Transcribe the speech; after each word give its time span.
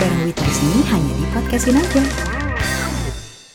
bareng 0.00 0.24
Wita 0.24 0.40
di 0.40 0.54
sini 0.56 0.80
hanya 0.88 1.12
di 1.12 1.24
podcastin 1.28 1.76
aja. 1.76 2.02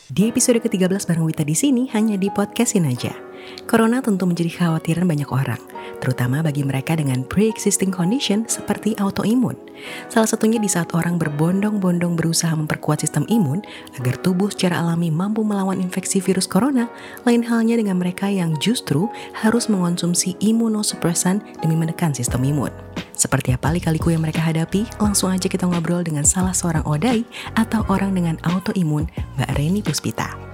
Di 0.06 0.22
episode 0.30 0.62
ke-13 0.62 1.02
bareng 1.10 1.26
Wita 1.26 1.42
di 1.42 1.58
sini 1.58 1.90
hanya 1.90 2.14
di 2.14 2.30
podcastin 2.30 2.86
aja. 2.86 3.25
Corona 3.66 3.98
tentu 3.98 4.24
menjadi 4.30 4.50
kekhawatiran 4.52 5.06
banyak 5.06 5.26
orang, 5.30 5.58
terutama 5.98 6.38
bagi 6.44 6.62
mereka 6.62 6.94
dengan 6.94 7.26
pre-existing 7.26 7.90
condition 7.90 8.46
seperti 8.46 8.94
autoimun. 8.98 9.58
Salah 10.08 10.30
satunya 10.30 10.62
di 10.62 10.70
saat 10.70 10.94
orang 10.94 11.18
berbondong-bondong 11.18 12.14
berusaha 12.14 12.54
memperkuat 12.54 13.02
sistem 13.02 13.26
imun 13.26 13.60
agar 13.98 14.14
tubuh 14.22 14.48
secara 14.48 14.80
alami 14.80 15.10
mampu 15.10 15.42
melawan 15.42 15.82
infeksi 15.82 16.22
virus 16.22 16.46
corona, 16.46 16.86
lain 17.26 17.42
halnya 17.44 17.76
dengan 17.76 17.98
mereka 17.98 18.30
yang 18.30 18.54
justru 18.62 19.10
harus 19.34 19.66
mengonsumsi 19.66 20.38
imunosupresan 20.38 21.42
demi 21.60 21.74
menekan 21.74 22.14
sistem 22.14 22.46
imun. 22.46 22.70
Seperti 23.16 23.56
apa 23.56 23.72
lika-liku 23.72 24.12
yang 24.12 24.22
mereka 24.22 24.44
hadapi? 24.44 24.84
Langsung 25.00 25.32
aja 25.32 25.48
kita 25.48 25.64
ngobrol 25.64 26.04
dengan 26.04 26.22
salah 26.22 26.52
seorang 26.52 26.84
odai 26.84 27.24
atau 27.56 27.82
orang 27.88 28.12
dengan 28.12 28.36
autoimun, 28.44 29.08
Mbak 29.40 29.50
Reni 29.56 29.80
Puspita. 29.80 30.45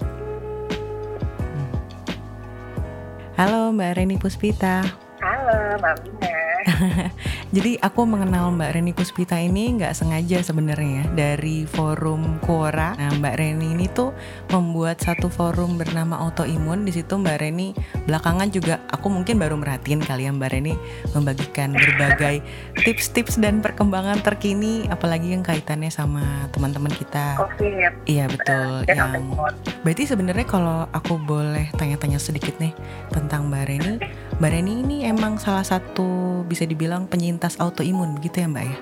Halo 3.33 3.73
Mbak 3.73 3.97
Reni 3.97 4.17
Puspita. 4.21 4.85
Halo 5.23 5.79
Mbak 5.79 5.97
Bina. 6.03 6.35
Jadi 7.55 7.79
aku 7.79 8.03
mengenal 8.03 8.51
Mbak 8.59 8.71
Reni 8.75 8.91
Puspita 8.91 9.39
ini 9.39 9.79
nggak 9.79 9.95
sengaja 9.95 10.43
sebenarnya 10.43 11.07
ya, 11.07 11.15
dari 11.15 11.63
forum 11.63 12.43
Quora. 12.43 12.99
Nah 12.99 13.15
Mbak 13.23 13.35
Reni 13.39 13.71
ini 13.71 13.87
tuh 13.87 14.11
membuat 14.51 14.99
satu 14.99 15.31
forum 15.31 15.79
bernama 15.79 16.19
Autoimun. 16.27 16.83
Di 16.83 16.91
situ 16.91 17.23
Mbak 17.23 17.39
Reni 17.39 17.71
belakangan 18.11 18.51
juga 18.51 18.83
aku 18.91 19.15
mungkin 19.15 19.39
baru 19.39 19.55
merhatiin 19.55 20.03
kali 20.03 20.27
ya 20.27 20.35
Mbak 20.35 20.51
Reni 20.59 20.75
membagikan 21.15 21.71
berbagai 21.71 22.43
tips-tips 22.83 23.39
dan 23.39 23.63
perkembangan 23.63 24.27
terkini, 24.27 24.91
apalagi 24.91 25.39
yang 25.39 25.47
kaitannya 25.47 25.95
sama 25.95 26.51
teman-teman 26.51 26.91
kita. 26.91 27.39
COVID. 27.39 28.11
Iya 28.11 28.27
betul. 28.27 28.91
Dan 28.91 28.97
yang 28.99 29.39
berarti 29.87 30.03
sebenarnya 30.03 30.47
kalau 30.51 30.91
aku 30.91 31.15
boleh 31.15 31.71
tanya-tanya 31.79 32.19
sedikit 32.19 32.59
nih 32.59 32.75
tentang 33.15 33.47
Mbak 33.47 33.65
Reni, 33.71 33.95
Mbak 34.41 34.51
Reni 34.51 34.73
ini 34.81 34.97
emang 35.05 35.37
salah 35.37 35.63
satu 35.63 36.41
bisa 36.49 36.65
dibilang 36.65 37.05
penyintas 37.05 37.61
autoimun 37.61 38.17
gitu 38.25 38.41
ya 38.41 38.49
Mbak 38.49 38.65
ya? 38.65 38.77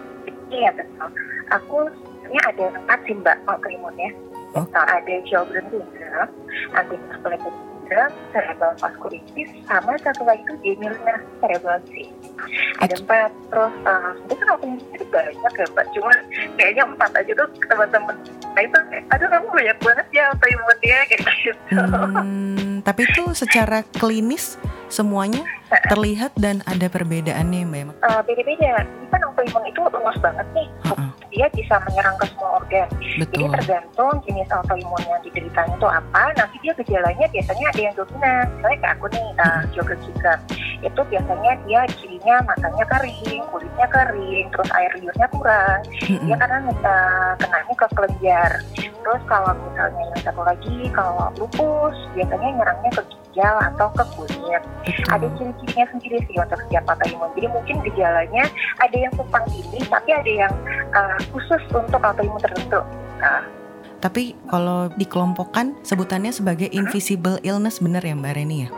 Iya 0.50 0.70
betul. 0.78 1.08
Aku 1.50 1.76
sebenarnya 2.22 2.42
ada 2.54 2.64
empat 2.78 2.98
sih 3.06 3.14
Mbak 3.18 3.36
autoimunnya. 3.50 4.10
Oh. 4.54 4.66
Nah, 4.74 4.82
ada 4.82 5.14
Sjogren 5.30 5.62
syndrome, 5.70 6.32
anticoagulated 6.74 7.54
syndrome, 7.86 8.14
cerebral 8.34 8.72
vasculitis, 8.82 9.50
sama 9.66 9.94
satu 10.02 10.22
lagi 10.26 10.42
itu 10.42 10.54
Gemilina 10.62 11.14
cerebrosis. 11.38 12.08
Ada 12.82 12.94
Itu- 12.98 13.02
empat. 13.06 13.30
Terus 13.50 13.74
uh, 13.86 14.10
itu 14.26 14.34
kan 14.34 14.46
autoimun 14.54 14.78
itu 14.94 15.04
banyak 15.10 15.52
ya 15.54 15.66
Mbak. 15.70 15.86
Cuma 15.94 16.12
kayaknya 16.58 16.82
empat 16.86 17.10
aja 17.14 17.32
tuh 17.34 17.48
teman-teman. 17.66 18.16
Nah 18.50 18.62
itu, 18.66 18.78
aduh 19.10 19.28
kamu 19.30 19.46
banyak 19.54 19.78
banget 19.82 20.06
ya 20.10 20.24
autoimunnya 20.34 20.98
kayak 21.06 21.20
gitu. 21.42 21.54
Hmm, 21.78 22.82
tapi 22.82 23.00
itu 23.06 23.22
secara 23.34 23.86
klinis 23.98 24.58
semuanya 24.91 25.46
terlihat 25.88 26.34
dan 26.34 26.66
ada 26.66 26.91
perbedaannya 26.91 27.62
Mbak 27.62 27.80
Emma. 27.80 27.92
Eh, 28.02 28.20
beda-beda. 28.27 28.83
Ini 28.83 29.06
kan 29.08 29.20
autoimun 29.22 29.64
itu 29.70 29.80
luas 29.86 30.16
banget 30.19 30.47
nih. 30.50 30.69
Heeh. 30.91 31.08
Dia 31.30 31.47
bisa 31.55 31.78
menyerang 31.86 32.19
ke 32.19 32.27
semua 32.34 32.58
organ. 32.58 32.88
Jadi 32.91 33.22
Betul. 33.22 33.55
tergantung 33.55 34.14
jenis 34.27 34.50
autoimun 34.50 35.02
yang 35.06 35.22
dideritanya 35.22 35.74
itu 35.78 35.88
apa, 35.88 36.22
nanti 36.34 36.56
dia 36.58 36.72
gejalanya 36.74 37.27
biasanya 37.30 37.66
ada 37.70 37.80
yang 37.80 37.94
dominan. 37.94 38.44
Misalnya 38.58 38.78
kayak 38.82 38.94
aku 38.98 39.06
nih, 39.14 39.27
uh, 39.38 39.62
syndrome. 39.70 40.42
Itu 40.80 41.00
biasanya 41.06 41.52
dia 41.69 41.80
cirinya 42.02 42.36
matanya 42.42 42.84
kering, 42.91 43.42
kulitnya 43.54 43.86
kering, 43.94 44.47
terus 44.50 44.70
air 44.75 44.92
liurnya 44.98 45.28
kurang. 45.30 45.80
Dia 46.02 46.19
Mm-mm. 46.19 46.34
karena 46.34 46.58
uh, 46.82 47.32
kenanya 47.38 47.75
ke 47.78 47.86
kelenjar. 47.94 48.50
Terus 48.75 49.22
kalau 49.30 49.54
misalnya 49.54 50.02
yang 50.02 50.22
satu 50.27 50.42
lagi, 50.42 50.77
kalau 50.91 51.30
lupus, 51.38 51.97
biasanya 52.19 52.48
nyerangnya 52.58 52.91
ke 52.98 53.02
ginjal 53.30 53.54
atau 53.62 53.86
ke 53.94 54.04
kulit. 54.18 54.62
Ada 55.06 55.30
Betul. 55.30 55.54
ciri-cirinya 55.54 55.86
sendiri 55.94 56.18
sih 56.26 56.34
untuk 56.34 56.58
setiap 56.66 56.84
autoimun. 56.91 57.30
Jadi 57.38 57.46
mungkin 57.54 57.76
gejalanya 57.86 58.44
ada 58.82 58.96
yang 58.98 59.12
tumpang 59.14 59.46
tindih, 59.46 59.84
tapi 59.86 60.10
ada 60.10 60.30
yang 60.46 60.52
uh, 60.91 61.18
khusus 61.30 61.62
untuk 61.70 62.02
autoimun 62.02 62.42
tertentu. 62.42 62.82
Nah, 63.22 63.46
Tapi 64.00 64.32
kalau 64.48 64.88
dikelompokkan 64.96 65.76
sebutannya 65.84 66.32
sebagai 66.32 66.72
invisible 66.72 67.36
illness 67.44 67.84
bener 67.84 68.00
ya 68.00 68.16
Mbak 68.16 68.32
Reni 68.32 68.64
ya? 68.64 68.69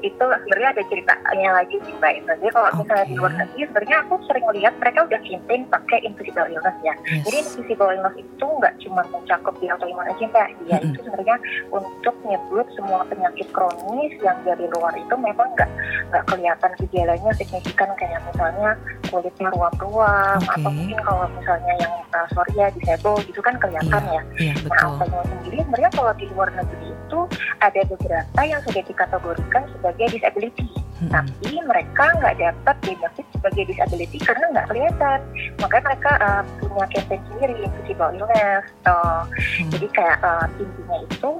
Itu 0.00 0.24
sebenarnya 0.24 0.68
ada 0.74 0.82
ceritanya 0.88 1.50
lagi 1.52 1.76
sih 1.84 1.94
mbak 1.96 2.12
itu. 2.20 2.30
Jadi 2.40 2.50
kalau 2.52 2.68
misalnya 2.78 3.06
di 3.06 3.14
luar 3.16 3.32
negeri, 3.34 3.62
sebenarnya 3.68 3.96
aku 4.06 4.14
sering 4.26 4.46
lihat 4.54 4.74
mereka 4.78 4.98
udah 5.06 5.20
campaign 5.22 5.62
pakai 5.70 5.98
invisible 6.04 6.48
illness 6.48 6.78
ya. 6.82 6.94
Jadi 7.24 7.36
Yes. 7.40 7.46
invisible 7.54 7.90
illness 7.90 8.16
itu 8.16 8.46
nggak 8.46 8.74
cuma 8.82 9.02
mencakup 9.10 9.54
di 9.58 9.66
autoimun 9.68 10.06
aja 10.06 10.24
mbak, 10.28 10.48
dia 10.64 10.76
Mm-mm. 10.78 10.88
itu 10.92 10.98
sebenarnya 11.04 11.36
untuk 11.70 12.14
nyebut 12.24 12.66
semua 12.78 13.00
penyakit 13.06 13.48
kronis 13.50 14.12
yang 14.22 14.38
dari 14.44 14.66
luar 14.70 14.94
itu 14.94 15.14
memang 15.16 15.48
nggak 15.54 15.70
nggak 16.10 16.24
kelihatan 16.30 16.70
gejalanya 16.78 17.30
signifikan 17.34 17.90
kayak 17.98 18.20
misalnya 18.30 18.70
kulitnya 19.10 19.48
ruam-ruam 19.52 20.38
Oke. 20.40 20.52
atau 20.58 20.70
mungkin 20.70 20.98
kalau 21.02 21.26
misalnya 21.34 21.72
yang 21.80 21.94
uh, 22.14 22.26
sorry 22.34 22.52
ya 22.54 22.66
disable 22.72 23.18
gitu 23.24 23.40
kan 23.40 23.54
kelihatan 23.58 24.02
ya. 24.10 24.22
Iya 24.40 24.54
Nah, 24.64 24.80
autoimun 24.88 25.26
sendiri 25.28 25.60
sebenarnya 25.60 25.90
kalau 25.92 26.12
di 26.16 26.26
luar 26.32 26.48
negeri 26.56 26.86
itu 26.88 27.20
ada 27.60 27.80
beberapa 27.84 28.40
yang 28.42 28.60
sudah 28.64 28.82
dikategorikan 28.82 29.63
sebagai 29.72 30.06
disability. 30.12 30.68
Mm-mm. 31.02 31.10
Tapi 31.10 31.50
mereka 31.66 32.04
nggak 32.22 32.36
dapat 32.38 32.76
benefit 32.86 33.26
sebagai 33.34 33.64
disability 33.66 34.18
karena 34.22 34.44
nggak 34.54 34.66
kelihatan. 34.70 35.18
Makanya 35.58 35.84
mereka 35.90 36.12
uh, 36.22 36.42
punya 36.62 36.86
campaign 36.94 37.22
sendiri, 37.32 37.54
invisible 37.64 38.12
illness. 38.14 38.64
Uh, 38.86 39.26
Hmm. 39.34 39.70
Jadi 39.70 39.86
kayak 39.94 40.18
uh, 40.24 40.46
intinya 40.58 40.98
itu 41.06 41.30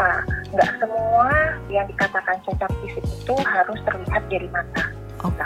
uh, 0.00 0.20
nggak 0.52 0.70
semua 0.80 1.28
yang 1.68 1.84
dikatakan 1.88 2.36
cacat 2.44 2.70
fisik 2.80 3.04
itu 3.04 3.34
harus 3.44 3.78
terlihat 3.84 4.22
dari 4.32 4.48
mata. 4.48 4.84
Oke. 5.26 5.44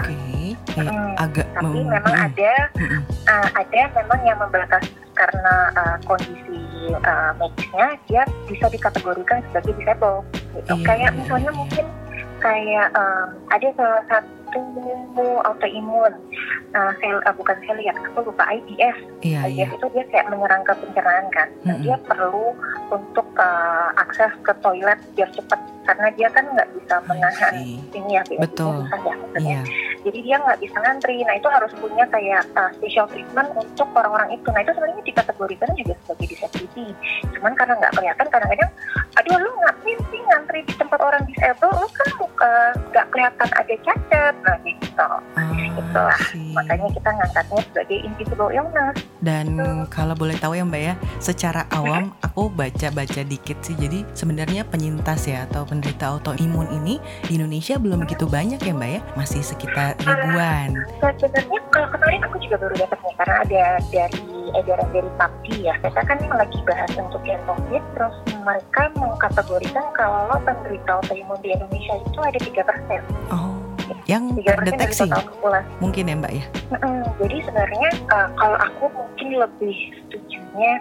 Ya, 0.73 0.85
Hmm, 0.89 1.13
agak 1.21 1.45
Tapi 1.53 1.85
mem- 1.85 1.93
memang 1.93 2.15
ada 2.17 2.53
Mm-mm. 2.77 3.03
uh, 3.29 3.49
ada 3.53 3.81
memang 3.93 4.21
yang 4.25 4.39
membatasi 4.41 4.93
karena 5.13 5.55
uh, 5.77 5.97
kondisi 6.09 6.61
uh, 7.05 7.33
medisnya 7.37 7.87
dia 8.09 8.23
bisa 8.49 8.67
dikategorikan 8.73 9.45
sebagai 9.51 9.73
disable 9.77 10.25
gitu. 10.57 10.73
Iya, 10.81 10.85
kayak 10.87 11.11
misalnya 11.17 11.51
iya. 11.53 11.59
mungkin 11.61 11.85
kayak 12.43 12.89
um, 12.99 13.29
ada 13.55 13.69
salah 13.79 14.05
satu 14.11 14.61
autoimun 15.49 16.13
uh, 16.77 16.93
sel 17.01 17.19
uh, 17.25 17.35
bukan 17.35 17.57
seliak 17.65 17.97
aku 18.05 18.29
lupa 18.29 18.45
IBS 18.53 18.99
Iya 19.25 19.47
iya. 19.49 19.67
IBS 19.71 19.81
itu 19.81 19.87
dia 19.97 20.05
kayak 20.13 20.27
menyerang 20.29 20.63
ke 20.67 20.73
pencernaan 20.77 21.27
kan 21.33 21.49
Nah, 21.63 21.75
Mm-mm. 21.79 21.85
dia 21.87 21.97
perlu 22.05 22.53
untuk 22.91 23.27
uh, 23.39 23.89
akses 23.97 24.33
ke 24.45 24.53
toilet 24.61 24.99
biar 25.17 25.31
cepat 25.33 25.61
karena 25.83 26.09
dia 26.15 26.29
kan 26.31 26.45
nggak 26.47 26.69
bisa 26.79 26.95
menahan 27.11 27.53
ini 27.91 28.11
ya 28.15 28.23
BSD-nya 28.23 28.43
Betul. 28.47 28.77
ya 29.03 29.17
Iya. 29.33 29.63
jadi 30.03 30.19
dia 30.23 30.37
nggak 30.39 30.61
bisa 30.61 30.77
ngantri. 30.83 31.17
Nah 31.23 31.35
itu 31.39 31.49
harus 31.49 31.73
punya 31.79 32.05
kayak 32.11 32.43
uh, 32.55 32.71
special 32.75 33.07
treatment 33.07 33.49
untuk 33.55 33.89
orang-orang 33.95 34.35
itu. 34.35 34.49
Nah 34.51 34.61
itu 34.63 34.73
sebenarnya 34.75 35.05
dikategorikan 35.07 35.71
juga 35.79 35.95
sebagai 36.03 36.27
disability. 36.31 36.87
Cuman 37.39 37.53
karena 37.55 37.75
nggak 37.79 37.93
kelihatan 37.95 38.27
kadang-kadang 38.29 38.71
aduh 39.13 39.37
lu 39.39 39.51
ngapain 39.63 39.99
sih 40.11 40.21
ngantri 40.27 40.61
di 40.67 40.75
tempat 40.75 41.01
orang 41.01 41.23
disable? 41.31 41.71
Lu 41.71 41.89
kan 41.91 42.09
uh, 42.19 42.71
nggak 42.91 43.07
kelihatan 43.15 43.49
ada 43.55 43.75
cacat. 43.79 44.35
Nah 44.43 44.57
gitu. 44.67 45.09
Ah, 45.39 45.49
itulah. 45.79 46.19
See. 46.29 46.53
makanya 46.53 46.89
kita 46.93 47.11
ngangkatnya 47.17 47.61
sebagai 47.73 47.99
invisible 48.05 48.51
illness. 48.53 48.97
Dan 49.23 49.47
kalau 49.89 50.13
boleh 50.19 50.37
tahu 50.37 50.59
ya 50.59 50.67
Mbak 50.67 50.83
ya, 50.83 50.95
secara 51.23 51.65
awam 51.73 52.13
aku 52.21 52.51
baca-baca 52.53 53.23
dikit 53.25 53.57
sih. 53.65 53.79
Jadi 53.79 54.05
sebenarnya 54.13 54.67
penyintas 54.69 55.25
ya 55.25 55.47
atau 55.49 55.65
penderita 55.73 56.13
autoimun 56.13 56.69
ini 56.69 57.01
di 57.25 57.41
Indonesia 57.41 57.81
belum 57.81 58.05
begitu 58.05 58.29
banyak 58.29 58.61
ya 58.61 58.73
Mbak 58.77 58.91
ya, 58.93 59.01
masih 59.17 59.41
sekitar 59.41 59.97
ribuan. 60.05 60.77
Nah, 61.01 61.17
sebenarnya 61.17 61.61
kalau 61.73 61.89
kemarin 61.97 62.21
aku 62.29 62.37
juga 62.45 62.61
baru 62.61 62.75
dapatnya 62.77 63.13
karena 63.17 63.35
ada 63.41 63.65
dari 63.89 64.21
edaran 64.53 64.89
dari 64.93 65.11
PAPDI 65.17 65.57
ya. 65.65 65.75
Kita 65.81 66.03
kan 66.05 66.19
lagi 66.29 66.59
bahas 66.69 66.93
untuk 67.01 67.23
yang 67.25 67.41
COVID, 67.49 67.83
terus 67.97 68.17
mereka 68.45 68.83
mengkategorikan 69.01 69.87
kalau 69.97 70.37
penderita 70.45 71.01
autoimun 71.01 71.39
di 71.41 71.57
Indonesia 71.57 71.95
itu 72.05 72.19
ada 72.21 72.39
tiga 72.43 72.63
persen. 72.69 73.01
Oh, 73.33 73.62
yang 74.07 74.35
terdeteksi 74.39 75.09
mungkin 75.79 76.05
ya 76.11 76.15
Mbak 76.19 76.33
ya. 76.33 76.45
Mm-mm. 76.73 77.01
Jadi 77.23 77.37
sebenarnya 77.47 77.91
uh, 78.11 78.29
kalau 78.35 78.59
aku 78.59 78.85
mungkin 78.93 79.29
lebih 79.39 79.77
setujunya 80.05 80.73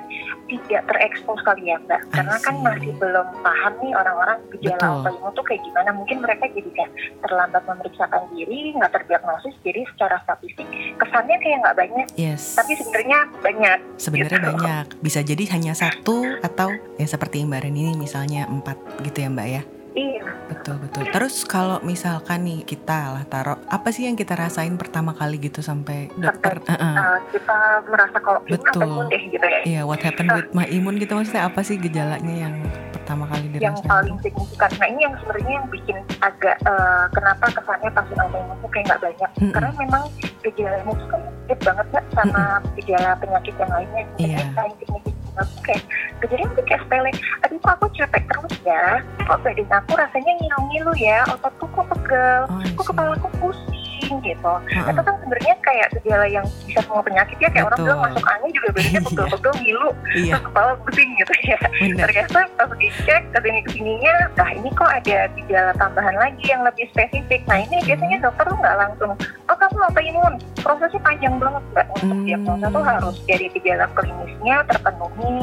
tidak 0.52 0.84
terekspos 0.92 1.40
kali 1.48 1.72
ya 1.72 1.80
Mbak, 1.88 2.02
karena 2.12 2.36
kan 2.44 2.56
masih 2.60 2.92
belum 3.00 3.28
paham 3.40 3.74
nih 3.80 3.94
orang-orang 3.96 4.38
gejala 4.52 4.84
autoimun 5.00 5.32
tuh 5.32 5.46
kayak 5.48 5.62
gimana. 5.64 5.90
Mungkin 5.96 6.18
mereka 6.20 6.44
jadi 6.52 6.70
kayak 6.76 6.92
terlambat 7.24 7.64
memeriksakan 7.64 8.22
diri, 8.36 8.76
nggak 8.76 8.92
terdiagnosis, 8.92 9.56
jadi 9.64 9.82
secara 9.96 10.20
statistik 10.28 10.68
kesannya 11.00 11.38
kayak 11.40 11.58
nggak 11.64 11.78
banyak, 11.80 12.08
Yes. 12.20 12.60
tapi 12.60 12.76
sebenarnya 12.76 13.20
banyak. 13.40 13.80
Sebenarnya 13.96 14.40
gitu. 14.44 14.50
banyak. 14.52 14.86
Bisa 15.00 15.20
jadi 15.24 15.44
hanya 15.56 15.74
satu 15.74 16.36
atau 16.44 16.70
ya 17.00 17.08
seperti 17.08 17.48
Mbak 17.48 17.62
Ren 17.64 17.76
ini 17.76 17.96
misalnya 17.96 18.52
empat 18.52 18.76
gitu 19.08 19.24
ya 19.24 19.32
Mbak 19.32 19.48
ya. 19.48 19.64
Iya. 19.92 20.24
Betul 20.48 20.76
betul. 20.80 21.04
Terus 21.12 21.36
kalau 21.44 21.84
misalkan 21.84 22.48
nih 22.48 22.64
kita 22.64 23.12
lah 23.12 23.24
taruh 23.28 23.60
apa 23.68 23.92
sih 23.92 24.08
yang 24.08 24.16
kita 24.16 24.40
rasain 24.40 24.76
pertama 24.80 25.12
kali 25.12 25.36
gitu 25.40 25.60
sampai 25.60 26.08
dokter 26.16 26.64
Sampai, 26.64 26.80
uh-uh. 26.80 26.96
Uh, 26.96 27.20
kita 27.36 27.58
merasa 27.92 28.18
kalau 28.24 28.40
Betul. 28.48 28.88
apa 28.88 29.12
deh 29.12 29.22
gitu 29.28 29.46
ya. 29.46 29.60
Iya, 29.68 29.82
what 29.84 30.00
happened 30.00 30.32
with 30.32 30.50
my 30.56 30.68
imun 30.72 30.96
gitu 30.96 31.12
maksudnya 31.16 31.48
apa 31.48 31.60
sih 31.64 31.76
gejalanya 31.76 32.36
yang 32.48 32.56
pertama 32.96 33.28
kali 33.28 33.52
yang 33.60 33.76
dirasain? 33.76 33.90
paling 33.92 34.18
signifikan. 34.24 34.72
Nah 34.80 34.88
ini 34.88 35.00
yang 35.04 35.16
sebenarnya 35.20 35.54
yang 35.60 35.68
bikin 35.68 35.98
agak 36.24 36.56
eh, 36.64 37.06
kenapa 37.12 37.46
kesannya 37.52 37.90
pasien 37.92 38.18
autoimun 38.20 38.56
itu 38.56 38.68
kayak 38.72 38.86
nggak 38.88 39.02
banyak. 39.04 39.30
Mm-mm. 39.36 39.52
Karena 39.52 39.72
memang 39.76 40.04
gejalanya 40.40 40.92
itu 40.96 41.06
kan 41.12 41.22
mirip 41.22 41.60
banget 41.60 41.86
nggak 41.92 42.06
sama 42.16 42.44
gejala 42.80 43.12
penyakit 43.20 43.54
yang 43.60 43.72
lainnya. 43.76 44.04
Iya. 44.16 44.38
Yang 44.40 44.52
paling 44.56 44.76
signifikan 44.80 45.12
aku 45.12 45.21
kayak 45.62 45.84
gejalanya 46.20 46.54
tuh 46.54 46.66
kayak 46.66 46.82
sepele. 46.84 47.12
Aduh 47.44 47.58
kok 47.58 47.72
aku 47.76 47.86
capek 47.96 48.24
terus 48.28 48.56
ya. 48.62 48.84
Kok 49.24 49.38
badan 49.42 49.70
aku 49.72 49.92
rasanya 49.96 50.32
ngilu-ngilu 50.38 50.94
ya. 50.98 51.20
Ototku 51.30 51.66
kok 51.68 51.86
pegel. 51.90 52.42
Oh, 52.48 52.60
Kok 52.76 52.86
kepala 52.92 53.14
aku 53.16 53.30
pusing 53.40 54.16
gitu. 54.22 54.54
Heeh. 54.68 54.92
Itu 54.92 55.02
kan 55.02 55.16
sebenarnya 55.24 55.56
kayak 55.62 55.88
gejala 55.96 56.26
yang 56.28 56.46
bisa 56.68 56.80
semua 56.84 57.02
penyakit 57.02 57.38
ya. 57.40 57.50
Kayak 57.50 57.66
orang 57.72 57.80
Betul. 57.80 57.88
bilang 57.88 58.02
masuk 58.06 58.26
angin 58.28 58.50
juga 58.52 58.68
badannya 58.72 59.02
pegel-pegel 59.08 59.54
ngilu. 59.64 59.90
Iya, 60.12 60.34
Terus 60.36 60.44
kepala 60.44 60.72
pusing 60.84 61.10
gitu 61.16 61.34
ya 61.48 61.58
benar. 61.82 62.06
ternyata 62.08 62.40
pas 62.60 62.72
dicek 62.78 63.22
ke 63.32 63.40
sini 63.42 63.60
ke 63.64 63.70
sininya 63.74 64.14
nah 64.36 64.50
ini 64.52 64.70
kok 64.76 64.92
ada 64.92 65.18
gejala 65.34 65.72
tambahan 65.76 66.16
lagi 66.16 66.46
yang 66.48 66.62
lebih 66.62 66.86
spesifik 66.92 67.42
nah 67.48 67.58
ini 67.58 67.80
biasanya 67.84 68.18
dokter 68.22 68.46
tuh 68.48 68.58
nggak 68.60 68.78
langsung 68.78 69.12
oh 69.48 69.56
kamu 69.58 69.78
autoimun 69.88 70.34
prosesnya 70.62 71.02
panjang 71.02 71.36
banget 71.42 71.64
mbak 71.74 71.88
untuk 71.98 72.18
Hmm. 72.18 72.26
diagnosa 72.26 72.66
tuh 72.70 72.84
harus 72.84 73.16
dari 73.26 73.46
gejala 73.52 73.86
klinisnya 73.94 74.56
terpenuhi 74.66 75.38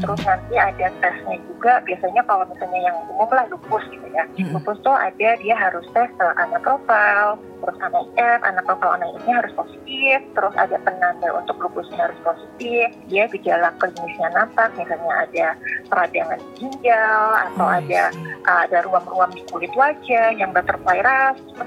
terus 0.00 0.20
nanti 0.24 0.54
ada 0.56 0.86
tesnya 1.02 1.36
juga 1.46 1.72
biasanya 1.84 2.22
kalau 2.24 2.44
misalnya 2.48 2.80
yang 2.90 2.96
umum 3.12 3.30
lah 3.30 3.46
lupus 3.50 3.84
gitu 3.90 4.06
ya 4.10 4.24
Mm-mm. 4.38 4.54
lupus 4.56 4.78
tuh 4.80 4.96
ada 4.96 5.28
dia 5.38 5.54
harus 5.54 5.84
tes 5.92 6.10
uh, 6.18 6.34
anak 6.38 6.62
profil 6.62 7.38
terus 7.60 7.76
ANIF, 7.84 8.40
anak 8.40 8.64
profil 8.64 8.96
ANIF-nya 8.96 9.34
harus 9.44 9.52
positif, 9.52 10.18
terus 10.32 10.54
ada 10.56 10.80
penanda 10.80 11.28
untuk 11.36 11.60
lupusnya 11.60 12.08
harus 12.08 12.16
positif, 12.24 12.88
dia 13.04 13.28
gejala 13.28 13.68
klinisnya 13.76 14.32
nampak, 14.32 14.72
misalnya 14.80 15.12
ada 15.28 15.46
peradangan 15.92 16.40
ginjal 16.56 17.28
atau 17.36 17.60
Oh, 17.60 17.68
ada 17.68 18.02
see. 18.16 18.24
uh, 18.48 18.60
ada 18.64 18.78
ruam-ruam 18.88 19.28
di 19.36 19.44
kulit 19.52 19.68
wajah 19.76 20.32
yang 20.40 20.56
butterfly 20.56 21.04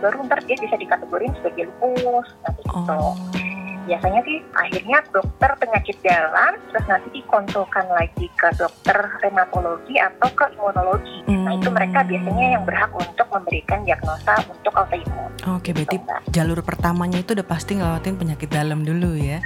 baru 0.01 0.17
ntar 0.25 0.41
dia 0.49 0.57
bisa 0.57 0.73
dikategorin 0.81 1.29
sebagai 1.37 1.69
lupus, 1.69 2.27
nanti 2.41 2.61
gitu. 2.65 2.73
Oh. 2.95 3.72
Biasanya 3.83 4.21
sih 4.23 4.37
akhirnya 4.55 4.97
dokter 5.11 5.51
penyakit 5.59 5.97
dalam, 6.01 6.55
terus 6.71 6.85
nanti 6.87 7.07
dikonsulkan 7.13 7.85
lagi 7.91 8.25
ke 8.33 8.47
dokter 8.55 8.97
rheumatologi 9.19 9.95
atau 9.99 10.29
ke 10.31 10.45
imunologi. 10.55 11.17
Nah 11.27 11.53
itu 11.53 11.67
mereka 11.67 11.99
Hmm. 12.03 12.09
biasanya 12.09 12.45
yang 12.55 12.63
berhak 12.63 12.91
untuk 12.95 13.27
memberikan 13.27 13.79
diagnosa 13.83 14.33
untuk 14.47 14.73
autoimun. 14.73 15.31
Oke, 15.51 15.75
berarti 15.75 15.97
Gitu, 15.99 16.07
Mbak. 16.07 16.19
jalur 16.31 16.59
pertamanya 16.63 17.19
itu 17.19 17.35
udah 17.35 17.43
pasti 17.43 17.75
ngelewatin 17.75 18.15
penyakit 18.15 18.47
dalam 18.47 18.81
dulu 18.81 19.13
ya. 19.13 19.43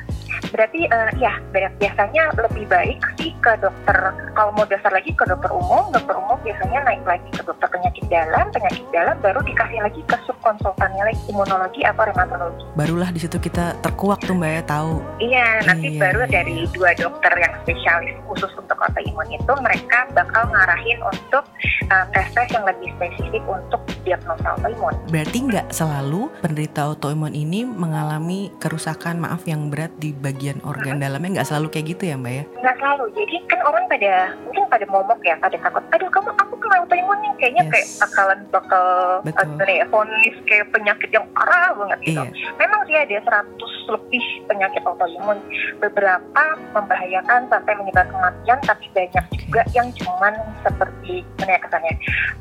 Berarti 0.54 0.86
eh, 0.86 1.10
ya 1.18 1.34
biasanya 1.52 2.30
lebih 2.38 2.70
baik 2.70 3.02
sih 3.18 3.34
ke 3.42 3.58
dokter 3.58 3.98
kalau 4.32 4.54
mau 4.54 4.64
dasar 4.64 4.94
lagi 4.94 5.10
ke 5.12 5.26
dokter 5.26 5.50
umum, 5.50 5.90
dokter 5.90 6.14
umum 6.14 6.38
biasanya 6.46 6.86
naik 6.86 7.02
lagi 7.04 7.26
ke 7.34 7.42
dokter 7.42 7.66
penyakit 7.68 8.06
dalam, 8.08 8.46
penyakit 8.54 8.86
dalam 8.94 9.18
baru 9.20 9.42
dikasih 9.42 9.82
lagi 9.82 10.02
ke 10.06 10.16
subkonsultannya 10.30 11.04
lagi 11.10 11.22
imunologi 11.28 11.82
atau 11.82 12.06
rheumatologi. 12.06 12.64
Barulah 12.78 13.10
di 13.10 13.20
situ 13.20 13.42
kita 13.42 13.82
terkuak 13.82 14.22
tuh 14.28 14.36
Mbak 14.36 14.52
ya 14.52 14.64
tahu. 14.68 14.94
Iya, 15.18 15.48
nanti 15.64 15.88
Iya, 15.90 16.00
baru 16.04 16.22
iya. 16.22 16.32
dari 16.34 16.58
dua 16.70 16.92
dokter 16.94 17.34
yang 17.34 17.54
spesialis 17.64 18.16
khusus 18.28 18.52
untuk 18.54 18.76
autoimun 18.78 19.28
itu 19.30 19.54
mereka 19.58 20.04
bakal 20.12 20.44
ngarahin 20.48 21.00
untuk 21.02 21.44
eh, 21.88 22.06
tes-tes 22.12 22.52
yang 22.52 22.68
lebih 22.68 22.92
spesifik 22.94 23.44
untuk 23.48 23.80
diagnosa 24.04 24.48
autoimun. 24.54 24.92
Berarti 25.08 25.38
nggak 25.42 25.68
selalu 25.72 26.28
penderita 26.38 26.84
autoimun 26.86 27.32
ini 27.32 27.64
mengalami 27.64 28.52
kerusakan 28.58 29.18
maaf 29.18 29.42
yang 29.44 29.72
berat 29.72 29.96
di 29.96 30.12
bagian 30.12 30.60
organ 30.62 31.00
dalamnya 31.00 31.40
nggak 31.40 31.48
selalu 31.48 31.68
kayak 31.70 31.96
gitu 31.96 32.04
ya 32.06 32.16
Mbak 32.16 32.34
ya? 32.34 32.44
Nggak 32.60 32.76
selalu, 32.78 33.04
jadi 33.16 33.36
kan 33.48 33.60
orang 33.64 33.84
pada 33.88 34.14
mungkin 34.44 34.64
pada 34.68 34.86
momok 34.86 35.20
ya, 35.24 35.36
pada 35.38 35.56
takut, 35.56 35.84
aduh 35.90 36.10
kamu 36.10 36.30
aku 36.36 36.54
kena 36.58 36.76
autoimun 36.82 37.18
nih, 37.18 37.32
kayaknya 37.38 37.64
Yes. 37.64 37.72
kayak 37.72 37.88
bakalan 38.02 38.40
bakal 38.50 38.86
Betul. 39.24 39.48
eh, 39.64 39.76
ya, 39.78 39.86
vonis 39.88 40.36
kayak 40.44 40.68
penyakit 40.70 41.10
yang 41.10 41.26
parah 41.32 41.72
banget 41.74 42.00
gitu. 42.04 42.22
Iya. 42.22 42.32
Memang 42.58 42.82
sih 42.84 42.98
ada 42.98 43.16
100 43.24 43.72
lebih 43.88 44.17
penyakit 44.46 44.82
autoimun, 44.84 45.38
beberapa 45.80 46.44
membahayakan 46.74 47.48
sampai 47.50 47.74
menyebabkan 47.78 48.14
kematian, 48.14 48.60
tapi 48.66 48.86
banyak 48.94 49.26
juga 49.38 49.62
yang 49.74 49.88
cuman 49.94 50.34
seperti 50.62 51.24
gimana 51.38 51.52
ya 51.54 51.60
kesannya, 51.64 51.94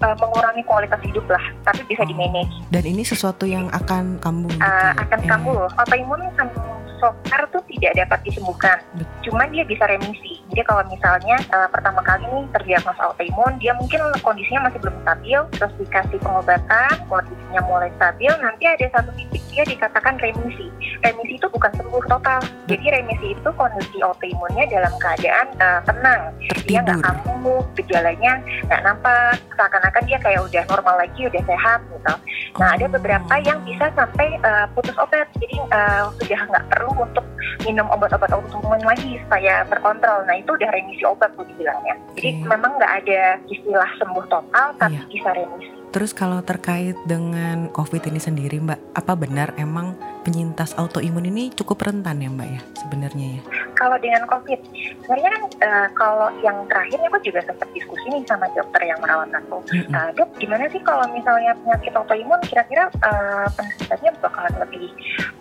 eh, 0.02 0.16
mengurangi 0.18 0.62
kualitas 0.64 1.00
hidup 1.02 1.26
lah, 1.28 1.44
tapi 1.64 1.80
bisa 1.86 2.02
Oh. 2.02 2.08
di 2.08 2.14
manage. 2.14 2.54
Dan 2.70 2.84
ini 2.86 3.02
sesuatu 3.02 3.44
yang 3.46 3.66
akan 3.70 4.18
kambuh 4.18 4.50
gitu 4.50 4.62
ya? 4.62 4.94
akan 4.96 5.18
Eh, 5.20 5.28
kambuh. 5.28 5.66
Autoimun 5.76 6.20
sama 6.34 6.52
so 6.98 7.12
far 7.28 7.44
tuh 7.52 7.62
tidak 7.68 7.92
dapat 7.94 8.18
disembuhkan. 8.24 8.80
Cuman 9.20 9.52
dia 9.52 9.62
bisa 9.68 9.84
remisi. 9.84 10.40
Jadi 10.50 10.62
kalau 10.64 10.82
misalnya 10.88 11.36
eh, 11.38 11.68
pertama 11.68 12.00
kali 12.00 12.24
nih 12.26 12.44
terdiagnosa 12.56 13.02
autoimun, 13.12 13.60
dia 13.60 13.76
mungkin 13.76 14.00
kondisinya 14.24 14.70
masih 14.70 14.78
belum 14.80 14.96
stabil, 15.04 15.38
terus 15.60 15.72
dikasih 15.76 16.18
pengobatan, 16.24 16.94
kondisinya 17.06 17.60
mulai 17.68 17.90
stabil, 18.00 18.32
nanti 18.40 18.64
ada 18.64 18.86
satu 18.96 19.10
titik 19.20 19.42
dia 19.52 19.64
dikatakan 19.68 20.16
remisi. 20.20 20.72
Remisi 21.04 21.34
itu 21.36 21.46
bukan 21.52 21.72
sembuh 21.76 22.04
total. 22.08 22.40
Jadi 22.70 22.84
remisi 22.88 23.36
itu 23.36 23.50
kondisi 23.52 24.00
autoimunnya 24.00 24.64
dalam 24.72 24.94
keadaan 24.96 25.46
eh, 25.60 25.80
tenang. 25.84 26.22
Dia 26.66 26.80
nggak 26.82 27.00
kambuh, 27.04 27.62
gejalanya 27.78 28.40
nggak 28.66 28.82
nampak, 28.82 29.38
seakan-akan 29.54 30.02
dia 30.08 30.18
kayak 30.18 30.40
udah 30.42 30.62
normal 30.66 30.96
lagi, 30.98 31.20
udah 31.28 31.42
sehat 31.44 31.80
gitu. 31.92 32.14
Nah, 32.56 32.72
ada 32.72 32.86
Oh. 32.86 32.94
beberapa 32.94 33.34
yang 33.42 33.58
bisa 33.66 33.90
sampai 33.98 34.38
uh, 34.46 34.70
putus 34.70 34.94
obat, 34.94 35.26
jadi 35.42 35.58
uh, 35.74 36.06
sudah 36.22 36.38
nggak 36.46 36.64
perlu 36.70 36.85
untuk 36.94 37.24
minum 37.64 37.86
obat-obat 37.90 38.30
autoimun 38.30 38.82
lagi 38.86 39.18
supaya 39.26 39.66
terkontrol. 39.66 40.22
Nah, 40.28 40.36
itu 40.38 40.50
udah 40.54 40.70
remisi 40.70 41.02
obat 41.02 41.32
tuh 41.34 41.42
dibilangnya. 41.48 41.94
Jadi 42.14 42.30
Oke. 42.38 42.46
memang 42.46 42.72
nggak 42.78 42.92
ada 43.02 43.22
istilah 43.50 43.90
sembuh 43.98 44.26
total, 44.28 44.66
tapi 44.78 44.94
Iya. 44.96 45.08
bisa 45.10 45.30
remisi. 45.34 45.70
Terus 45.94 46.12
kalau 46.12 46.42
terkait 46.44 46.96
dengan 47.08 47.72
COVID 47.72 48.04
ini 48.10 48.20
sendiri 48.20 48.60
Mbak, 48.60 48.80
apa 48.92 49.12
benar 49.16 49.56
emang 49.56 49.96
penyintas 50.26 50.74
autoimun 50.74 51.30
ini 51.30 51.54
cukup 51.54 51.86
rentan 51.86 52.18
ya 52.18 52.28
Mbak 52.28 52.48
ya 52.50 52.60
sebenarnya 52.82 53.26
ya? 53.38 53.40
Kalau 53.78 53.96
dengan 54.02 54.26
COVID, 54.26 54.60
sebenarnya 55.04 55.30
kan 55.30 55.42
uh, 55.62 55.88
kalau 55.94 56.28
yang 56.42 56.66
terakhir 56.66 56.98
aku 57.06 57.18
juga 57.22 57.40
sempat 57.46 57.68
diskusi 57.70 58.06
nih 58.10 58.26
sama 58.26 58.50
dokter 58.58 58.82
yang 58.82 58.98
merawat 58.98 59.30
aku. 59.30 59.62
Mm-mm. 59.70 59.94
Uh, 59.94 60.10
dok, 60.18 60.28
gimana 60.42 60.66
sih 60.72 60.82
kalau 60.82 61.06
misalnya 61.14 61.54
penyakit 61.62 61.92
autoimun 61.94 62.40
kira-kira 62.42 62.90
uh, 63.06 63.46
penderitanya 63.54 64.10
bakalan 64.18 64.54
lebih 64.66 64.90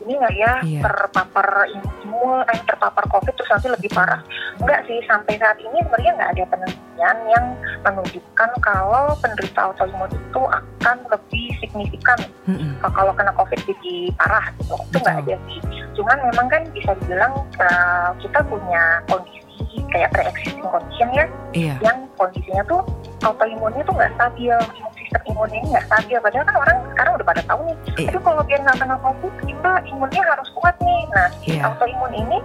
ini 0.06 0.14
nggak 0.22 0.36
ya 0.38 0.54
Iya. 0.62 0.82
terpapar 0.86 1.66
imun, 1.74 2.46
eh, 2.46 2.62
terpapar 2.70 3.04
COVID 3.10 3.34
terus 3.34 3.50
nanti 3.50 3.68
lebih 3.74 3.90
parah? 3.92 4.22
Enggak 4.62 4.86
sih, 4.86 5.02
sampai 5.10 5.36
saat 5.42 5.58
ini 5.58 5.82
sebenarnya 5.82 6.12
nggak 6.16 6.32
ada 6.38 6.44
penelitian 6.54 7.18
yang 7.28 7.46
menunjukkan 7.82 8.50
kalau 8.62 9.06
penderita 9.20 9.60
autoimun 9.74 10.10
itu 10.14 10.35
akan 10.44 10.98
lebih 11.08 11.48
signifikan 11.58 12.20
Mm-mm. 12.44 12.76
kalau 12.84 13.16
kena 13.16 13.32
COVID 13.34 13.60
jadi 13.64 13.96
parah 14.20 14.46
gitu. 14.60 14.76
Itu 14.92 14.98
nggak 15.00 15.18
ada 15.24 15.36
sih. 15.48 15.60
Cuman 15.96 16.18
memang 16.28 16.48
kan 16.52 16.62
bisa 16.76 16.92
dibilang 17.00 17.34
uh, 17.56 18.10
kita 18.20 18.40
punya 18.46 19.00
kondisi 19.08 19.46
kayak 19.92 20.12
pre-existing 20.12 20.68
condition 20.68 21.10
ya 21.16 21.26
Iya. 21.56 21.76
yang 21.80 21.98
kondisinya 22.20 22.64
tuh 22.68 22.84
autoimunnya 23.24 23.80
tuh 23.88 23.96
nggak 23.96 24.12
stabil 24.20 24.52
imun 24.52 24.92
sistem 24.92 25.22
imunnya 25.32 25.58
ini 25.64 25.68
nggak 25.72 25.88
stabil 25.88 26.18
padahal 26.20 26.44
kan 26.44 26.56
orang 26.60 26.78
sekarang 26.92 27.12
udah 27.16 27.28
pada 27.28 27.42
tahu 27.48 27.60
nih 27.64 27.78
Iya. 27.96 28.08
aduh 28.12 28.22
kalau 28.28 28.42
biar 28.44 28.60
nggak 28.60 28.76
kena 28.76 28.96
covid 29.00 29.34
kita 29.48 29.72
imunnya 29.88 30.22
harus 30.28 30.48
kuat 30.52 30.76
nih 30.84 31.02
nah 31.16 31.28
Iya. 31.48 31.62
autoimun 31.64 32.12
ini 32.12 32.38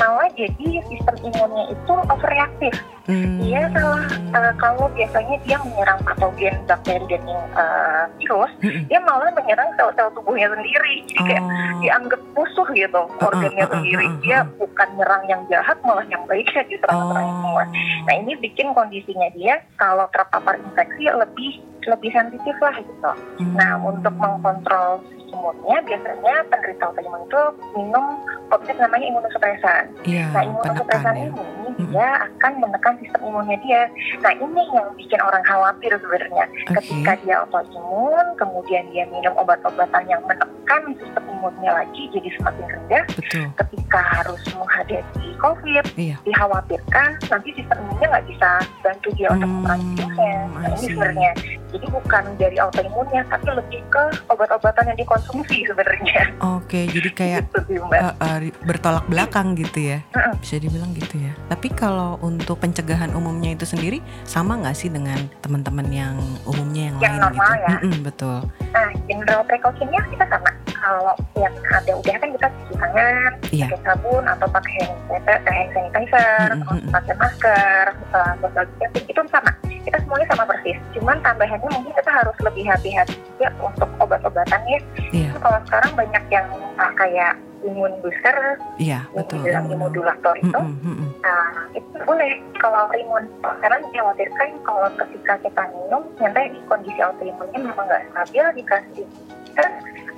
malah 0.00 0.28
jadi 0.32 0.68
sistem 0.88 1.16
imunnya 1.20 1.64
itu 1.76 1.92
overreaktif 2.08 2.72
Hmm. 3.04 3.36
dia 3.36 3.68
salah 3.76 4.00
eh, 4.08 4.52
kalau 4.56 4.88
biasanya 4.96 5.36
dia 5.44 5.60
menyerang 5.60 6.00
patogen 6.08 6.56
bakteri 6.64 7.04
dan 7.04 7.20
eh, 7.28 8.02
virus 8.16 8.48
Mm-mm. 8.64 8.88
dia 8.88 8.96
malah 9.04 9.28
menyerang 9.36 9.68
sel-sel 9.76 10.08
tubuhnya 10.16 10.48
sendiri 10.48 11.04
jadi 11.12 11.20
kayak 11.28 11.42
Oh. 11.44 11.80
dianggap 11.84 12.20
musuh 12.32 12.68
gitu 12.72 13.02
organnya 13.20 13.60
uh, 13.60 13.68
uh, 13.68 13.72
sendiri 13.76 14.06
uh, 14.06 14.08
uh, 14.08 14.20
dia 14.24 14.38
uh. 14.40 14.48
bukan 14.56 14.88
nyerang 14.96 15.24
yang 15.28 15.42
jahat 15.52 15.76
malah 15.84 16.06
yang 16.08 16.24
baiknya 16.24 16.64
diserang-serang 16.64 17.28
semua 17.28 17.62
Oh. 17.64 17.68
Nah 18.04 18.14
ini 18.20 18.32
bikin 18.40 18.72
kondisinya 18.72 19.28
dia 19.36 19.60
kalau 19.76 20.08
terpapar 20.10 20.56
infeksi 20.56 21.04
lebih 21.08 21.52
lebih 21.84 22.10
sensitif 22.12 22.56
lah 22.60 22.76
gitu. 22.80 23.12
Nah 23.52 23.76
Hmm. 23.76 23.88
untuk 23.92 24.14
mengkontrol 24.16 25.04
imunnya 25.34 25.76
biasanya 25.82 26.34
penderita 26.46 26.82
autoimun 26.86 27.22
itu 27.24 27.42
minum 27.74 28.04
obat 28.46 28.76
namanya 28.76 29.06
imunosupresan. 29.08 29.82
Iya, 30.04 30.24
Nah 30.30 30.42
imunosupresan 30.44 31.14
ya. 31.14 31.22
ini 31.24 31.42
Mm-mm. 31.74 31.90
dia 31.90 32.08
akan 32.22 32.52
menekan 32.60 32.94
sistem 32.98 33.20
imunnya 33.24 33.58
dia. 33.60 33.82
Nah 34.20 34.32
ini 34.32 34.62
yang 34.70 34.88
bikin 34.94 35.18
orang 35.18 35.42
khawatir 35.42 35.90
sebenarnya. 35.96 36.44
Oke. 36.46 36.74
Ketika 36.78 37.12
dia 37.20 37.34
autoimun, 37.42 38.26
kemudian 38.36 38.84
dia 38.88 39.04
minum 39.08 39.34
obat-obatan 39.34 40.04
yang 40.06 40.22
menekan 40.22 40.82
sistem 40.94 41.24
imunnya 41.28 41.70
lagi 41.74 42.02
jadi 42.10 42.28
semakin 42.36 42.64
rendah. 42.68 43.04
Betul. 43.10 43.46
Ketika 43.58 44.00
harus 44.14 44.42
menghadapi 44.54 45.26
COVID, 45.36 45.84
Iya. 45.96 46.16
dikhawatirkan 46.22 47.08
nanti 47.24 47.48
sistem 47.52 47.76
imunnya 47.80 48.06
nggak 48.08 48.26
bisa 48.28 48.50
bantu 48.80 49.08
dia 49.12 49.28
untuk 49.28 49.44
Hmm, 49.44 49.56
memerangi 49.58 49.90
virusnya. 49.96 50.34
Nah 50.54 50.68
ini 50.68 50.78
sebenarnya 50.78 51.30
Jadi 51.74 51.86
bukan 51.90 52.24
dari 52.38 52.54
autoimunnya, 52.54 53.26
tapi 53.26 53.50
lebih 53.50 53.82
ke 53.90 54.02
obat-obatan 54.28 54.86
yang 54.86 54.98
dikonsumsi 55.00 55.66
sebenarnya. 55.66 56.30
Oke, 56.54 56.86
jadi 56.86 57.10
kayak 57.18 57.40
Gitu 57.44 57.58
sih, 57.66 57.76
Mbak. 57.76 57.98
uh, 57.98 58.14
uh, 58.16 58.38
bertolak 58.62 59.04
belakang 59.06 59.52
gitu 59.54 59.90
ya. 59.90 59.98
Mm-mm. 60.12 60.38
Bisa 60.38 60.56
dibilang 60.56 60.94
gitu 60.94 61.18
ya. 61.18 61.34
Tapi 61.46 61.68
kalau 61.68 62.14
untuk 62.20 62.56
pencegahan 62.56 63.10
umumnya 63.10 63.52
itu 63.52 63.66
sendiri 63.66 63.98
sama 64.22 64.54
nggak 64.56 64.72
sih 64.72 64.86
dengan 64.86 65.18
teman-teman 65.40 65.90
yang 65.90 66.14
umumnya 66.44 66.88
yang, 66.88 66.96
Yang 67.00 67.10
lain 67.10 67.22
normal 67.24 67.50
gitu? 67.50 67.58
ya? 67.58 67.68
Mm-mm, 67.74 67.94
betul. 68.00 68.38
Nah, 68.70 68.88
general 69.04 69.40
precautionnya 69.42 70.00
kita 70.08 70.24
sama. 70.28 70.50
Kalau 70.74 71.14
yang 71.34 71.54
ada 71.66 71.92
udah 71.96 72.14
kan 72.14 72.28
kita 72.30 72.46
cuci 72.46 72.74
tangan, 72.76 73.30
Iya. 73.50 73.66
pakai 73.66 73.80
sabun 73.82 74.24
atau 74.28 74.46
pakai 74.46 74.72
hand 75.08 75.26
sanitizer, 75.72 76.48
hand 76.48 76.62
mm-mm. 76.62 76.92
pakai 76.92 77.14
masker, 77.16 77.84
uh, 78.12 78.32
social 78.38 78.64
distancing 78.68 79.06
itu 79.08 79.20
sama. 79.26 79.50
Kita 79.84 79.96
semuanya 80.00 80.26
sama 80.32 80.44
persis. 80.48 80.78
Cuman 80.96 81.16
tambahannya 81.20 81.68
mungkin 81.68 81.92
kita 81.92 82.10
harus 82.10 82.36
lebih 82.40 82.64
hati-hati 82.64 83.14
juga 83.28 83.48
untuk 83.60 83.88
obat-obatannya. 84.00 84.78
Iya, 85.12 85.30
Kalau 85.38 85.58
sekarang 85.68 85.92
banyak 85.92 86.24
yang 86.32 86.46
uh, 86.80 86.92
kayak 86.96 87.36
imun 87.64 87.92
booster, 88.04 88.60
yang 88.76 89.04
betul. 89.16 89.40
dibilang 89.40 89.64
Mm-mm. 89.64 89.76
imunodulator 89.80 90.36
itu, 90.36 90.52
Mm-mm, 90.52 90.84
mm-mm. 90.84 91.08
Nah, 91.24 91.48
itu 91.72 91.96
boleh 92.04 92.36
kalau 92.60 92.88
autoimun. 92.88 93.24
Karena 93.40 93.80
dikhawatirkan 93.88 94.48
kalau 94.68 94.88
ketika 95.00 95.32
kita 95.40 95.62
minum, 95.72 96.04
ternyata 96.20 96.52
di 96.52 96.60
kondisi 96.68 97.00
autoimunnya 97.00 97.60
memang 97.64 97.88
nggak 97.88 98.04
stabil, 98.12 98.44
dikasih 98.60 99.06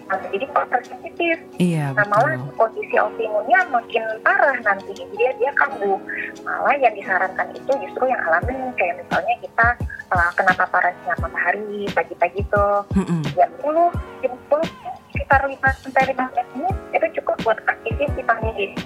nah, 0.07 0.19
jadi 0.31 0.45
kok 0.51 0.67
sensitif. 0.71 1.37
Iya 1.57 1.87
Nah, 1.97 2.07
malah 2.13 2.37
kondisi 2.55 2.95
autoimunnya 3.01 3.61
makin 3.73 4.05
parah 4.21 4.59
nanti. 4.63 4.93
Jadi 4.93 5.25
dia 5.41 5.53
kambuh. 5.57 5.99
Malah 6.45 6.77
yang 6.79 6.95
disarankan 6.95 7.49
itu 7.57 7.73
justru 7.83 8.05
yang 8.11 8.21
alami, 8.29 8.55
kayak 8.77 9.01
misalnya 9.01 9.35
kita 9.41 9.67
uh, 10.13 10.31
kena 10.37 10.53
paparan 10.55 10.95
sinar 11.03 11.19
matahari 11.19 11.89
pagi-pagi 11.91 12.41
tuh, 12.53 12.85
Mm-mm. 12.95 13.21
jam 13.33 13.51
10, 13.65 14.23
jam 14.23 14.33
10 14.53 15.06
sekitar 15.27 15.43
5 15.43 15.83
sampai 15.83 16.03
15 16.15 16.55
menit 16.55 16.77
itu 16.95 17.07
cukup 17.19 17.35
buat 17.43 17.59
D 17.83 17.99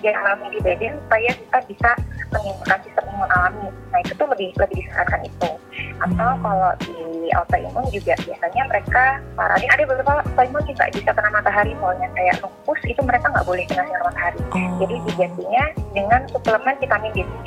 yang 0.00 0.16
alami 0.24 0.56
di 0.56 0.58
badan 0.64 0.96
supaya 1.04 1.30
kita 1.36 1.58
bisa 1.68 1.90
menimbulkan 2.32 2.78
sistem 2.80 3.04
imun 3.12 3.28
alami. 3.28 3.68
Nah 3.92 3.98
itu 4.00 4.12
tuh 4.16 4.26
lebih 4.32 4.48
lebih 4.56 4.76
disarankan 4.80 5.20
itu. 5.28 5.50
Atau 6.00 6.28
Hmm. 6.32 6.40
kalau 6.40 6.72
di 6.80 6.96
autoimun 7.36 7.84
juga 7.92 8.14
biasanya 8.16 8.62
mereka 8.72 9.04
saranin 9.36 9.68
ada 9.68 9.82
beberapa 9.84 10.12
autoimun 10.24 10.62
juga 10.64 10.84
bisa 10.88 11.10
kena 11.12 11.28
matahari 11.28 11.72
soalnya 11.76 12.08
kayak 12.16 12.40
lupus 12.40 12.80
itu 12.88 13.00
mereka 13.04 13.26
nggak 13.28 13.44
boleh 13.44 13.64
kena 13.68 13.82
sinar 13.84 14.02
matahari. 14.08 14.38
Oh. 14.40 14.68
Jadi 14.80 14.94
digantinya 15.12 15.64
dengan 15.92 16.20
suplemen 16.32 16.76
vitamin 16.80 17.10
D3 17.12 17.38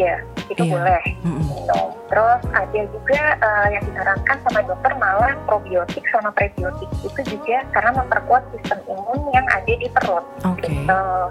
itu 0.54 0.62
Iya. 0.68 0.74
boleh 0.78 1.04
minum. 1.26 1.88
Terus 2.12 2.42
ada 2.54 2.82
juga 2.94 3.22
eh, 3.42 3.68
yang 3.74 3.84
disarankan 3.90 4.38
sama 4.46 4.60
dokter 4.68 4.92
malah 5.02 5.34
probiotik 5.50 6.04
sama 6.14 6.30
prebiotik 6.36 6.90
itu 7.02 7.22
juga 7.26 7.58
karena 7.74 7.92
memperkuat 8.04 8.44
sistem 8.54 8.80
imun 8.88 9.20
yang 9.34 9.46
ada 9.50 9.74
di 9.74 9.88
perut. 9.92 10.26
Oke. 10.48 10.68
Gitu. 10.68 10.84
Nah, 10.88 11.30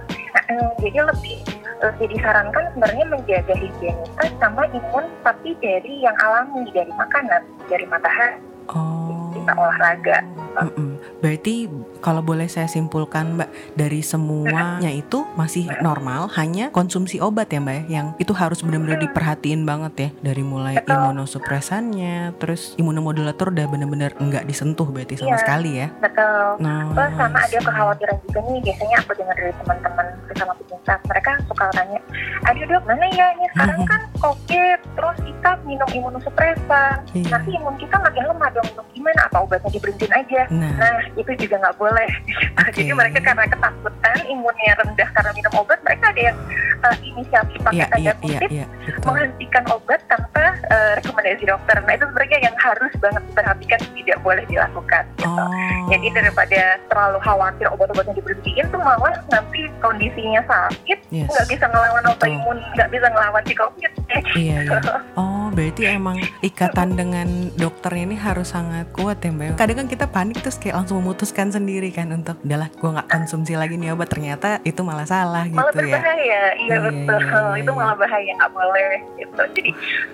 eh, 0.51 0.71
jadi 0.81 0.99
lebih 1.09 1.39
lebih 1.83 2.07
disarankan 2.15 2.65
sebenarnya 2.73 3.05
menjaga 3.11 3.55
higienitas 3.59 4.31
sama 4.39 4.63
imun 4.71 5.05
tapi 5.27 5.59
dari 5.59 5.99
yang 5.99 6.15
alami 6.23 6.63
dari 6.71 6.93
makanan, 6.95 7.43
dari 7.67 7.87
matahari, 7.91 8.39
Oh. 8.71 9.35
kita 9.35 9.53
olahraga. 9.59 10.23
Mm-mm. 10.55 10.95
Berarti 11.19 11.67
kalau 12.03 12.21
boleh 12.21 12.45
saya 12.47 12.67
simpulkan 12.67 13.39
Mbak 13.39 13.49
dari 13.73 14.03
semuanya 14.03 14.91
itu 14.91 15.23
masih 15.33 15.71
normal, 15.79 16.27
hanya 16.35 16.69
konsumsi 16.69 17.17
obat 17.17 17.49
ya 17.49 17.63
Mbak 17.63 17.75
ya, 17.75 17.83
yang 17.89 18.07
itu 18.19 18.35
harus 18.35 18.61
benar-benar 18.61 18.99
diperhatiin 19.01 19.63
banget 19.63 19.93
ya 19.97 20.09
dari 20.21 20.43
mulai 20.43 20.77
Betul. 20.77 20.99
imunosupresannya, 20.99 22.35
terus 22.37 22.75
imunomodulator 22.75 23.49
udah 23.49 23.67
benar-benar 23.67 24.13
nggak 24.13 24.45
disentuh 24.45 24.85
berarti 24.85 25.15
sama 25.15 25.31
Iya. 25.31 25.41
sekali 25.41 25.71
ya. 25.79 25.89
Betul. 25.97 26.45
Nah, 26.59 26.81
Terus 26.93 27.13
sama 27.15 27.39
ada 27.39 27.59
kekhawatiran 27.63 28.17
juga 28.23 28.39
nih 28.43 28.59
biasanya 28.63 28.97
aku 28.99 29.13
dengar 29.15 29.37
dari 29.37 29.55
teman-teman 29.55 30.07
bersama 30.27 30.53
penyintas 30.57 31.01
mereka 31.07 31.31
suka 31.47 31.65
tanya 31.71 32.01
aduh 32.43 32.65
dok 32.67 32.83
mana 32.85 33.07
ya 33.09 33.27
ini 33.33 33.47
sekarang 33.49 33.81
kan 33.91 34.01
covid 34.19 34.79
terus 34.93 35.19
kita 35.23 35.51
minum 35.63 35.89
imunosupresan 35.89 36.97
Iya. 37.13 37.29
nanti 37.31 37.51
imun 37.55 37.77
kita 37.77 37.97
makin 37.99 38.25
lemah 38.27 38.51
dong 38.51 38.69
dok 38.73 38.87
gimana 38.91 39.21
apa 39.29 39.37
obatnya 39.39 39.71
diberhentiin 39.71 40.11
aja 40.11 40.43
Nah, 40.51 40.73
nah 40.75 40.97
itu 41.15 41.31
juga 41.39 41.55
nggak 41.59 41.77
boleh 41.77 41.92
Oke. 41.93 42.81
jadi 42.81 42.93
mereka 42.97 43.19
karena 43.21 43.45
ketakutan 43.49 44.19
imunnya 44.29 44.73
rendah 44.81 45.09
karena 45.13 45.31
minum 45.37 45.53
obat 45.61 45.79
mereka 45.85 46.05
ada 46.11 46.23
yang 46.33 46.39
uh, 46.83 46.97
inisiatif 47.03 47.59
pakai 47.63 47.79
iya 47.79 47.87
tanda 47.89 48.01
iya 48.03 48.13
iya 48.23 48.39
kutip 48.43 48.51
iya 48.51 48.67
betul. 48.69 49.07
menghentikan 49.09 49.65
obat 49.71 50.01
tanpa 50.11 50.45
uh, 50.71 50.93
rekomendasi 51.01 51.45
dokter 51.47 51.77
nah 51.83 51.93
itu 51.95 52.05
sebenarnya 52.07 52.39
yang 52.51 52.57
harus 52.59 52.93
banget 52.99 53.23
diperhatikan 53.33 53.81
tidak 53.95 54.19
boleh 54.23 54.45
dilakukan 54.47 55.05
gitu. 55.19 55.43
Oh. 55.43 55.51
Jadi 55.91 56.07
daripada 56.15 56.61
terlalu 56.89 57.19
khawatir 57.23 57.67
obat-obatnya 57.71 58.15
diberhentiin 58.17 58.67
tuh 58.71 58.81
malah 58.81 59.15
nanti 59.29 59.61
kondisinya 59.83 60.43
sakit 60.47 60.99
Yes. 61.13 61.29
nggak 61.29 61.49
bisa 61.53 61.65
ngelawan 61.69 62.05
autoimun 62.09 62.57
nggak 62.73 62.89
bisa 62.89 63.07
ngelawan 63.13 63.43
si 63.45 63.55
covid. 63.55 63.93
Iya, 64.33 64.65
iya. 64.65 64.81
Oh, 65.17 65.53
berarti 65.53 65.83
emang 65.89 66.17
ikatan 66.41 66.97
dengan 66.97 67.53
dokter 67.57 67.93
ini 67.97 68.17
harus 68.17 68.57
sangat 68.57 68.89
kuat 68.97 69.21
ya 69.21 69.29
Mbak. 69.29 69.61
Kadang 69.61 69.77
kan 69.85 69.89
kita 69.93 70.07
panik 70.09 70.41
terus 70.41 70.57
kayak 70.57 70.81
langsung 70.81 71.05
memutuskan 71.05 71.53
sendiri 71.53 71.93
kan 71.93 72.09
untuk 72.13 72.41
udahlah 72.41 72.73
gue 72.73 72.91
nggak 72.97 73.09
konsumsi 73.13 73.57
lagi 73.57 73.77
nih 73.77 73.93
obat 73.93 74.09
ternyata 74.09 74.65
itu 74.65 74.81
malah 74.81 75.05
salah 75.05 75.45
malah 75.53 75.73
gitu 75.73 75.85
ya. 75.85 76.01
berbahaya, 76.01 76.43
iya 76.57 76.72
Iya, 76.73 76.81
betul. 76.89 77.21
iya, 77.21 77.41
iya, 77.53 77.61
itu 77.61 77.71
iya. 77.71 77.79
malah 77.79 77.97
bahaya 77.97 78.31
nggak 78.41 78.53
boleh 78.53 78.91
gitu. 79.21 79.43
Jadi 79.53 79.71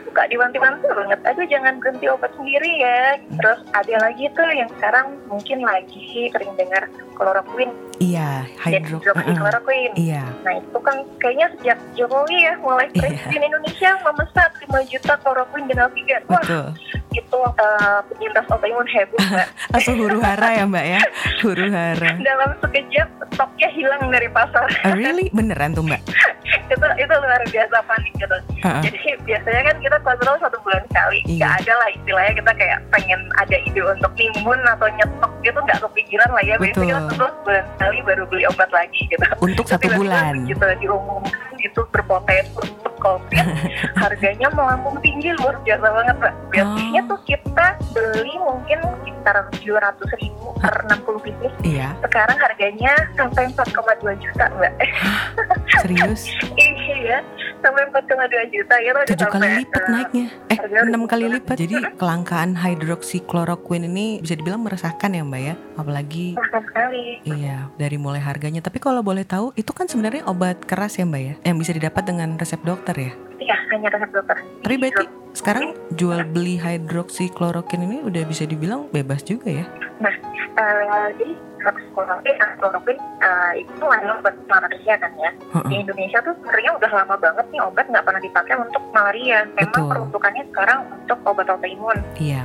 suka 0.08 0.22
diwanti-wanti 0.26 0.86
banget. 0.90 1.18
Aduh 1.22 1.46
jangan 1.46 1.74
berhenti 1.78 2.06
obat 2.10 2.32
sendiri 2.34 2.70
ya. 2.80 3.00
Terus 3.38 3.60
ada 3.70 3.94
lagi 4.02 4.24
tuh 4.34 4.48
yang 4.50 4.68
sekarang 4.78 5.06
mungkin 5.30 5.58
lagi 5.62 6.30
sering 6.34 6.52
dengar 6.58 6.82
kloroquine 7.14 7.74
Iya, 7.98 8.46
hydro. 8.62 9.02
Hidroksikloroquine. 9.02 9.94
Iya, 9.98 10.22
Nah 10.46 10.54
itu 10.54 10.78
kan 10.78 11.02
kayaknya 11.18 11.50
sejak 11.58 11.78
Jokowi 11.98 12.46
ya 12.46 12.54
mulai 12.62 12.86
Iya. 12.94 13.02
presiden 13.02 13.42
Indonesia 13.50 13.90
memesan 14.06 14.50
5 14.70 14.86
juta 14.86 15.12
kloroquine 15.18 15.66
dan 15.74 15.78
Alpigan. 15.90 16.22
Wah 16.30 16.38
betul. 16.38 16.66
itu 17.10 17.38
uh, 17.42 17.98
penyintas 18.06 18.46
autoimun 18.46 18.86
heboh 18.86 19.18
mbak. 19.18 19.48
Langsung 19.74 19.98
huru 19.98 20.22
hara 20.22 20.48
ya 20.54 20.64
Mbak 20.68 20.86
ya, 20.86 21.00
huru 21.42 21.66
hara. 21.66 22.10
Dalam 22.30 22.50
sekejap 22.62 23.08
stoknya 23.34 23.68
hilang 23.74 24.02
dari 24.12 24.28
pasar. 24.30 24.68
Oh, 24.86 24.94
really? 24.94 25.26
Beneran 25.34 25.74
tuh 25.74 25.82
Mbak? 25.82 26.02
itu 26.68 26.86
itu 27.00 27.14
luar 27.14 27.42
biasa 27.48 27.76
panik 27.84 28.12
gitu. 28.16 28.36
Uh-uh. 28.64 28.82
Jadi 28.84 29.00
biasanya 29.24 29.62
kan 29.72 29.76
kita 29.80 29.96
kontrol 30.04 30.36
satu 30.40 30.56
bulan 30.64 30.82
sekali. 30.88 31.18
Nggak 31.26 31.52
ada 31.64 31.72
lah 31.76 31.88
istilahnya 31.92 32.32
kita 32.40 32.52
kayak 32.56 32.78
pengen 32.92 33.20
ada 33.40 33.56
ide 33.56 33.80
untuk 33.82 34.12
nimbun 34.16 34.60
atau 34.68 34.88
nyetok 34.88 35.32
gitu 35.44 35.58
nggak 35.58 35.80
kepikiran 35.84 36.28
lah 36.32 36.42
ya. 36.44 36.54
Biasanya 36.60 36.86
kita 36.86 37.00
terus 37.16 37.34
bulan 37.44 37.64
sekali 37.76 37.98
baru 38.04 38.22
beli 38.28 38.44
obat 38.48 38.70
lagi 38.72 39.00
gitu. 39.08 39.24
Untuk 39.40 39.64
satu 39.68 39.88
bulan. 39.96 40.44
Gitu 40.44 40.66
diumumkan 40.84 41.47
itu 41.60 41.80
berpotensi 41.88 42.54
untuk 42.56 42.94
COVID. 42.98 43.46
harganya 44.02 44.48
melambung 44.50 44.98
tinggi 44.98 45.30
luar 45.36 45.58
biasa 45.62 45.86
banget 45.86 46.16
mbak. 46.18 46.34
Biasanya 46.50 47.02
Oh. 47.04 47.08
tuh 47.08 47.20
kita 47.24 47.66
beli 47.92 48.34
mungkin 48.38 48.78
sekitar 48.98 49.36
700 49.52 50.20
ribu 50.20 50.46
per 50.56 50.74
60 50.88 51.20
pieces. 51.20 51.52
Iya, 51.62 51.88
Sekarang 52.00 52.38
harganya 52.38 52.92
sampai 53.14 53.46
4,2 53.48 53.68
juta 54.18 54.44
mbak. 54.54 54.72
serius. 55.76 56.26
iya, 56.58 57.22
sampai 57.60 57.82
4,2 57.90 58.54
juta 58.54 58.74
ya 58.78 58.90
udah 58.94 59.06
Tujuh 59.08 59.28
kali 59.28 59.48
lipat 59.62 59.82
eh, 59.82 59.90
naiknya. 59.90 60.26
Eh, 60.50 60.58
enam 60.86 61.02
kali 61.04 61.24
lipat. 61.28 61.56
Jadi 61.58 61.74
kelangkaan 61.96 62.56
hydroxychloroquine 62.58 63.86
ini 63.90 64.06
bisa 64.22 64.34
dibilang 64.38 64.62
meresahkan 64.62 65.10
ya 65.12 65.22
Mbak 65.22 65.42
ya. 65.42 65.54
Apalagi 65.78 66.26
sekali. 66.38 67.22
Iya, 67.26 67.68
dari 67.76 67.96
mulai 67.96 68.22
harganya. 68.22 68.62
Tapi 68.62 68.78
kalau 68.78 69.02
boleh 69.02 69.26
tahu, 69.26 69.52
itu 69.54 69.70
kan 69.70 69.86
sebenarnya 69.86 70.26
obat 70.26 70.62
keras 70.64 70.96
ya 70.98 71.04
Mbak 71.06 71.22
ya, 71.22 71.34
yang 71.46 71.56
bisa 71.58 71.72
didapat 71.74 72.02
dengan 72.06 72.38
resep 72.38 72.60
dokter 72.62 72.94
ya. 72.94 73.12
Iya, 73.38 73.56
hanya 73.74 73.88
resep 73.94 74.10
dokter. 74.12 74.36
Tapi 74.62 74.74
berarti 74.78 75.04
sekarang 75.34 75.76
jual 75.94 76.26
beli 76.26 76.58
hydroxychloroquine 76.58 77.84
ini 77.86 77.98
udah 78.02 78.22
bisa 78.26 78.44
dibilang 78.44 78.90
bebas 78.90 79.22
juga 79.22 79.50
ya? 79.50 79.66
Eh, 80.58 81.06
jadi 81.14 81.47
hidroksikloroquine, 81.58 82.38
chloroquine 82.62 83.02
eh, 83.18 83.52
itu 83.66 83.84
adalah 83.84 84.22
obat 84.22 84.34
malaria 84.46 84.94
kan 84.94 85.12
ya. 85.18 85.30
Di 85.34 85.74
Heeh. 85.74 85.82
Indonesia 85.82 86.18
tuh 86.22 86.34
sebenarnya 86.38 86.70
udah 86.78 86.90
lama 86.94 87.14
banget 87.18 87.46
nih 87.50 87.60
obat 87.60 87.86
nggak 87.90 88.04
pernah 88.06 88.22
dipakai 88.22 88.54
untuk 88.56 88.82
malaria. 88.94 89.38
Memang 89.52 89.66
Betul. 89.74 89.88
peruntukannya 89.90 90.44
sekarang 90.54 90.78
untuk 90.94 91.18
obat 91.26 91.46
autoimun. 91.50 91.98
Iya. 92.16 92.42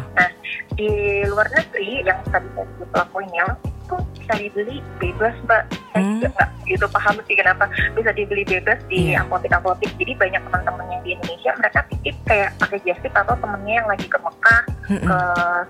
Di 0.74 0.90
luar 1.30 1.46
negeri 1.54 2.02
yang 2.02 2.18
tadi 2.26 2.50
saya 2.50 2.66
sebut 2.66 2.88
pelakunya 2.90 3.46
itu 3.84 3.96
bisa 4.18 4.34
dibeli 4.40 4.76
bebas 4.98 5.36
mbak. 5.46 5.64
Saya 5.94 6.02
Hmm. 6.02 6.18
juga 6.18 6.28
nggak 6.34 6.50
gitu 6.66 6.86
paham 6.90 7.16
sih 7.28 7.36
kenapa 7.38 7.64
bisa 7.94 8.10
dibeli 8.10 8.42
bebas 8.42 8.80
di 8.90 9.14
Iya. 9.14 9.22
apotek-apotek. 9.22 9.92
Jadi 10.02 10.18
banyak 10.18 10.42
teman-teman 10.42 10.86
yang 10.90 11.02
di 11.06 11.10
Indonesia 11.14 11.52
mereka 11.54 11.80
titip 11.92 12.16
kayak 12.26 12.50
pakai 12.58 12.80
jastip 12.82 13.14
atau 13.14 13.36
temennya 13.38 13.84
yang 13.84 13.88
lagi 13.88 14.08
ke 14.10 14.18
Mekah, 14.18 14.62
Mm-mm. 14.94 15.08
ke 15.10 15.20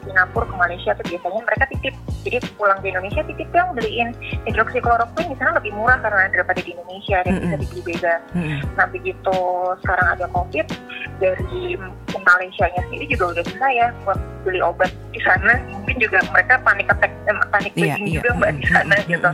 Singapura, 0.03 0.45
ke 0.45 0.55
Malaysia 0.59 0.91
tuh 0.97 1.05
biasanya 1.07 1.41
mereka 1.43 1.65
titip. 1.71 1.95
Jadi 2.23 2.37
pulang 2.55 2.79
di 2.79 2.87
Indonesia 2.91 3.21
titip 3.27 3.49
yang 3.51 3.69
beliin 3.75 4.09
hidroksikloroquine 4.47 5.35
di 5.35 5.37
sana 5.39 5.51
lebih 5.59 5.71
murah 5.75 5.99
karena 5.99 6.31
daripada 6.31 6.59
di 6.63 6.71
Indonesia 6.71 7.17
dan 7.23 7.33
bisa 7.39 7.55
Mm-mm. 7.55 7.61
dibeli 7.63 7.81
bebas. 7.95 8.21
Mm-mm. 8.35 8.59
Nah 8.79 8.85
begitu 8.91 9.37
sekarang 9.83 10.07
ada 10.15 10.25
COVID 10.31 10.67
dari 11.19 11.63
Malaysia 12.23 12.65
nya 12.71 12.81
sendiri 12.87 13.05
juga 13.11 13.25
udah 13.35 13.43
bisa 13.43 13.67
ya 13.75 13.87
buat 14.07 14.19
beli 14.43 14.59
obat 14.63 14.91
di 15.11 15.19
sana 15.23 15.59
mungkin 15.71 15.97
juga 15.99 16.19
mereka 16.31 16.59
panik 16.63 16.87
attack 16.87 17.11
panik 17.51 17.73
buying 17.75 18.07
iya. 18.07 18.19
juga 18.19 18.29
mbak 18.39 18.51
di 18.59 18.65
sana 18.71 18.95
gitu. 19.07 19.31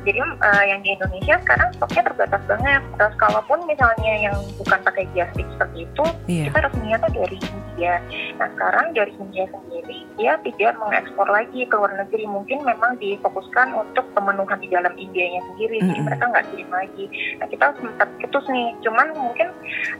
Jadi 0.00 0.18
eh, 0.20 0.64
yang 0.66 0.80
di 0.80 0.90
Indonesia 0.94 1.36
sekarang 1.40 1.68
stoknya 1.76 2.02
terbatas 2.06 2.42
banget. 2.48 2.82
Terus 2.96 3.14
kalaupun 3.16 3.58
misalnya 3.64 4.12
yang 4.16 4.36
bukan 4.56 4.78
pakai 4.80 5.04
plastik 5.12 5.46
seperti 5.56 5.78
itu 5.84 6.04
Iya. 6.26 6.44
kita 6.48 6.58
resminya 6.68 6.96
tuh 7.00 7.12
dari 7.16 7.38
India. 7.38 7.94
Nah 8.38 8.48
sekarang 8.54 8.86
dari 8.92 9.12
India 9.16 9.44
sendiri 9.48 9.98
dia 10.16 10.32
tidak 10.40 10.72
mengekspor 10.76 11.28
lagi 11.28 11.60
ke 11.64 11.74
luar 11.76 11.92
negeri. 11.96 12.24
Mungkin 12.24 12.58
memang 12.62 12.96
difokuskan 12.96 13.72
untuk 13.72 14.04
pemenuhan 14.12 14.58
di 14.60 14.68
dalam 14.68 14.92
Indianya 14.96 15.40
sendiri 15.52 15.80
jadi 15.80 15.92
Mm-mm. 15.92 16.06
mereka 16.06 16.24
nggak 16.28 16.46
kirim 16.52 16.70
lagi. 16.70 17.04
Nah 17.36 17.46
kita 17.48 17.66
sempat 17.76 18.08
putus 18.20 18.44
nih. 18.48 18.68
Cuman 18.80 19.06
mungkin 19.14 19.48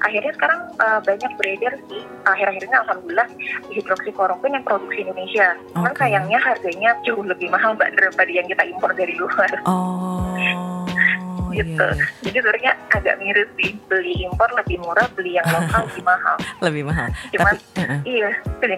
akhirnya 0.01 0.33
sekarang 0.33 0.61
eh, 0.77 1.01
banyak 1.03 1.33
beredar 1.37 1.73
sih 1.89 2.03
akhir-akhir 2.25 2.63
ini 2.65 2.77
alhamdulillah 2.77 3.29
hidroksikloroquine 3.73 4.55
yang 4.61 4.65
produksi 4.65 4.99
Indonesia. 5.03 5.49
Cuman 5.73 5.93
Oke. 5.93 6.01
sayangnya 6.01 6.39
harganya 6.39 6.91
jauh 7.03 7.25
lebih 7.25 7.49
mahal 7.49 7.73
mbak 7.75 7.93
daripada 7.97 8.31
yang 8.31 8.47
kita 8.47 8.63
impor 8.67 8.91
dari 8.93 9.15
luar. 9.17 9.51
Oh, 9.65 9.90
Oh. 9.93 11.30
Iya, 11.53 11.63
gitu 11.67 11.87
iya. 11.87 12.05
jadi 12.25 12.37
sebenarnya 12.41 12.73
agak 12.91 13.15
miris 13.21 13.51
sih 13.59 13.71
beli 13.87 14.15
impor 14.27 14.51
lebih 14.57 14.77
murah 14.83 15.07
beli 15.15 15.37
yang 15.37 15.47
lokal 15.51 15.83
lebih 15.87 16.05
mahal 16.05 16.37
lebih 16.67 16.83
mahal. 16.87 17.09
cuman 17.35 17.55
Tapi, 17.57 17.81
uh-uh. 17.83 18.01
iya 18.07 18.31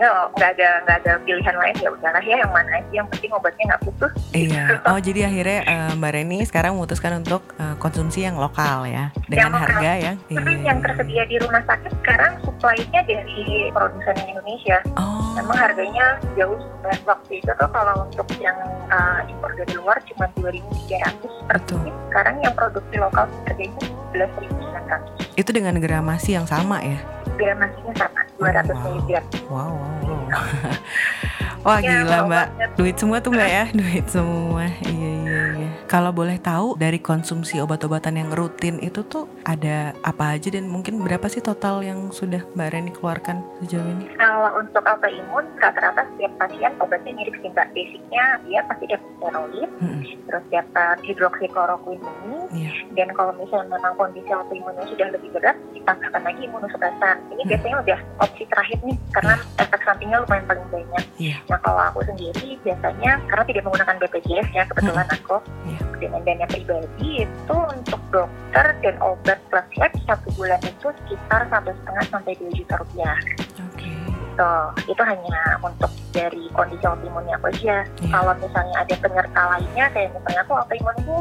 kalau 0.03 0.23
nggak 0.35 0.51
ada 0.59 0.69
nggak 0.83 0.97
ada 1.07 1.13
pilihan 1.23 1.57
lain 1.57 1.77
ya 1.79 1.89
udahlah 1.95 2.23
ya 2.27 2.37
yang 2.43 2.53
mana 2.53 2.71
aja 2.75 2.91
yang 2.91 3.07
penting 3.13 3.31
obatnya 3.31 3.65
nggak 3.71 3.83
putus 3.87 4.13
Iya. 4.33 4.81
Oh 4.89 4.99
jadi 4.99 5.29
akhirnya 5.29 5.61
eh, 5.69 5.91
Mbak 5.93 6.11
Reni 6.17 6.39
sekarang 6.49 6.73
memutuskan 6.75 7.21
untuk 7.21 7.53
eh, 7.61 7.77
konsumsi 7.77 8.25
yang 8.25 8.41
lokal 8.41 8.89
ya, 8.89 9.13
dengan 9.29 9.53
lokal. 9.53 9.63
harga 9.69 9.93
yang. 10.01 10.17
Tapi 10.25 10.53
iya. 10.57 10.65
yang 10.73 10.79
tersedia 10.81 11.23
di 11.29 11.37
rumah 11.37 11.63
sakit 11.69 11.93
sekarang 12.01 12.33
supply-nya 12.43 13.01
dari 13.05 13.69
produsen 13.71 14.17
Indonesia. 14.25 14.79
Oh. 14.97 15.37
Memang 15.37 15.59
harganya 15.61 16.17
jauh 16.37 16.57
waktu 17.05 17.41
itu 17.41 17.53
tuh 17.57 17.69
kalau 17.73 18.05
untuk 18.09 18.27
yang 18.41 18.57
uh, 18.89 19.21
impor 19.29 19.53
dari 19.57 19.75
luar 19.77 19.97
cuma 20.09 20.27
2.300 20.41 21.49
per. 21.49 21.57
Sekarang 22.13 22.37
yang 22.45 22.55
produksi 22.63 22.95
lokal 23.03 23.27
harganya 23.43 23.83
11.900. 24.15 25.35
Itu 25.35 25.51
dengan 25.51 25.75
gramasi 25.83 26.39
yang 26.39 26.47
sama 26.47 26.79
ya? 26.79 26.99
Gramasinya 27.35 27.95
sama, 27.99 28.21
200 28.39 28.71
wow. 28.71 28.87
mg. 29.03 29.11
Wow, 29.51 29.73
wow, 29.75 29.95
wow. 30.07 30.31
Wah 31.63 31.79
Ya, 31.79 32.03
gila 32.03 32.27
mbak, 32.27 32.47
duit 32.75 32.99
semua 32.99 33.23
tuh 33.23 33.31
mbak 33.31 33.47
ya, 33.51 33.65
duit 33.71 34.07
semua. 34.11 34.67
Iya 34.83 35.11
iya 35.23 35.43
iya. 35.59 35.62
Kalau 35.93 36.09
boleh 36.09 36.41
tahu 36.41 36.81
dari 36.81 36.97
konsumsi 36.97 37.61
obat-obatan 37.61 38.17
yang 38.17 38.33
rutin 38.33 38.81
itu 38.81 39.05
tuh 39.05 39.29
ada 39.45 39.93
apa 40.01 40.41
aja 40.41 40.49
dan 40.49 40.65
mungkin 40.65 40.97
berapa 41.05 41.29
sih 41.29 41.45
total 41.45 41.85
yang 41.85 42.09
sudah 42.09 42.41
mbak 42.57 42.73
Reni 42.73 42.97
keluarkan 42.97 43.45
sejauh 43.61 43.85
ini? 43.85 44.09
Kalau 44.17 44.57
untuk 44.57 44.81
autoimun, 44.81 45.45
rata-rata 45.61 46.09
setiap 46.09 46.33
pasien 46.41 46.73
obatnya 46.81 47.13
mirip 47.13 47.37
sih 47.45 47.53
mbak. 47.53 47.77
Basicnya 47.77 48.41
dia 48.49 48.65
pasti 48.65 48.89
dapat 48.89 49.05
steroid, 49.21 49.69
Mm-mm. 49.85 50.01
terus 50.25 50.45
dapat 50.49 50.97
hidroksikloroquine 51.05 52.01
ini, 52.25 52.37
Iya. 52.53 52.73
dan 52.97 53.09
kalau 53.13 53.37
misalnya 53.37 53.77
memang 53.77 53.93
kondisi 53.97 54.33
autoimunnya 54.33 54.89
sudah 54.89 55.09
lebih 55.13 55.29
berat 55.33 55.57
ditambahkan 55.77 56.23
lagi 56.25 56.41
imunosupresan 56.45 57.17
ini 57.29 57.43
Hmm. 57.43 57.51
biasanya 57.53 57.77
udah 57.85 57.99
opsi 58.21 58.43
terakhir 58.49 58.79
nih 58.81 58.97
karena 59.13 59.35
efek 59.57 59.81
sampingnya 59.85 60.21
lumayan 60.21 60.45
paling 60.45 60.67
banyak 60.69 61.05
Iya. 61.17 61.37
nah 61.49 61.59
kalau 61.61 61.81
aku 61.81 62.01
sendiri 62.05 62.57
biasanya 62.61 63.21
karena 63.29 63.45
tidak 63.45 63.63
menggunakan 63.65 63.97
BPJS 64.01 64.49
ya 64.53 64.65
kebetulan 64.69 65.09
aku 65.09 65.37
Iya. 65.65 65.81
Dengan 66.03 66.21
dana 66.27 66.47
pribadi 66.47 67.23
itu 67.23 67.57
untuk 67.71 68.01
dokter 68.11 68.67
dan 68.83 68.97
obat 68.99 69.39
plus 69.47 69.69
lab 69.79 69.93
satu 70.03 70.29
bulan 70.35 70.59
itu 70.61 70.89
sekitar 70.91 71.47
satu 71.47 71.71
setengah 71.71 72.05
sampai 72.11 72.33
dua 72.35 72.51
juta 72.53 72.75
rupiah 72.77 73.19
Oke. 73.63 73.87
gitu 73.87 74.53
itu 74.91 75.03
hanya 75.05 75.39
untuk 75.63 75.93
dari 76.11 76.45
kondisi 76.53 76.85
autoimunnya 76.85 77.39
aku 77.39 77.49
aja 77.49 77.87
Iya. 78.03 78.11
kalau 78.11 78.33
misalnya 78.37 78.77
ada 78.83 78.95
penyerta 78.99 79.41
lainnya 79.49 79.87
kayak 79.95 80.11
misalnya 80.13 80.43
aku 80.43 80.53
autoimun 80.59 80.97
itu 80.99 81.17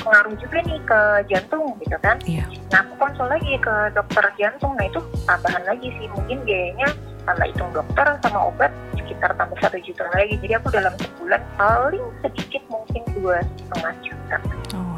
pengaruh 0.00 0.34
juga 0.40 0.58
nih 0.64 0.80
ke 0.82 1.00
jantung 1.28 1.66
gitu 1.78 1.96
kan 2.00 2.16
Iya. 2.24 2.44
nah 2.72 2.80
aku 2.80 2.92
konsul 2.96 3.26
lagi 3.28 3.52
ke 3.58 3.74
dokter 3.92 4.24
jantung 4.34 4.72
nah 4.74 4.86
itu 4.86 4.98
tambahan 5.22 5.62
lagi 5.62 5.88
sih 6.00 6.08
mungkin 6.10 6.38
biayanya 6.42 6.88
tambah 7.24 7.46
hitung 7.46 7.70
dokter 7.70 8.06
sama 8.22 8.50
obat 8.50 8.70
sekitar 8.98 9.30
tambah 9.38 9.58
satu 9.60 9.78
juta 9.82 10.04
lagi 10.14 10.34
jadi 10.42 10.58
aku 10.58 10.68
dalam 10.74 10.94
sebulan 10.98 11.42
paling 11.54 12.04
sedikit 12.22 12.62
mungkin 12.68 13.02
dua 13.14 13.40
setengah 13.58 13.94
juta 14.02 14.36
Oh. 14.72 14.91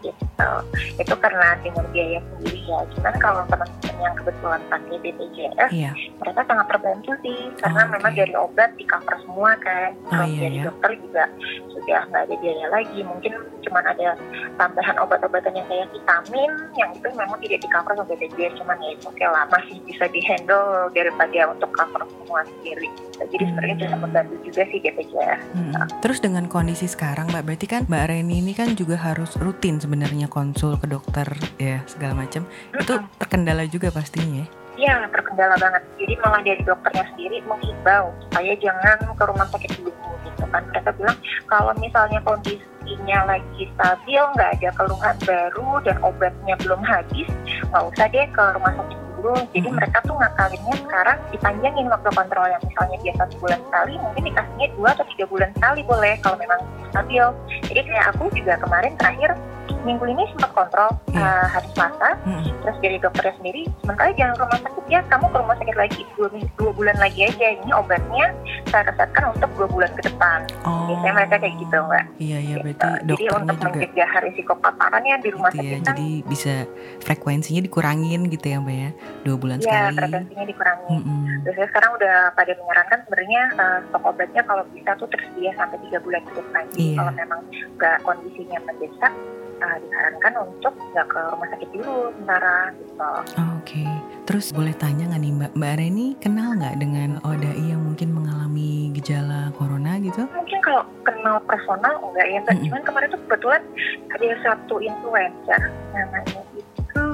Gitu. 0.00 0.50
Itu 0.96 1.14
karena 1.14 1.58
dengan 1.58 1.84
biaya 1.88 2.18
sendiri 2.20 2.60
ya. 2.62 2.80
Cuman 2.92 3.14
kalau 3.18 3.42
teman-teman 3.46 3.96
yang 3.98 4.14
kebetulan 4.14 4.60
pakai 4.66 4.96
BPJS 5.00 5.70
Iya. 5.70 5.92
mereka 6.16 6.40
sangat 6.44 6.66
terbantu 6.68 7.10
sih. 7.20 7.38
Karena 7.56 7.80
Oh, 7.80 7.90
memang 7.90 8.12
dari 8.12 8.34
obat 8.34 8.70
di 8.74 8.84
cover 8.84 9.16
semua 9.20 9.50
kan. 9.58 9.90
Oh, 10.08 10.24
iya, 10.24 10.40
dari 10.40 10.56
iya. 10.56 10.64
dokter 10.64 10.90
juga 10.96 11.24
sudah 11.68 12.00
nggak 12.06 12.22
ada 12.24 12.34
biaya 12.36 12.66
lagi. 12.68 13.00
Mungkin 13.00 13.32
cuman 13.60 13.84
ada 13.84 14.08
tambahan 14.54 14.96
obat-obatan 14.98 15.52
yang 15.52 15.66
kayak 15.66 15.88
vitamin 15.90 16.50
yang 16.74 16.90
itu 16.92 17.08
memang 17.10 17.38
tidak 17.40 17.58
di 17.58 17.68
cover 17.68 17.92
sama 17.92 18.06
BPJS 18.08 18.54
cuman 18.56 18.76
ya 18.78 18.90
itu 18.92 19.04
oke 19.04 19.24
lah. 19.24 19.44
Masih 19.48 19.76
bisa 19.82 20.04
di 20.06 20.20
handle 20.22 20.66
daripada 20.90 21.40
untuk 21.48 21.70
cover 21.72 22.02
semua 22.04 22.40
sendiri. 22.46 22.88
Jadi 23.18 23.44
sebenarnya 23.44 23.74
Hmm. 23.74 23.82
bisa 23.82 23.96
membantu 23.98 24.34
juga 24.42 24.62
sih 24.64 24.78
BPJS 24.78 25.40
Mm-mm. 25.50 25.74
Terus 25.98 26.18
dengan 26.18 26.44
kondisi 26.46 26.86
sekarang 26.86 27.26
Mbak, 27.28 27.42
berarti 27.44 27.66
kan 27.66 27.82
Mbak 27.84 28.04
Reni 28.06 28.38
ini 28.38 28.52
kan 28.52 28.72
juga 28.72 28.94
harus 28.96 29.34
rutin 29.34 29.82
sebenarnya 29.88 30.28
konsul 30.28 30.76
ke 30.76 30.84
dokter 30.84 31.24
ya 31.56 31.80
segala 31.88 32.12
macam. 32.12 32.44
Itu 32.76 33.00
Mm-mm. 33.00 33.08
terkendala 33.16 33.64
juga 33.64 33.88
pastinya. 33.88 34.44
ya? 34.44 34.46
Iya, 34.76 35.08
terkendala 35.10 35.56
banget. 35.56 35.82
Jadi 35.96 36.14
malah 36.20 36.44
dari 36.44 36.60
dokternya 36.60 37.08
sendiri 37.10 37.40
menghimbau 37.48 38.12
supaya 38.28 38.52
jangan 38.60 39.00
ke 39.16 39.24
rumah 39.24 39.48
sakit 39.48 39.72
dulu 39.80 40.12
gitu 40.28 40.44
kan. 40.52 40.62
Mereka 40.68 40.92
bilang 41.00 41.18
kalau 41.48 41.72
misalnya 41.80 42.20
kondisinya 42.22 43.18
lagi 43.26 43.62
stabil, 43.74 44.22
nggak 44.36 44.60
ada 44.60 44.70
keluhan 44.76 45.16
baru 45.24 45.68
dan 45.82 45.96
obatnya 46.04 46.54
belum 46.62 46.84
habis, 46.84 47.26
nggak 47.72 47.84
usah 47.90 48.06
deh 48.12 48.28
ke 48.28 48.42
rumah 48.54 48.72
sakit 48.76 48.98
dulu. 49.18 49.34
Jadi 49.50 49.66
Mm-mm. 49.66 49.74
mereka 49.82 49.98
tuh 50.06 50.14
ngakalinnya 50.14 50.76
sekarang 50.86 51.18
dipanjangin 51.34 51.86
waktu 51.90 52.08
kontrol 52.14 52.46
yang 52.46 52.62
misalnya 52.62 52.98
biasa 53.02 53.22
sebulan 53.34 53.60
sekali, 53.66 53.92
mungkin 53.98 54.22
dikasihnya 54.30 54.66
dua 54.78 54.88
atau 54.94 55.06
tiga 55.10 55.24
bulan 55.26 55.50
sekali 55.58 55.80
boleh 55.82 56.14
kalau 56.22 56.36
memang 56.38 56.60
stabil. 56.94 57.24
Jadi 57.66 57.80
kayak 57.82 58.06
aku 58.14 58.30
juga 58.30 58.54
kemarin 58.62 58.94
terakhir 58.94 59.34
minggu 59.80 60.04
ini 60.06 60.24
sempat 60.30 60.50
kontrol 60.52 60.90
Iya. 61.08 61.20
uh, 61.20 61.46
hari 61.48 61.68
Selasa 61.70 62.10
Mm-mm. 62.20 62.44
terus 62.60 62.76
dari 62.78 62.96
dokternya 62.96 63.34
sendiri 63.36 63.62
sementara 63.78 64.10
jangan 64.12 64.34
ke 64.34 64.42
rumah 64.42 64.60
sakit 64.60 64.84
ya 64.86 65.00
kamu 65.06 65.24
ke 65.26 65.36
rumah 65.36 65.56
sakit 65.56 65.76
lagi 65.76 66.00
dua, 66.14 66.28
dua 66.54 66.70
bulan 66.72 66.96
lagi 66.96 67.20
aja 67.24 67.46
ini 67.54 67.70
obatnya 67.70 68.26
saya 68.66 68.82
resepkan 68.84 69.24
untuk 69.30 69.50
dua 69.54 69.68
bulan 69.68 69.90
ke 69.92 70.02
depan 70.04 70.38
Oh. 70.60 70.84
biasanya 70.86 71.12
mereka 71.16 71.36
kayak 71.38 71.54
gitu 71.56 71.76
mbak 71.80 72.04
Iya 72.18 72.38
iya 72.38 72.56
Gitu. 72.58 72.64
berarti 72.66 72.88
jadi 73.04 73.24
untuk 73.32 73.56
juga 73.56 73.68
mencegah 73.72 74.10
risiko 74.20 74.52
paparannya 74.54 75.14
di 75.16 75.28
rumah 75.30 75.50
gitu 75.50 75.56
ya. 75.56 75.64
sakit 75.64 75.78
kan 75.78 75.86
Jadi 75.88 76.08
bisa 76.24 76.54
frekuensinya 76.98 77.60
dikurangin 77.60 78.20
gitu 78.26 78.46
ya 78.46 78.58
Mbak 78.58 78.76
ya. 78.76 78.90
Dua 79.22 79.36
bulan 79.36 79.58
ya 79.58 79.64
sekali. 79.88 79.96
frekuensinya 79.98 80.44
dikurangi 80.44 80.86
Mm-mm. 80.90 81.22
Biasanya 81.40 81.68
sekarang 81.68 81.90
udah 81.94 82.14
pada 82.32 82.52
menyarankan 82.54 82.98
sebenarnya 83.00 83.42
uh, 83.54 83.78
stok 83.84 84.04
obatnya 84.04 84.42
kalau 84.42 84.62
bisa 84.68 84.90
tuh 84.94 85.08
tersedia 85.08 85.50
sampai 85.54 85.76
tiga 85.80 85.98
bulan 85.98 86.22
ke 86.22 86.32
depan. 86.34 86.62
Jadi 86.68 86.82
Iya. 86.84 86.96
kalau 86.98 87.12
memang 87.14 87.40
nggak 87.76 87.96
kondisinya 88.02 88.58
mendesak, 88.62 89.12
uh, 89.58 89.76
disarankan 89.78 90.32
untuk 90.44 90.72
nggak 90.74 91.06
ke 91.06 91.20
rumah 91.28 91.48
sakit 91.50 91.68
dulu 91.72 91.94
sementara 92.14 92.56
gitu. 92.74 93.10
Oh, 93.38 93.50
Oke, 93.58 93.84
terus 94.24 94.46
boleh 94.50 94.72
tanya 94.72 95.04
nggak 95.06 95.20
nih 95.20 95.32
Mbak, 95.34 95.52
Mbak 95.54 95.74
Reni 95.76 96.06
kenal 96.16 96.56
nggak 96.56 96.76
dengan 96.78 97.10
ODAI 97.20 97.64
yang 97.68 97.82
mungkin 97.84 98.08
mengalami 98.10 98.88
gejala 98.92 99.52
corona 99.54 100.00
gitu? 100.00 100.24
Mungkin 100.30 100.58
kalau 100.62 100.82
kenal 101.02 101.36
personal 101.44 101.94
enggak 102.00 102.26
ya, 102.26 102.38
Mbak. 102.40 102.54
Mm-mm. 102.54 102.66
Cuman 102.66 102.82
kemarin 102.82 103.08
tuh 103.10 103.20
kebetulan 103.26 103.62
ada 104.08 104.26
satu 104.40 104.74
influencer 104.80 105.60
namanya 105.92 106.40
itu 106.56 107.04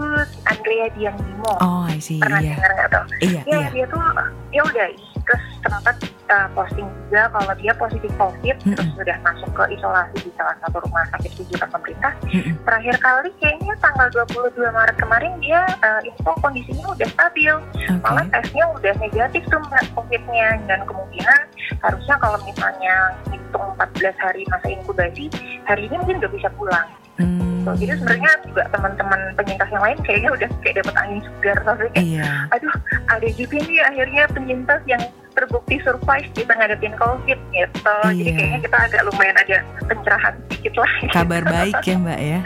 Andrea 0.47 0.87
Dian 0.95 1.15
Bimo. 1.19 1.53
Oh, 1.59 1.85
I 1.85 1.99
see, 1.99 2.23
Pernah 2.23 2.41
iya, 2.41 2.55
dengar 2.57 2.73
nggak 2.73 2.89
tuh? 2.89 3.05
iya, 3.21 3.41
Ya, 3.45 3.59
iya. 3.59 3.69
dia 3.73 3.85
tuh 3.91 4.03
dia 4.49 4.63
udah 4.63 4.87
terus 5.25 5.43
sempat 5.61 5.97
uh, 6.31 6.49
posting 6.57 6.87
juga 7.07 7.29
kalau 7.33 7.53
dia 7.59 7.73
positif 7.77 8.11
COVID 8.17 8.57
terus 8.65 8.79
Mm-mm. 8.79 8.97
sudah 8.97 9.17
masuk 9.25 9.51
ke 9.53 9.65
isolasi 9.77 10.17
di 10.25 10.31
salah 10.37 10.57
satu 10.65 10.81
rumah 10.85 11.05
sakit 11.13 11.31
rujukan 11.41 11.69
pemerintah. 11.69 12.13
Mm-mm. 12.29 12.55
Terakhir 12.65 12.97
kali 13.01 13.29
kayaknya 13.41 13.75
tanggal 13.81 14.09
22 14.13 14.61
Maret 14.61 14.97
kemarin 14.97 15.33
dia 15.41 15.61
uh, 15.85 16.01
info 16.05 16.33
kondisinya 16.41 16.87
udah 16.93 17.09
stabil, 17.13 17.55
Oke, 17.55 18.01
malah 18.01 18.27
tesnya 18.33 18.65
udah 18.73 18.95
negatif 19.01 19.43
tuh 19.49 19.61
mbak 19.69 19.85
COVID-nya 19.93 20.49
dan 20.69 20.81
kemungkinan 20.89 21.41
harusnya 21.81 22.15
kalau 22.21 22.39
misalnya 22.45 22.95
hitung 23.29 23.67
14 23.77 24.25
hari 24.25 24.43
masa 24.49 24.67
inkubasi 24.69 25.25
hari 25.69 25.89
ini 25.89 25.95
mungkin 26.01 26.21
udah 26.25 26.33
bisa 26.33 26.49
pulang. 26.57 26.89
Hmm, 27.15 27.55
So, 27.65 27.73
jadi 27.81 27.97
sebenarnya 27.97 28.33
juga 28.45 28.63
teman-teman 28.77 29.21
penyintas 29.41 29.69
yang 29.73 29.81
lain 29.81 29.99
kayaknya 30.05 30.31
udah 30.37 30.49
kayak 30.61 30.77
dapat 30.85 30.95
angin 31.01 31.21
segar 31.25 31.57
tapi 31.65 31.87
kayak 31.97 32.05
iya, 32.05 32.31
aduh 32.53 32.75
ada 33.09 33.29
juga 33.33 33.57
nih 33.65 33.81
akhirnya 33.81 34.23
penyintas 34.37 34.81
yang 34.85 35.03
terbukti 35.35 35.77
survive 35.83 36.29
bisa 36.33 36.53
ngadepin 36.55 36.95
covid 36.97 37.39
gitu. 37.51 37.95
Jadi 38.07 38.23
Iya. 38.23 38.33
kayaknya 38.39 38.61
kita 38.63 38.79
agak 38.79 39.03
lumayan 39.11 39.37
ada 39.37 39.57
pencerahan 39.91 40.35
sedikit 40.47 40.75
lah. 40.81 40.93
Kabar 41.11 41.43
baik 41.45 41.77
ya 41.85 41.97
Mbak 41.99 42.21
ya. 42.23 42.41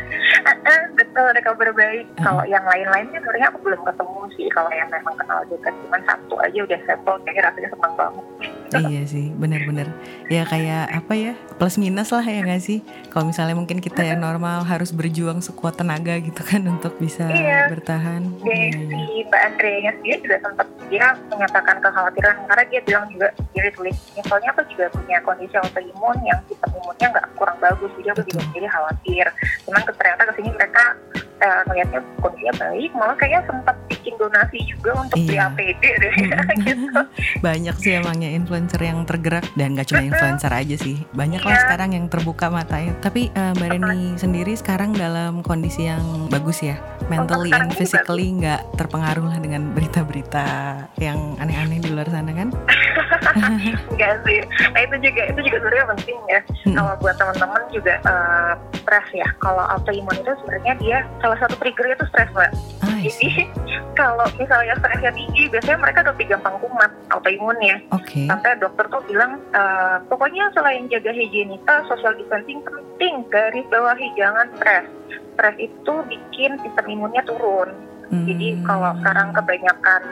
betul 0.99 1.25
ada 1.25 1.41
kabar 1.41 1.71
baik. 1.73 2.07
Uh. 2.19 2.23
kalau 2.27 2.45
yang 2.45 2.65
lain-lainnya 2.67 3.19
sebenarnya 3.23 3.49
aku 3.55 3.59
belum 3.63 3.81
ketemu 3.87 4.21
sih. 4.35 4.47
Kalau 4.51 4.71
yang 4.75 4.89
memang 4.91 5.15
kenal 5.15 5.41
dekat 5.47 5.75
cuma 5.87 5.99
satu 6.05 6.35
aja 6.43 6.59
udah 6.67 6.81
settle 6.85 7.19
kayak 7.23 7.43
rasanya 7.47 7.69
senang 7.73 7.95
banget. 7.95 8.25
Iya 8.69 9.03
sih 9.09 9.33
benar-benar 9.33 9.89
ya 10.29 10.45
kayak 10.45 10.93
apa 10.93 11.17
ya 11.17 11.33
plus 11.57 11.81
minus 11.81 12.13
lah 12.13 12.21
ya 12.21 12.45
nggak 12.45 12.61
sih? 12.61 12.85
Kalau 13.09 13.25
misalnya 13.25 13.57
mungkin 13.57 13.81
kita 13.81 14.05
yang 14.05 14.21
normal 14.21 14.61
harus 14.69 14.93
berjuang 14.93 15.41
sekuat 15.41 15.81
tenaga 15.81 16.21
gitu 16.21 16.45
kan 16.45 16.61
untuk 16.69 16.93
bisa 17.01 17.33
iya. 17.33 17.65
bertahan. 17.73 18.29
Ya, 18.45 18.53
iya, 18.53 18.69
si 18.77 18.85
Mbak 19.27 19.43
Andrea 19.43 19.91
sendiri 19.99 20.17
juga 20.23 20.37
sempat 20.45 20.67
dia 20.89 21.07
menyatakan 21.31 21.77
kekhawatiran 21.83 22.37
karena 22.47 22.65
dia 22.71 22.81
bilang 22.87 23.05
juga 23.11 23.29
dia 23.53 23.71
tulis 23.75 23.97
soalnya 24.25 24.51
aku 24.55 24.63
juga 24.71 24.87
punya 24.93 25.19
kondisi 25.25 25.55
autoimun 25.57 26.19
yang 26.25 26.39
sistem 26.47 26.71
imunnya 26.79 27.07
nggak 27.11 27.27
kurang 27.35 27.59
bagus 27.59 27.91
jadi 27.99 28.09
aku 28.15 28.23
juga 28.29 28.43
jadi 28.55 28.69
khawatir. 28.69 29.27
Cuman 29.67 29.83
ternyata 29.85 30.23
ke 30.29 30.33
sini 30.39 30.51
mereka 30.55 30.85
uh, 31.43 31.61
ngeliatnya 31.71 32.01
kondisinya 32.21 32.55
baik 32.59 32.91
malah 32.95 33.17
kayaknya 33.19 33.43
sempat 33.47 33.77
bikin 33.89 34.15
donasi 34.19 34.59
juga 34.67 34.91
untuk 34.99 35.19
iya. 35.19 35.27
beli 35.27 35.39
APD 35.39 35.83
deh 35.83 36.15
gitu. 36.67 37.01
banyak 37.41 37.77
sih 37.79 37.93
emangnya 37.99 38.31
influencer 38.35 38.81
yang 38.83 39.03
tergerak 39.05 39.47
dan 39.55 39.75
gak 39.79 39.89
cuma 39.91 40.03
influencer 40.05 40.53
aja 40.53 40.77
sih 40.79 40.97
banyak 41.15 41.41
iya. 41.43 41.49
lah 41.49 41.57
sekarang 41.67 41.91
yang 41.95 42.07
terbuka 42.11 42.47
matanya 42.51 42.93
tapi 43.01 43.31
uh, 43.35 43.53
Mbak 43.57 43.69
Reni 43.75 44.01
sendiri 44.19 44.53
sekarang 44.55 44.95
dalam 44.95 45.41
kondisi 45.43 45.87
yang 45.87 46.31
bagus 46.31 46.63
ya 46.63 46.77
mentally 47.09 47.55
and 47.55 47.73
physically 47.73 48.35
nggak 48.37 48.61
terpengaruh 48.77 49.25
lah 49.33 49.39
dengan 49.41 49.73
berita-berita 49.73 50.47
yang 51.01 51.39
aneh-aneh 51.41 51.81
di 51.81 51.89
luar 51.89 52.09
sana 52.11 52.33
kan 52.35 52.51
Enggak 53.93 54.15
sih. 54.25 54.41
Nah 54.73 54.81
itu 54.85 54.97
juga 55.03 55.23
itu 55.31 55.41
juga 55.45 55.57
sebenarnya 55.61 55.87
penting 55.97 56.19
ya. 56.29 56.41
Hmm. 56.67 56.75
Kalau 56.77 56.93
buat 57.01 57.15
teman-teman 57.19 57.63
juga 57.71 57.95
uh, 58.07 58.53
stres 58.75 59.07
ya. 59.15 59.29
Kalau 59.43 59.65
autoimun 59.79 60.17
itu 60.17 60.33
sebenarnya 60.43 60.75
dia 60.81 60.99
salah 61.29 61.45
satu 61.45 61.61
triggernya 61.61 62.01
itu 62.01 62.07
stres 62.09 62.33
mbak. 62.33 62.51
Ah, 62.81 62.99
Jadi 63.05 63.29
kalau 64.01 64.25
misalnya 64.41 64.73
stresnya 64.81 65.13
tinggi, 65.13 65.45
biasanya 65.53 65.79
mereka 65.85 66.01
lebih 66.09 66.25
gampang 66.33 66.57
kumat 66.65 66.91
autoimunnya. 67.13 67.77
Oke. 67.93 68.25
Okay. 68.25 68.27
Sampai 68.33 68.57
dokter 68.57 68.89
tuh 68.89 69.05
bilang 69.05 69.45
uh, 69.53 70.01
pokoknya 70.09 70.49
selain 70.57 70.89
jaga 70.89 71.13
higienitas, 71.13 71.85
social 71.93 72.17
distancing 72.17 72.65
penting. 72.65 73.29
Garis 73.29 73.69
bawahi 73.69 74.09
jangan 74.17 74.49
stres. 74.57 74.89
Stres 75.37 75.57
itu 75.61 75.95
bikin 76.09 76.57
sistem 76.65 76.87
imunnya 76.89 77.21
turun. 77.29 77.77
Hmm. 78.09 78.25
Jadi 78.25 78.57
kalau 78.65 78.97
sekarang 79.05 79.37
kebanyakan 79.37 80.03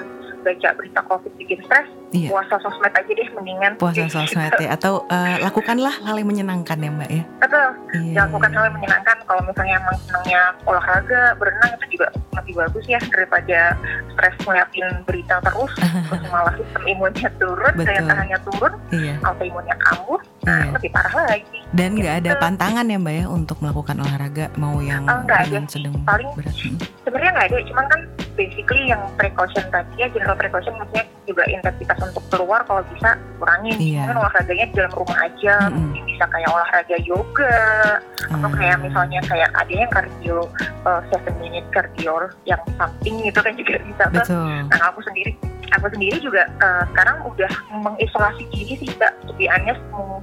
baca 0.44 0.68
berita 0.76 1.00
covid 1.08 1.32
bikin 1.40 1.64
stres 1.64 1.88
iya. 2.14 2.28
puasa 2.30 2.54
sosmed 2.62 2.92
aja 2.92 3.12
deh 3.12 3.28
mendingan. 3.34 3.72
Puasa 3.80 4.06
sosmed 4.10 4.52
ya. 4.58 4.68
Atau 4.74 5.06
uh, 5.08 5.36
lakukanlah 5.42 5.94
hal 6.04 6.14
yang 6.18 6.28
menyenangkan 6.28 6.76
ya 6.78 6.90
mbak 6.90 7.10
ya. 7.10 7.22
Betul. 7.42 7.68
Iya, 7.96 8.28
lakukan 8.28 8.50
hal 8.52 8.62
yang 8.70 8.76
menyenangkan. 8.78 9.16
Kalau 9.26 9.42
misalnya 9.46 9.74
emang 9.82 9.96
senangnya 10.06 10.42
olahraga 10.66 11.22
berenang 11.40 11.70
itu 11.80 11.98
juga 11.98 12.06
lebih 12.36 12.54
bagus 12.62 12.84
ya 12.86 13.00
daripada 13.10 13.74
stres 14.14 14.36
ngeliatin 14.44 14.86
berita 15.08 15.40
terus 15.42 15.72
terus 15.80 16.22
malah 16.32 16.54
sistem 16.54 16.82
imunnya 16.86 17.28
turun 17.40 17.74
daya 17.82 18.02
tahannya 18.04 18.38
turun 18.44 18.72
iya. 18.92 19.14
autoimunnya 19.24 19.76
kambuh 19.82 20.20
nah 20.46 20.62
iya. 20.62 20.72
lebih 20.78 20.90
parah 20.94 21.14
lagi. 21.26 21.58
Dan 21.74 21.98
nggak 21.98 22.14
gitu. 22.22 22.30
ada 22.30 22.32
pantangan 22.38 22.86
ya 22.86 22.96
mbak 23.02 23.14
ya 23.18 23.24
untuk 23.26 23.58
melakukan 23.58 23.96
olahraga 23.98 24.46
mau 24.54 24.78
yang 24.78 25.02
oh, 25.10 25.22
sedang 25.66 25.98
paling 26.06 26.30
berat. 26.38 26.54
Sebenarnya 27.02 27.30
nggak 27.34 27.46
ada 27.50 27.58
cuman 27.66 27.84
kan 27.90 28.00
basically 28.38 28.82
yang 28.86 29.02
precaution 29.18 29.64
tadi 29.72 29.92
ya 29.98 30.06
general 30.12 30.36
precaution 30.38 30.76
maksudnya 30.78 31.04
juga 31.26 31.42
intensitas 31.50 31.95
untuk 32.02 32.24
keluar 32.32 32.60
kalau 32.68 32.82
bisa 32.92 33.16
kurangin 33.36 33.76
iya. 33.78 34.08
kan 34.08 34.16
olahraganya 34.18 34.66
di 34.68 34.74
dalam 34.74 34.92
rumah 34.96 35.18
aja 35.24 35.54
mm 35.68 35.76
-hmm. 35.76 36.04
bisa 36.08 36.24
kayak 36.28 36.50
olahraga 36.50 36.96
yoga 37.04 37.58
mm. 38.00 38.34
atau 38.38 38.48
kayak 38.56 38.76
misalnya 38.80 39.20
kayak 39.28 39.50
ada 39.54 39.72
yang 39.72 39.90
cardio 39.92 40.38
uh, 40.84 41.00
seven 41.12 41.34
minute 41.40 41.66
cardio 41.72 42.28
yang 42.48 42.60
samping 42.76 43.16
itu 43.24 43.38
kan 43.38 43.52
juga 43.56 43.74
bisa 43.82 44.04
Betul. 44.10 44.66
nah 44.68 44.80
aku 44.90 45.00
sendiri 45.04 45.32
aku 45.74 45.86
sendiri 45.90 46.16
juga 46.22 46.46
uh, 46.62 46.84
sekarang 46.94 47.16
udah 47.26 47.52
mengisolasi 47.82 48.44
diri 48.54 48.74
sih 48.78 48.90
mbak 48.94 49.12
lebih 49.26 49.48
aneh 49.50 49.76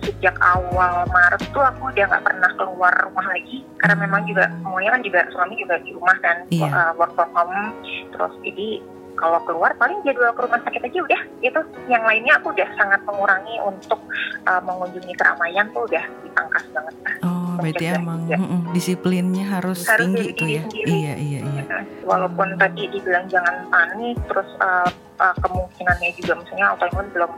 sejak 0.03 0.35
awal 0.39 1.03
Maret 1.11 1.43
tuh 1.51 1.63
aku 1.63 1.91
udah 1.91 2.05
nggak 2.07 2.23
pernah 2.23 2.51
keluar 2.55 2.93
rumah 3.07 3.25
lagi 3.27 3.63
karena 3.79 3.95
memang 3.99 4.23
juga 4.27 4.47
semuanya 4.63 4.89
kan 4.95 5.01
juga 5.03 5.19
suami 5.31 5.53
juga 5.59 5.75
di 5.83 5.91
rumah 5.91 6.17
kan 6.23 6.37
iya. 6.49 6.69
uh, 6.71 6.91
work 6.95 7.11
from 7.15 7.29
home 7.35 7.75
terus 8.15 8.33
jadi 8.43 8.79
kalau 9.23 9.39
keluar 9.47 9.71
paling 9.79 10.03
jadwal 10.03 10.35
ke 10.35 10.41
rumah 10.43 10.59
sakit 10.67 10.83
aja 10.83 10.99
udah 10.99 11.21
gitu. 11.39 11.61
Yang 11.87 12.03
lainnya 12.03 12.33
aku 12.35 12.51
udah 12.51 12.69
sangat 12.75 12.99
mengurangi 13.07 13.55
untuk 13.63 13.99
uh, 14.43 14.59
mengunjungi 14.59 15.15
keramaian 15.15 15.71
tuh 15.71 15.87
udah 15.87 16.03
dipangkas 16.27 16.65
banget. 16.75 16.95
Oh 17.23 17.55
berarti 17.55 17.85
emang 17.87 18.27
mm, 18.27 18.75
disiplinnya 18.75 19.45
harus, 19.47 19.87
harus 19.87 20.03
tinggi 20.03 20.35
tuh 20.35 20.47
ya? 20.51 20.61
sendiri. 20.67 20.91
iya 20.91 21.13
iya 21.15 21.39
iya. 21.39 21.63
Walaupun 22.03 22.59
tadi 22.59 22.91
dibilang 22.91 23.31
jangan 23.31 23.71
panik 23.71 24.19
terus 24.27 24.49
uh, 24.59 24.91
uh, 25.23 25.35
kemungkinannya 25.39 26.11
juga 26.19 26.43
misalnya 26.43 26.75
autoimun 26.75 27.07
belum 27.15 27.31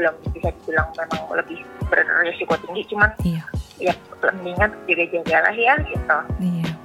belum 0.00 0.14
bisa 0.32 0.48
dibilang 0.56 0.88
memang 0.96 1.20
lebih 1.36 1.60
beresiko 1.92 2.56
tinggi 2.64 2.82
cuman 2.88 3.10
iya. 3.28 3.44
ya 3.76 3.92
mendingan 4.24 4.72
jaga-jaga 4.88 5.36
lah 5.44 5.54
ya 5.54 5.74
gitu. 5.84 6.18
Iya 6.40 6.75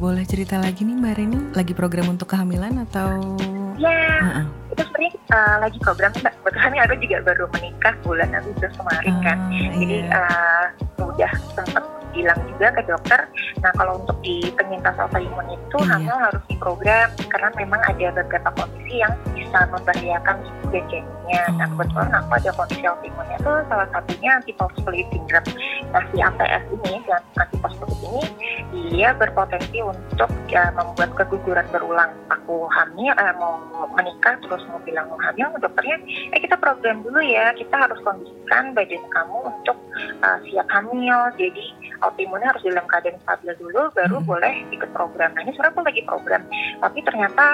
boleh 0.00 0.24
cerita 0.24 0.56
lagi 0.56 0.80
nih 0.80 0.96
mbak 0.96 1.12
Reni? 1.20 1.38
Lagi 1.52 1.76
program 1.76 2.08
untuk 2.08 2.32
kehamilan 2.32 2.72
atau? 2.88 3.36
Ya. 3.76 4.00
Uh 4.24 4.28
-uh. 4.32 4.46
itu 4.72 4.82
sebenarnya 4.88 5.12
uh, 5.28 5.56
lagi 5.60 5.78
program 5.84 6.10
mbak. 6.16 6.32
Kebetulan 6.40 6.72
aku 6.80 6.94
juga 7.04 7.16
baru 7.28 7.44
menikah 7.52 7.94
bulan 8.00 8.28
Agustus 8.32 8.72
kemarin 8.80 9.12
uh, 9.12 9.20
kan. 9.20 9.38
Ah, 9.44 9.52
jadi 9.52 9.96
uh, 10.08 10.64
udah 11.04 11.32
sempat 11.52 11.84
bilang 12.16 12.40
juga 12.48 12.66
ke 12.72 12.82
dokter. 12.88 13.20
Nah 13.60 13.70
kalau 13.76 14.00
untuk 14.00 14.16
di 14.24 14.40
penyintas 14.56 14.96
autoimun 14.96 15.46
itu 15.52 15.78
iya. 15.84 15.88
hamil 15.92 16.16
harus 16.16 16.42
diprogram 16.48 17.08
karena 17.28 17.48
memang 17.60 17.80
ada 17.84 18.06
beberapa 18.16 18.50
kondisi 18.56 19.04
yang 19.04 19.12
bisa 19.36 19.68
membahayakan 19.68 20.36
janinnya 20.70 21.42
nah 21.58 21.66
oh. 21.66 21.68
kebetulan 21.74 22.10
aku 22.14 22.30
ada 22.38 22.50
kondisi 22.54 22.84
autoimunnya 22.86 23.36
itu 23.38 23.52
salah 23.66 23.88
satunya 23.90 24.30
antiposplit 24.38 25.06
syndrome 25.10 25.50
nah 25.90 26.02
si 26.10 26.16
APS 26.22 26.64
ini 26.70 26.92
dan 27.04 27.22
antiposplit 27.38 27.98
ini 28.06 28.24
dia 28.70 29.10
berpotensi 29.14 29.78
untuk 29.82 30.30
ya, 30.46 30.70
membuat 30.74 31.10
keguguran 31.18 31.66
berulang 31.74 32.10
aku 32.30 32.66
hamil 32.70 33.12
eh, 33.14 33.34
mau 33.38 33.58
menikah 33.94 34.38
terus 34.46 34.62
mau 34.70 34.80
bilang 34.86 35.06
mau 35.10 35.18
hamil 35.18 35.50
dokternya 35.58 35.98
eh 36.34 36.40
kita 36.40 36.54
program 36.58 37.02
dulu 37.02 37.18
ya 37.22 37.50
kita 37.54 37.74
harus 37.74 37.98
kondisikan 38.02 38.74
badan 38.74 39.02
kamu 39.10 39.38
untuk 39.50 39.76
uh, 40.22 40.38
siap 40.46 40.66
hamil 40.70 41.18
jadi 41.38 41.64
autoimunnya 42.00 42.50
harus 42.52 42.64
dalam 42.64 42.86
keadaan 42.88 43.18
stabil 43.22 43.52
dulu 43.60 43.92
baru 43.92 44.16
hmm. 44.18 44.26
boleh 44.26 44.54
ikut 44.72 44.90
program. 44.96 45.30
Nah 45.36 45.42
ini 45.44 45.52
sebenarnya 45.54 45.72
aku 45.76 45.82
lagi 45.84 46.02
program, 46.08 46.42
tapi 46.80 46.98
ternyata 47.04 47.44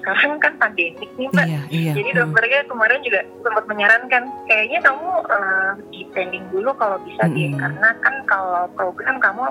sekarang 0.00 0.32
kan 0.36 0.52
pandemik 0.60 1.10
nih 1.16 1.28
mbak. 1.32 1.46
Iya, 1.48 1.60
iya. 1.72 1.92
Jadi 1.96 2.10
dokternya 2.12 2.60
kemarin 2.66 3.00
juga 3.04 3.20
sempat 3.44 3.64
menyarankan 3.70 4.22
kayaknya 4.48 4.80
kamu 4.84 5.10
uh, 5.30 5.72
di 5.92 6.00
pending 6.12 6.44
dulu 6.50 6.70
kalau 6.76 6.98
bisa 7.04 7.24
hmm. 7.26 7.34
dia 7.34 7.48
karena 7.56 7.88
kan 8.00 8.14
kalau 8.28 8.66
program 8.74 9.16
kamu 9.20 9.44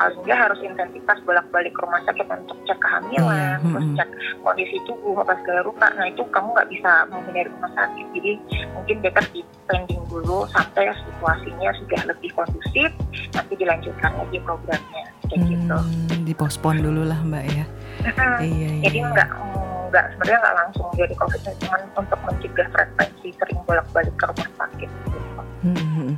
paling 0.00 0.20
nggak 0.24 0.40
harus 0.40 0.60
intensitas 0.64 1.18
bolak-balik 1.28 1.72
ke 1.76 1.80
rumah 1.84 2.00
sakit 2.08 2.24
untuk 2.24 2.56
cek 2.64 2.78
kehamilan, 2.80 3.60
iya. 3.60 3.68
terus 3.68 3.88
cek 4.00 4.08
kondisi 4.40 4.76
tubuh 4.88 5.20
apa 5.20 5.36
segala 5.44 5.60
rupa. 5.66 5.86
Nah 5.96 6.08
itu 6.08 6.22
kamu 6.32 6.48
nggak 6.56 6.70
bisa 6.72 6.90
menghindari 7.12 7.48
rumah 7.52 7.72
sakit. 7.76 8.06
Jadi 8.16 8.32
mungkin 8.72 8.96
better 9.04 9.24
di 9.36 9.40
pending 9.68 10.02
dulu 10.08 10.48
sampai 10.56 10.88
situasinya 11.04 11.70
sudah 11.84 12.00
lebih 12.08 12.30
kondusif, 12.32 12.90
nanti 13.36 13.52
dilanjutkan 13.60 14.10
lagi 14.16 14.38
programnya 14.40 15.04
kayak 15.30 15.40
hmm, 15.46 15.50
gitu. 15.52 15.78
Dipospon 16.26 16.82
dulu 16.82 17.06
lah 17.06 17.20
mbak 17.22 17.44
ya. 17.46 17.64
iya, 18.00 18.40
iya, 18.40 18.70
Jadi 18.88 18.98
iya. 18.98 19.10
nggak 19.12 19.30
nggak 19.90 20.04
sebenarnya 20.14 20.38
nggak 20.40 20.56
langsung 20.56 20.86
jadi 20.94 21.14
covid 21.18 21.40
cuma 21.42 21.76
untuk 21.98 22.18
mencegah 22.22 22.68
frekuensi 22.70 23.28
sering 23.36 23.58
bolak-balik 23.66 24.14
ke 24.14 24.24
rumah 24.30 24.50
sakit. 24.56 24.88
Gitu. 24.88 25.18
Hmm. 25.60 26.16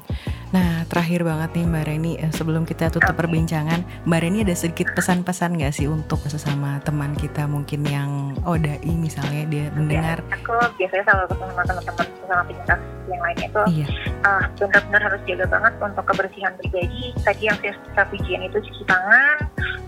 Nah, 0.53 0.85
terakhir 0.85 1.25
banget 1.25 1.57
nih 1.57 1.65
Mbak 1.65 1.85
Reni, 1.89 2.13
eh, 2.21 2.29
sebelum 2.29 2.69
kita 2.69 2.93
tutup 2.93 3.17
okay. 3.17 3.25
perbincangan, 3.25 3.81
Mbak 4.05 4.21
Reni 4.21 4.39
ada 4.45 4.53
sedikit 4.53 4.93
pesan-pesan 4.93 5.57
nggak 5.57 5.73
sih 5.73 5.89
untuk 5.89 6.21
sesama 6.29 6.77
teman 6.85 7.17
kita 7.17 7.49
mungkin 7.49 7.89
yang 7.89 8.37
ODAI 8.45 8.93
misalnya 8.93 9.49
dia 9.49 9.73
mendengar? 9.73 10.21
Ya, 10.21 10.37
aku 10.37 10.53
biasanya 10.77 11.05
selalu 11.09 11.27
ketemu 11.33 11.53
sama 11.57 11.65
teman-teman 11.65 12.07
sama 12.29 12.43
penyintas 12.45 12.81
yang 13.09 13.21
lainnya 13.25 13.47
itu 13.49 13.63
iya. 13.73 13.87
uh, 14.25 14.45
benar-benar 14.57 15.01
harus 15.05 15.21
jaga 15.25 15.47
banget 15.49 15.73
untuk 15.81 16.05
kebersihan 16.05 16.53
pribadi. 16.61 17.03
Tadi 17.25 17.43
yang 17.49 17.59
self 17.97 18.09
hygiene 18.13 18.45
itu 18.47 18.59
cuci 18.61 18.83
tangan, 18.85 19.37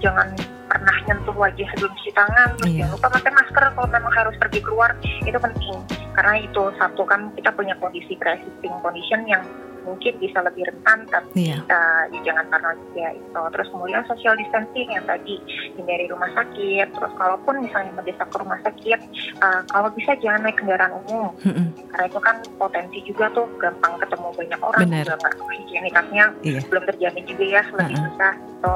jangan 0.05 0.29
pernah 0.69 0.97
nyentuh 1.09 1.33
wajah 1.33 1.69
sebelum 1.73 1.93
cuci 1.97 2.13
tangan, 2.13 2.49
terus 2.61 2.69
iya. 2.69 2.79
jangan 2.85 2.93
lupa 3.01 3.09
pakai 3.17 3.33
masker 3.33 3.65
kalau 3.73 3.89
memang 3.89 4.13
harus 4.13 4.35
pergi 4.37 4.61
keluar 4.61 4.91
itu 5.25 5.39
penting 5.41 5.77
karena 6.13 6.35
itu 6.45 6.63
satu 6.77 7.03
kan 7.09 7.33
kita 7.33 7.51
punya 7.57 7.73
kondisi 7.81 8.13
pre-existing 8.21 8.75
condition 8.85 9.25
yang 9.25 9.43
mungkin 9.85 10.13
bisa 10.17 10.41
lebih 10.41 10.65
rentan 10.65 11.05
tapi 11.07 11.53
Iya. 11.53 11.61
uh, 11.65 12.03
ya 12.11 12.21
jangan 12.25 12.45
parno 12.49 12.73
juga 12.81 13.13
itu 13.13 13.41
terus 13.53 13.69
kemudian 13.69 14.03
social 14.05 14.35
distancing 14.35 14.89
yang 14.89 15.05
tadi 15.05 15.37
hindari 15.75 16.07
rumah 16.09 16.31
sakit 16.33 16.87
terus 16.91 17.13
kalaupun 17.15 17.55
misalnya 17.61 17.93
mendesak 17.93 18.27
ke 18.27 18.37
rumah 18.37 18.59
sakit 18.61 18.99
uh, 19.39 19.61
kalau 19.69 19.89
bisa 19.93 20.17
jangan 20.19 20.41
naik 20.43 20.57
kendaraan 20.57 20.93
umum 21.05 21.31
Mm-mm. 21.43 21.69
karena 21.93 22.05
itu 22.07 22.19
kan 22.19 22.37
potensi 22.57 22.99
juga 23.05 23.29
tuh 23.31 23.47
gampang 23.57 23.95
ketemu 23.99 24.29
banyak 24.33 24.61
orang 24.61 24.81
Benar. 24.83 25.05
juga 25.05 25.15
nggak 25.21 25.35
higienitasnya 25.55 26.25
Iya. 26.41 26.61
belum 26.67 26.85
terjamin 26.89 27.25
juga 27.25 27.45
ya 27.45 27.63
lebih 27.71 27.97
Uh-uh. 27.97 28.07
susah 28.11 28.33
gitu 28.41 28.75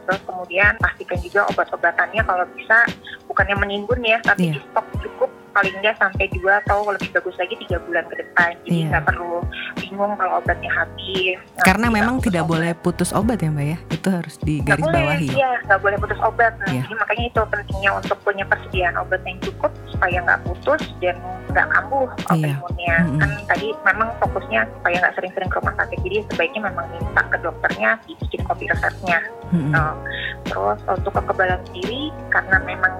terus 0.00 0.20
kemudian 0.26 0.72
pastikan 0.76 1.18
juga 1.22 1.40
obat-obatannya 1.46 2.22
kalau 2.24 2.44
bisa 2.52 2.76
bukannya 3.24 3.56
menimbun 3.56 4.00
ya 4.02 4.18
tapi 4.20 4.50
Iya. 4.50 4.58
di 4.58 4.60
stok 4.66 4.86
cukup 5.00 5.29
paling 5.50 5.74
nggak 5.76 5.96
sampai 5.96 6.26
dua 6.32 6.62
atau 6.62 6.86
lebih 6.86 7.10
bagus 7.10 7.34
lagi 7.34 7.54
tiga 7.58 7.76
bulan 7.80 8.04
ke 8.06 8.16
depan 8.16 8.50
jadi 8.62 8.70
Iya. 8.72 8.86
nggak 8.88 9.04
perlu 9.04 9.34
bingung 9.76 10.12
kalau 10.14 10.38
obatnya 10.38 10.70
habis 10.72 11.36
Karena 11.60 11.86
Nanti 11.86 11.96
memang 11.96 12.14
nggak 12.16 12.26
tidak 12.26 12.42
putus 12.42 12.50
boleh 12.52 12.70
putus 12.76 13.10
obat 13.10 13.38
ya 13.38 13.50
mbak 13.50 13.66
ya, 13.66 13.78
itu 13.90 14.08
harus 14.08 14.34
nggak 14.34 14.46
digaris 14.46 14.84
boleh, 14.84 14.94
bawahi. 14.96 15.26
iya 15.28 15.50
nggak 15.62 15.80
boleh 15.80 15.96
putus 15.98 16.20
obat. 16.20 16.52
Nah, 16.56 16.68
Iya. 16.68 16.82
jadi 16.82 16.94
makanya 16.96 17.24
itu 17.26 17.40
pentingnya 17.44 17.90
untuk 17.92 18.16
punya 18.20 18.44
persediaan 18.44 18.94
obat 18.96 19.20
yang 19.22 19.38
cukup 19.40 19.70
supaya 19.86 20.18
nggak 20.20 20.40
putus 20.42 20.82
dan 20.98 21.16
nggak 21.48 21.66
kambuh 21.68 22.08
Iya. 22.08 22.24
autoimunnya. 22.56 22.96
Mm-mm. 23.02 23.18
Kan 23.18 23.30
tadi 23.46 23.68
memang 23.82 24.08
fokusnya 24.18 24.60
supaya 24.70 24.96
nggak 24.98 25.14
sering-sering 25.14 25.50
ke 25.50 25.56
rumah 25.56 25.74
sakit. 25.76 25.98
Jadi 26.00 26.16
sebaiknya 26.28 26.60
memang 26.64 26.86
minta 26.90 27.22
ke 27.26 27.36
dokternya 27.38 27.90
bikin 28.06 28.40
kopi 28.42 28.64
resepnya. 28.66 29.18
Mm-mm. 29.50 29.70
Nah, 29.70 29.92
terus 30.44 30.78
untuk 30.86 31.12
kekebalan 31.12 31.60
sendiri 31.66 32.02
karena 32.28 32.56
memang 32.62 32.92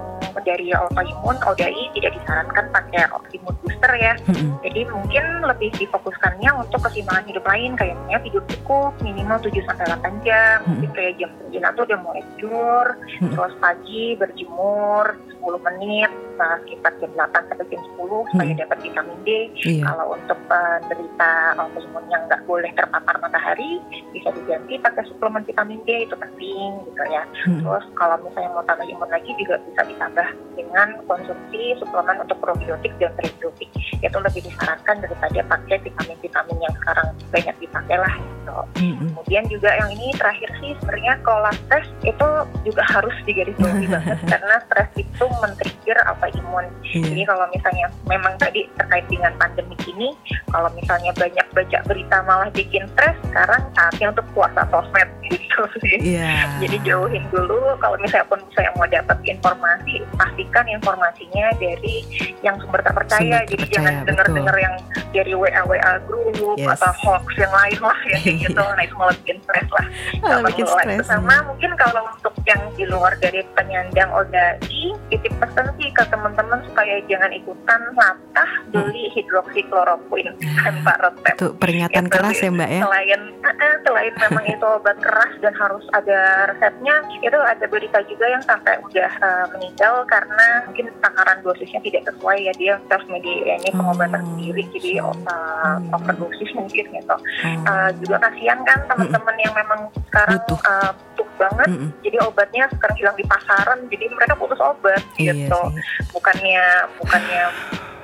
dari 0.43 0.71
autoimun 0.71 1.37
ODAI 1.43 1.85
tidak 1.99 2.12
disarankan 2.16 2.64
pakai 2.71 3.07
imun 3.35 3.55
booster 3.62 3.93
ya. 3.99 4.14
Mm-mm. 4.27 4.59
Jadi 4.62 4.81
mungkin 4.90 5.25
lebih 5.47 5.71
difokuskannya 5.79 6.51
untuk 6.59 6.81
keseimbangan 6.87 7.27
hidup 7.27 7.45
lain 7.47 7.75
kayak 7.75 7.95
misalnya 7.97 8.21
tidur 8.27 8.45
cukup 8.47 8.93
minimal 9.03 9.38
7 9.43 9.66
sampai 9.66 9.85
8 9.88 10.27
jam. 10.27 10.57
Hmm. 10.62 10.69
Mungkin 10.77 10.90
kayak 10.95 11.12
jam 11.19 11.31
9 11.51 11.77
tuh 11.77 11.85
udah 11.87 11.99
mulai 12.03 12.23
tidur, 12.35 12.87
Hmm. 13.21 13.33
terus 13.37 13.55
pagi 13.61 14.05
berjemur 14.16 15.05
10 15.40 15.66
menit 15.66 16.11
nah, 16.37 16.57
sekitar 16.64 16.92
jam 17.00 17.11
8 17.16 17.48
sampai 17.48 17.66
jam 17.68 17.81
10 17.85 18.24
supaya 18.33 18.48
Hmm. 18.50 18.61
dapat 18.64 18.79
vitamin 18.81 19.18
D. 19.24 19.29
Iya. 19.61 19.83
Kalau 19.85 20.07
untuk 20.16 20.38
penderita 20.48 21.31
autoimun 21.57 22.05
yang 22.09 22.22
nggak 22.26 22.42
boleh 22.44 22.70
terpapar 22.72 23.16
matahari 23.20 23.76
bisa 24.11 24.33
diganti 24.33 24.74
pakai 24.81 25.05
suplemen 25.05 25.44
vitamin 25.44 25.81
D 25.85 26.09
itu 26.09 26.16
penting 26.16 26.70
gitu 26.88 27.03
ya. 27.09 27.22
Mm-mm. 27.44 27.61
Terus 27.61 27.85
kalau 27.94 28.16
misalnya 28.24 28.50
mau 28.57 28.64
tambah 28.64 28.87
imun 28.88 29.11
lagi 29.12 29.31
juga 29.37 29.61
bisa 29.68 29.81
ditambah 29.85 30.26
dengan 30.57 30.88
konsumsi 31.05 31.76
suplemen 31.76 32.16
untuk 32.20 32.38
probiotik 32.40 32.92
dan 32.96 33.12
prebiotik. 33.16 33.68
Itu 34.00 34.16
lebih 34.16 34.40
disarankan 34.44 34.96
daripada 35.05 35.40
pakai 35.44 35.76
vitamin-vitamin 35.85 36.59
yang 36.59 36.74
sekarang 36.81 37.09
banyak 37.29 37.57
dipakai 37.61 37.96
lah 38.00 38.14
gitu. 38.16 38.57
Mm-mm. 38.81 39.09
Kemudian 39.12 39.44
juga 39.53 39.70
yang 39.76 39.90
ini 39.92 40.09
terakhir 40.16 40.50
sih 40.59 40.72
sebenarnya 40.81 41.14
kalau 41.20 41.53
itu 42.00 42.29
juga 42.64 42.83
harus 42.88 43.14
digarisbawahi 43.29 43.87
banget 43.94 44.18
karena 44.24 44.57
stres 44.66 44.90
itu 44.96 45.24
men-trigger 45.38 45.99
autoimun. 46.07 46.66
Jadi 46.83 47.23
Iya. 47.23 47.27
kalau 47.27 47.47
misalnya 47.49 47.87
memang 48.05 48.35
tadi 48.37 48.66
terkait 48.75 49.07
dengan 49.07 49.31
pandemi 49.37 49.77
ini, 49.87 50.09
kalau 50.49 50.66
misalnya 50.75 51.14
banyak 51.14 51.47
baca 51.51 51.79
berita 51.85 52.16
malah 52.25 52.51
bikin 52.51 52.83
stres, 52.90 53.14
sekarang 53.25 53.62
saatnya 53.73 54.07
untuk 54.11 54.27
puasa 54.33 54.66
sosmed 54.69 55.07
gitu 55.31 55.62
sih. 55.79 56.19
Iya. 56.19 56.59
Jadi 56.59 56.77
jauhin 56.83 57.23
dulu 57.31 57.79
kalau 57.79 57.95
misalnya 57.99 58.27
pun 58.27 58.40
misalnya 58.43 58.73
mau 58.75 58.87
dapat 58.87 59.19
informasi, 59.23 59.95
pastikan 60.16 60.66
informasinya 60.66 61.47
dari 61.57 62.03
yang 62.40 62.59
sumber 62.59 62.83
terpercaya. 62.83 63.23
Sumber 63.23 63.47
Jadi 63.47 63.55
terpercaya, 63.57 63.75
jangan 63.77 63.95
dengar-dengar 64.05 64.57
yang 64.59 64.75
dari 65.11 65.33
WA 65.35 65.62
WA 65.64 65.93
grup 66.05 66.19
Yes. 66.57 66.79
atau 66.79 66.90
hoax 67.05 67.27
yang 67.37 67.51
lain 67.51 67.79
lah 67.79 67.99
ya 68.11 68.16
kayak 68.19 68.37
gitu. 68.43 68.59
Nah 68.61 68.83
itu 68.83 68.95
malah 68.95 69.14
bikin 69.23 69.38
stres 69.43 69.69
lah. 69.71 69.87
Nggak 70.16 70.40
bikin 70.51 70.66
stres. 70.66 71.07
Sama 71.07 71.37
mungkin 71.47 71.71
kalau 71.77 72.03
untuk 72.11 72.35
yang 72.43 72.62
di 72.75 72.85
luar 72.87 73.12
dari 73.19 73.43
penyandang 73.55 74.11
ODAI, 74.11 74.83
titip 75.20 75.37
pesan 75.37 75.68
sih 75.76 75.92
ke 75.92 76.04
teman-teman 76.09 76.64
supaya 76.64 76.96
jangan 77.04 77.28
ikutan 77.30 77.80
latah 77.92 78.50
beli 78.70 79.12
hidroksikloroquine 79.12 80.33
tanpa 80.56 80.92
resep 80.98 81.35
Itu 81.37 81.48
peringatan 81.54 81.98
Ya, 82.00 82.11
keras 82.11 82.38
ya 82.38 82.48
mbak 82.48 82.70
ya. 82.70 82.80
selain 82.83 83.20
eh, 83.44 83.76
selain 83.83 84.12
memang 84.18 84.44
itu 84.46 84.64
obat 84.64 84.96
keras 84.98 85.33
dan 85.38 85.52
harus 85.52 85.85
ada 85.92 86.18
resepnya 86.48 86.94
itu 87.20 87.37
ada 87.37 87.64
berita 87.66 88.00
juga 88.04 88.24
yang 88.26 88.42
sampai 88.42 88.80
udah 88.80 89.11
eh, 89.12 89.44
meninggal 89.52 90.02
karena 90.06 90.64
mungkin 90.64 90.88
takaran 90.98 91.38
dosisnya 91.40 91.80
tidak 91.80 92.02
sesuai 92.06 92.38
ya 92.40 92.52
dia 92.56 92.74
self 92.88 93.04
media 93.06 93.56
ini 93.56 93.70
pengobatan 93.70 94.18
Oh, 94.20 94.26
sendiri 94.33 94.62
jadi 94.70 95.00
uh, 95.00 95.12
hmm. 95.12 95.92
overdosis 95.92 96.50
mungkin 96.52 96.85
gitu 96.88 97.09
Oh. 97.11 97.18
Eh, 97.66 97.90
juga 97.98 98.16
kasihan 98.20 98.61
kan 98.62 98.78
teman-teman 98.87 99.37
yang 99.37 99.52
memang 99.52 99.80
sekarang 100.06 100.38
Butuh. 100.46 100.59
eh, 100.62 100.92
banget 101.40 101.68
Mm-mm. 101.72 101.88
jadi 102.05 102.16
obatnya 102.20 102.68
sekarang 102.68 102.96
hilang 102.96 103.16
di 103.16 103.24
pasaran 103.24 103.79
jadi 103.88 104.05
mereka 104.12 104.37
putus 104.37 104.61
obat 104.61 105.00
Iya 105.16 105.33
gitu 105.33 105.57
sih. 105.72 105.81
bukannya 106.12 106.64
bukannya 107.00 107.42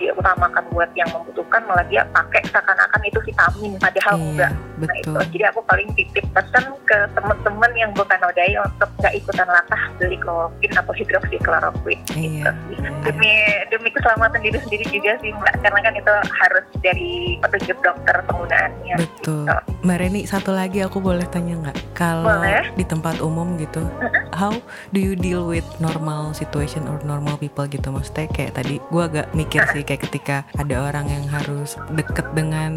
dia 0.00 0.10
utamakan 0.16 0.64
buat 0.72 0.90
yang 0.96 1.08
membutuhkan 1.12 1.60
malah 1.68 1.84
dia 1.88 2.02
pakai 2.12 2.40
seakan-akan 2.48 3.00
itu 3.04 3.18
vitamin 3.24 3.72
padahal 3.76 4.16
enggak 4.16 4.46
Iya, 4.46 4.64
Nah 4.76 4.92
betul. 4.92 5.16
itu, 5.16 5.40
jadi 5.40 5.44
aku 5.48 5.60
paling 5.64 5.88
titip 5.96 6.26
pesan 6.36 6.64
ke 6.84 6.98
teman-teman 7.16 7.72
yang 7.80 7.90
bukan 7.96 8.20
odai 8.20 8.52
untuk 8.60 8.92
nggak 9.00 9.14
ikutan 9.16 9.48
latah 9.48 9.82
beli 9.96 10.20
kloroquine 10.20 10.76
atau 10.76 10.92
hidroksikloroquine. 10.92 12.02
Iya. 12.12 12.52
Demi 13.00 13.32
demi 13.72 13.88
keselamatan 13.88 14.36
diri 14.44 14.60
sendiri 14.60 14.84
juga 14.92 15.16
sih 15.24 15.32
mbak, 15.32 15.64
karena 15.64 15.80
kan 15.80 15.94
itu 15.96 16.12
harus 16.28 16.66
dari 16.84 17.40
petunjuk 17.40 17.78
dokter 17.80 18.16
penggunaannya. 18.28 18.96
Betul. 19.00 19.48
Gitu. 19.48 19.64
Mbak 19.86 19.96
Reni, 20.02 20.20
satu 20.26 20.50
lagi 20.50 20.82
aku 20.82 20.98
boleh 20.98 21.24
tanya 21.30 21.54
nggak? 21.62 21.78
Kalau 21.94 22.26
Boleh. 22.26 22.66
di 22.74 22.84
tempat 22.84 23.22
umum 23.22 23.54
gitu, 23.56 23.86
how 24.34 24.50
do 24.90 24.98
you 24.98 25.14
deal 25.14 25.46
with 25.46 25.64
normal 25.78 26.34
situation 26.34 26.84
or 26.90 26.98
normal 27.06 27.38
people 27.38 27.64
gitu? 27.70 27.88
Maksudnya 27.88 28.26
kayak 28.34 28.58
tadi, 28.58 28.82
gua 28.90 29.06
agak 29.06 29.30
mikir 29.32 29.62
sih 29.70 29.85
kayak 29.86 30.02
ketika 30.10 30.36
ada 30.58 30.82
orang 30.82 31.06
yang 31.06 31.24
harus 31.30 31.78
deket 31.94 32.26
dengan 32.34 32.74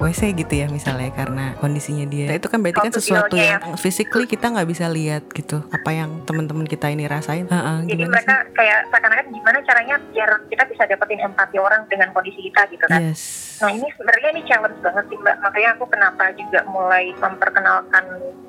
WC 0.00 0.32
gitu 0.34 0.64
ya 0.64 0.66
misalnya 0.72 1.12
karena 1.12 1.52
kondisinya 1.60 2.08
dia. 2.08 2.32
Nah, 2.32 2.36
itu 2.40 2.48
kan 2.48 2.58
berarti 2.64 2.88
kan 2.88 2.94
sesuatu 2.96 3.36
yang 3.36 3.76
physically 3.76 4.24
kita 4.24 4.48
nggak 4.48 4.68
bisa 4.68 4.88
lihat 4.88 5.28
gitu. 5.36 5.60
Apa 5.68 5.92
yang 5.92 6.24
teman-teman 6.24 6.64
kita 6.64 6.88
ini 6.88 7.04
rasain? 7.04 7.46
Heeh, 7.46 7.78
Jadi 7.86 8.02
gimana 8.04 8.16
mereka 8.16 8.36
kayak 8.56 8.80
seakan-akan 8.90 9.26
gimana 9.30 9.58
caranya 9.68 9.96
biar 10.10 10.30
kita 10.48 10.64
bisa 10.72 10.82
dapatin 10.88 11.20
empati 11.20 11.56
orang 11.60 11.84
dengan 11.92 12.08
kondisi 12.16 12.40
kita 12.40 12.64
gitu 12.72 12.84
sih? 12.88 12.92
kan. 12.92 13.00
Yes. 13.12 13.22
Nah 13.56 13.70
ini 13.72 13.88
sebenarnya 13.96 14.28
ini 14.36 14.42
challenge 14.44 14.78
banget 14.84 15.04
sih 15.08 15.18
mbak. 15.20 15.36
Makanya 15.40 15.68
aku 15.76 15.84
kenapa 15.88 16.24
juga 16.36 16.60
mulai 16.68 17.12
memperkenalkan 17.16 18.04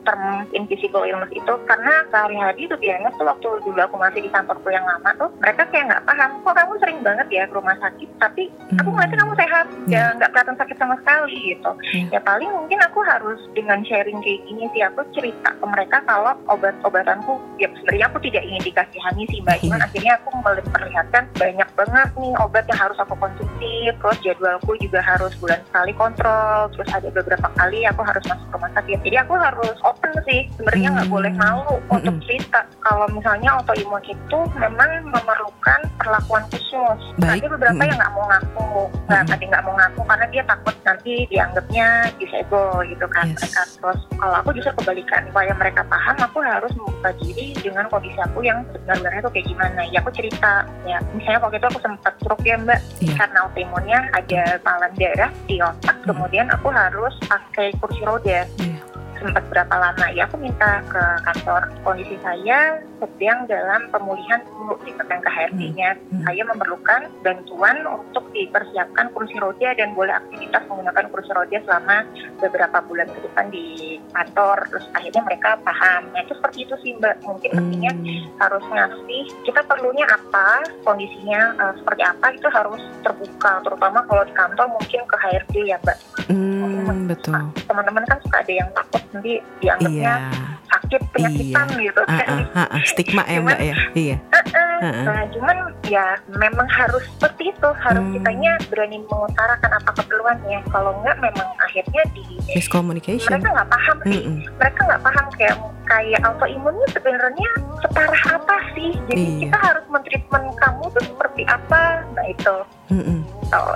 term 0.07 0.23
invisible 0.55 1.03
illness 1.03 1.31
itu 1.35 1.53
karena 1.67 2.03
sehari-hari 2.11 2.63
tuh 2.67 2.79
biasanya 2.79 3.11
tuh 3.19 3.27
waktu 3.27 3.47
dulu 3.63 3.79
aku 3.79 3.95
masih 3.99 4.23
di 4.23 4.31
kantorku 4.31 4.71
yang 4.71 4.87
lama 4.87 5.11
tuh 5.19 5.27
mereka 5.43 5.67
kayak 5.67 5.91
nggak 5.91 6.05
paham 6.07 6.31
kok 6.43 6.55
kamu 6.55 6.73
sering 6.79 6.99
banget 7.03 7.27
ya 7.27 7.43
ke 7.43 7.53
rumah 7.55 7.75
sakit 7.75 7.96
tapi 8.17 8.43
aku 8.73 8.83
Hmm. 8.83 8.93
ngeliatnya 8.93 9.17
kamu 9.17 9.33
sehat 9.35 9.65
Iya. 9.85 9.97
ya 9.97 10.15
nggak 10.15 10.29
kelihatan 10.31 10.57
sakit 10.57 10.77
sama 10.77 10.95
sekali 10.97 11.35
gitu. 11.47 11.71
Iya. 11.87 12.07
Ya 12.11 12.19
paling 12.19 12.49
mungkin 12.49 12.79
aku 12.81 12.99
harus 13.01 13.39
dengan 13.51 13.79
sharing 13.81 14.19
kayak 14.19 14.41
gini 14.43 14.65
sih 14.71 14.81
aku 14.81 15.01
cerita 15.11 15.49
ke 15.51 15.65
mereka 15.65 15.97
kalau 16.03 16.33
obat-obatanku 16.47 17.33
ya 17.55 17.69
sebenarnya 17.73 18.05
aku 18.07 18.17
tidak 18.21 18.43
ingin 18.43 18.63
dikasihani 18.63 19.23
sih 19.27 19.39
mbak. 19.41 19.57
Cuman 19.59 19.77
Iya. 19.77 19.85
akhirnya 19.87 20.13
aku 20.15 20.27
memperlihatkan 20.35 21.23
banyak 21.33 21.69
banget 21.73 22.09
nih 22.15 22.33
obat 22.37 22.63
yang 22.65 22.79
harus 22.79 22.97
aku 22.97 23.13
konsumsi 23.15 23.71
terus 23.93 24.17
jadwalku 24.19 24.71
juga 24.77 24.99
harus 24.99 25.33
bulan 25.37 25.59
sekali 25.63 25.91
kontrol 25.93 26.59
terus 26.71 26.89
ada 26.91 27.07
beberapa 27.07 27.47
kali 27.53 27.85
aku 27.85 28.01
harus 28.01 28.23
masuk 28.25 28.47
rumah 28.51 28.71
sakit 28.73 28.97
jadi 29.01 29.17
aku 29.19 29.33
harus 29.33 29.77
open 29.81 30.11
sih 30.23 30.41
sebenarnya 30.53 30.89
nggak 30.91 31.05
Hmm. 31.05 31.15
boleh 31.15 31.33
malu 31.33 31.73
untuk 31.87 32.13
Mm-mm. 32.13 32.23
cerita 32.23 32.59
kalau 32.79 33.07
misalnya 33.09 33.49
autoimun 33.53 34.03
itu 34.03 34.39
memang 34.55 34.89
memerlukan 35.05 35.79
perlakuan 35.97 36.43
khusus 36.49 36.99
Baik. 37.17 37.43
ada 37.43 37.47
beberapa. 37.49 37.81
Yang 37.87 37.97
nggak 37.97 38.13
mau 38.13 38.25
ngaku 38.27 38.69
nggak 39.07 39.19
ada 39.23 39.35
yang 39.37 39.49
nggak 39.49 39.65
mau 39.65 39.75
ngaku 39.75 40.01
karena 40.03 40.25
dia 40.27 40.43
takut 40.43 40.75
nanti 40.83 41.13
dianggapnya 41.27 41.87
disable 42.17 42.71
gitu 42.85 43.05
kan 43.07 43.25
Yes. 43.27 43.39
mereka 43.39 43.61
terus 43.67 43.99
kalau 44.15 44.35
aku 44.37 44.49
justru 44.53 44.71
kebalikan 44.77 45.21
supaya 45.27 45.51
mereka 45.53 45.81
paham 45.87 46.17
aku 46.19 46.37
harus 46.39 46.71
membuka 46.75 47.09
diri 47.19 47.47
dengan 47.57 47.85
kondisi 47.87 48.19
aku 48.19 48.39
yang 48.41 48.59
sebenarnya 48.71 49.19
tuh 49.19 49.31
kayak 49.31 49.47
gimana 49.47 49.81
ya 49.87 49.97
aku 49.99 50.11
cerita 50.11 50.53
ya 50.83 50.97
misalnya 51.11 51.39
waktu 51.41 51.57
itu 51.57 51.67
aku 51.67 51.79
sempat 51.81 52.13
stroke 52.19 52.43
ya 52.43 52.55
mbak 52.55 52.79
Iya. 52.99 53.13
karena 53.15 53.37
autoimunnya 53.45 53.99
ada 54.11 54.41
palan 54.61 54.91
darah 54.95 55.31
di 55.45 55.55
otak 55.59 55.95
Hmm. 55.97 56.07
kemudian 56.13 56.47
aku 56.49 56.67
harus 56.71 57.13
pakai 57.25 57.71
kursi 57.79 58.01
roda 58.03 58.43
Iya. 58.47 58.77
sempat 59.17 59.43
berapa 59.49 59.73
lama 59.73 60.05
ya 60.13 60.29
aku 60.29 60.37
minta 60.37 60.77
ke 60.85 61.03
kantor 61.25 61.61
kondisi 61.81 62.15
saya 62.21 62.77
sedang 62.97 63.45
dalam 63.45 63.81
pemulihan 63.93 64.41
dulu 64.49 64.75
di 64.83 64.91
kan 64.97 65.21
KHRD-nya. 65.21 65.95
Hmm. 65.95 66.23
Saya 66.25 66.43
memerlukan 66.49 67.01
bantuan 67.23 67.77
untuk 67.85 68.25
dipersiapkan 68.33 69.13
kursi 69.13 69.37
roda 69.39 69.71
dan 69.77 69.93
boleh 69.93 70.11
aktivitas 70.11 70.65
menggunakan 70.67 71.05
kursi 71.13 71.31
roda 71.31 71.57
selama 71.63 72.03
beberapa 72.41 72.77
bulan 72.85 73.07
ke 73.07 73.19
depan 73.23 73.45
di 73.53 73.97
kantor. 74.11 74.67
Terus 74.73 74.85
akhirnya 74.93 75.21
mereka 75.23 75.49
paham. 75.61 76.01
Nah 76.11 76.19
itu 76.25 76.33
seperti 76.35 76.57
itu 76.65 76.75
sih 76.83 76.91
Mbak. 76.97 77.15
Mungkin 77.23 77.51
artinya 77.55 77.91
Hmm. 77.97 78.23
harus 78.37 78.63
ngasih 78.67 79.23
kita 79.47 79.61
perlunya 79.63 80.05
apa, 80.09 80.65
kondisinya 80.83 81.41
eh, 81.55 81.73
seperti 81.79 82.01
apa 82.03 82.25
itu 82.35 82.47
harus 82.51 82.81
terbuka. 83.05 83.63
Terutama 83.63 84.03
kalau 84.05 84.23
di 84.25 84.33
kantor 84.35 84.65
mungkin 84.75 85.01
ke 85.07 85.15
HRD 85.17 85.55
ya 85.71 85.77
Mbak. 85.81 85.97
Hmm, 86.27 87.07
betul. 87.07 87.39
Teman-teman 87.69 88.03
kan 88.03 88.19
suka 88.19 88.43
ada 88.43 88.53
yang 88.53 88.69
takut 88.75 89.01
nanti 89.15 89.39
dianggapnya 89.63 90.13
Iya. 90.19 90.66
Sakit 90.77 91.01
penyakitan 91.09 91.67
gitu 91.75 92.01
Ah, 92.03 92.19
kan. 92.19 92.39
ah. 92.53 92.81
Stigma 92.83 93.23
ya 93.25 93.39
mbak 93.39 93.59
ya. 93.59 93.75
Iya. 93.93 94.17
Heeh. 94.29 94.65
Heeh. 94.77 95.03
Nah, 95.03 95.25
cuman 95.33 95.57
ya 95.83 96.05
memang 96.29 96.67
harus 96.67 97.01
seperti 97.11 97.49
itu, 97.49 97.69
harus 97.75 97.97
Hmm. 97.99 98.13
kitanya 98.13 98.51
berani 98.69 98.97
mengutarakan 99.01 99.71
apa 99.73 99.89
keperluannya. 99.95 100.59
Kalau 100.69 100.91
enggak 101.01 101.17
memang 101.19 101.49
akhirnya 101.57 102.03
di 102.13 102.25
Miscommunication. 102.53 103.31
mereka 103.33 103.49
nggak 103.51 103.69
paham 103.69 103.97
sih. 104.03 104.21
Mm-mm. 104.21 104.37
Mereka 104.55 104.79
nggak 104.83 105.01
paham 105.01 105.25
kayak 105.33 105.55
kayak 105.83 106.19
autoimunnya 106.21 106.87
sebenarnya 106.89 107.49
separah 107.79 108.21
apa 108.29 108.55
sih. 108.71 108.91
Jadi 109.07 109.23
Iya. 109.23 109.39
kita 109.43 109.57
harus 109.57 109.85
mentreatment 109.87 110.47
kamu 110.55 110.83
tuh 110.91 111.03
seperti 111.05 111.41
apa. 111.47 111.81
Nah 112.13 112.25
itu. 112.27 112.55
Mm-mm. 112.87 113.19
Oh, 113.49 113.73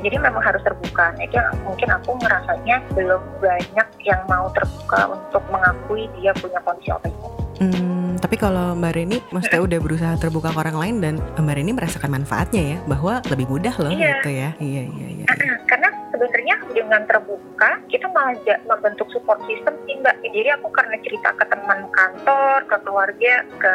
jadi 0.00 0.16
memang 0.18 0.42
harus 0.42 0.62
terbuka. 0.62 1.12
Nah, 1.12 1.22
itu 1.22 1.34
yang 1.34 1.50
mungkin 1.62 1.88
aku 1.90 2.10
ngerasanya 2.16 2.76
belum 2.92 3.22
banyak 3.38 3.88
yang 4.02 4.20
mau 4.26 4.46
terbuka 4.52 5.00
untuk 5.10 5.42
mengakui 5.48 6.06
dia 6.16 6.32
punya 6.36 6.60
kondisi 6.62 6.90
autoimun. 6.90 7.32
Hmm, 7.56 8.20
tapi 8.20 8.36
kalau 8.36 8.76
Mbak 8.76 8.92
Reni 8.92 9.16
maksudnya 9.32 9.64
udah 9.64 9.78
berusaha 9.80 10.14
terbuka 10.20 10.52
ke 10.52 10.58
orang 10.60 10.76
lain 10.76 10.94
dan 11.00 11.14
Mbak 11.40 11.54
Reni 11.56 11.72
merasakan 11.72 12.10
manfaatnya 12.12 12.76
ya 12.76 12.78
bahwa 12.84 13.24
lebih 13.26 13.48
mudah 13.48 13.72
loh 13.80 13.88
Iya. 13.90 14.20
gitu 14.20 14.30
ya. 14.30 14.48
Iya 14.60 14.82
iya 14.86 15.08
iya. 15.16 15.26
Karena 15.64 15.88
sebenarnya 16.16 16.56
dengan 16.72 17.04
terbuka 17.04 17.70
kita 17.86 18.08
malah 18.08 18.32
membentuk 18.64 19.04
support 19.12 19.36
system 19.44 19.76
sih 19.84 20.00
mbak. 20.00 20.16
Jadi 20.24 20.48
aku 20.50 20.72
karena 20.72 20.96
cerita 21.04 21.28
ke 21.36 21.44
teman 21.44 21.84
kantor, 21.92 22.64
ke 22.64 22.76
keluarga, 22.80 23.34
ke 23.60 23.72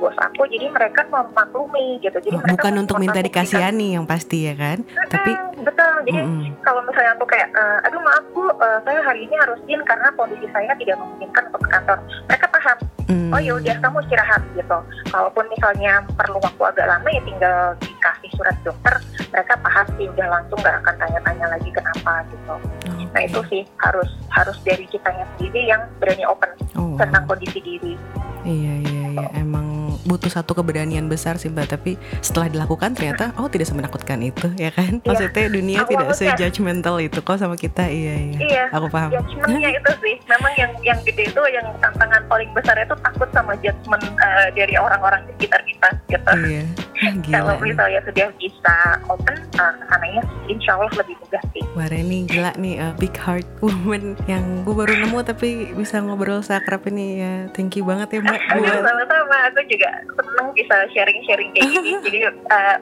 bos 0.00 0.16
aku, 0.16 0.48
jadi 0.48 0.72
mereka 0.72 1.04
memaklumi 1.06 2.00
gitu. 2.00 2.16
Jadi 2.16 2.32
Oh, 2.32 2.40
mereka 2.40 2.56
bukan 2.56 2.74
untuk 2.80 2.96
minta 2.96 3.20
dikasihani 3.20 3.94
yang 3.94 4.08
pasti 4.08 4.48
ya 4.48 4.56
kan. 4.56 4.80
bisa- 4.80 5.12
Tapi 5.12 5.30
betul. 5.60 5.92
Jadi 6.04 6.18
mm-mm. 6.18 6.40
kalau 6.64 6.80
misalnya 6.82 7.12
aku 7.12 7.26
kayak, 7.28 7.48
eh, 7.52 7.86
aduh 7.86 8.00
maaf 8.00 8.24
bu, 8.32 8.48
eh, 8.48 8.78
saya 8.82 9.00
hari 9.04 9.20
ini 9.22 9.34
harus 9.36 9.60
izin 9.62 9.84
karena 9.84 10.08
kondisi 10.12 10.48
saya 10.48 10.72
tidak 10.74 10.96
memungkinkan 10.96 11.42
untuk 11.52 11.60
ke 11.60 11.68
kantor. 11.70 11.98
Mereka 12.26 12.46
paham. 12.48 12.78
Mm. 13.04 13.30
Oh 13.36 13.40
ya 13.40 13.52
udah 13.60 13.76
kamu 13.84 13.98
istirahat 14.08 14.42
gitu. 14.56 14.78
Kalaupun 15.12 15.44
misalnya 15.52 16.00
perlu 16.16 16.40
waktu 16.40 16.62
agak 16.72 16.86
lama 16.88 17.08
ya 17.12 17.22
tinggal 17.28 17.58
dikasih 17.84 18.30
surat 18.32 18.56
dokter. 18.64 18.94
Mereka 19.28 19.54
paham 19.60 19.86
sih 20.00 20.06
udah 20.08 20.26
langsung 20.30 20.58
nggak 20.64 20.76
akan 20.80 20.94
tanya-tanya 20.96 21.46
lagi 21.52 21.68
kenapa 21.68 22.24
gitu. 22.32 22.54
Nah 23.12 23.20
Oke. 23.20 23.28
itu 23.28 23.40
sih 23.52 23.62
harus 23.84 24.08
harus 24.32 24.56
dari 24.64 24.88
kitanya 24.88 25.28
sendiri 25.36 25.68
yang 25.68 25.82
berani 26.00 26.24
open 26.24 26.50
Oh, 26.74 26.96
tentang 26.96 27.28
kondisi 27.28 27.60
diri. 27.60 27.94
Iya 28.44 28.74
iya 28.82 29.02
iya 29.14 29.28
emang 29.38 29.83
butuh 30.04 30.30
satu 30.30 30.52
keberanian 30.54 31.04
besar 31.04 31.34
sih 31.34 31.48
mbak 31.48 31.68
tapi 31.70 31.96
setelah 32.20 32.46
dilakukan 32.46 32.92
ternyata 32.92 33.32
oh 33.36 33.48
tidak 33.48 33.66
semenakutkan 33.66 34.20
itu 34.20 34.48
ya 34.54 34.68
kan 34.68 34.96
Iya. 34.96 35.06
maksudnya 35.06 35.46
dunia 35.50 35.78
Aku 35.80 35.90
tidak 35.90 36.08
se-judgmental 36.14 36.96
itu 36.98 37.18
kok 37.18 37.36
sama 37.36 37.54
kita 37.54 37.84
iya 37.84 38.14
iya 38.14 38.38
Iya. 38.38 38.64
aku 38.70 38.86
paham 38.88 39.10
Judgementnya 39.10 39.70
itu 39.72 39.90
sih, 39.98 40.14
memang 40.24 40.52
yang 40.54 40.72
yang 40.82 40.98
gede 41.02 41.24
itu 41.26 41.42
yang 41.48 41.66
tantangan 41.78 42.22
paling 42.24 42.50
besar 42.52 42.76
itu 42.76 42.94
takut 42.96 43.28
sama 43.30 43.52
judgement 43.58 44.04
eh, 44.04 44.48
dari 44.52 44.74
orang-orang 44.74 45.24
di 45.24 45.32
sekitar 45.36 45.60
kita 45.64 45.88
gitu. 46.08 46.32
iya 46.46 46.64
Kalau 47.04 47.20
gila 47.20 47.52
nih. 47.58 47.62
misalnya 47.68 48.00
sudah 48.02 48.28
bisa 48.38 48.76
open, 49.08 49.34
uh, 49.58 49.72
ke 49.74 49.84
sananya 49.84 50.22
insya 50.46 50.72
Allah 50.72 50.88
lebih 50.94 51.16
mudah 51.18 51.42
sih. 51.50 51.62
Mbak 51.74 51.88
Reni 51.90 52.18
gila 52.24 52.52
nih 52.54 52.74
uh, 52.78 52.92
big 52.94 53.12
heart 53.14 53.44
woman 53.58 54.14
yang 54.24 54.62
gue 54.62 54.72
baru 54.72 54.94
nemu 54.96 55.18
tapi 55.20 55.48
bisa 55.74 55.98
ngobrol 55.98 56.40
seakrab 56.40 56.86
ini 56.86 57.06
ya 57.18 57.32
thank 57.50 57.74
you 57.74 57.82
banget 57.82 58.08
ya 58.08 58.20
mbak 58.22 58.40
buat 58.56 58.78
sama-sama, 58.80 59.36
aku 59.48 59.60
juga 59.66 59.90
seneng 60.02 60.48
bisa 60.56 60.76
sharing-sharing 60.92 61.50
kayak 61.54 61.68
gini. 61.70 61.90
Jadi 62.06 62.18
uh, 62.28 62.76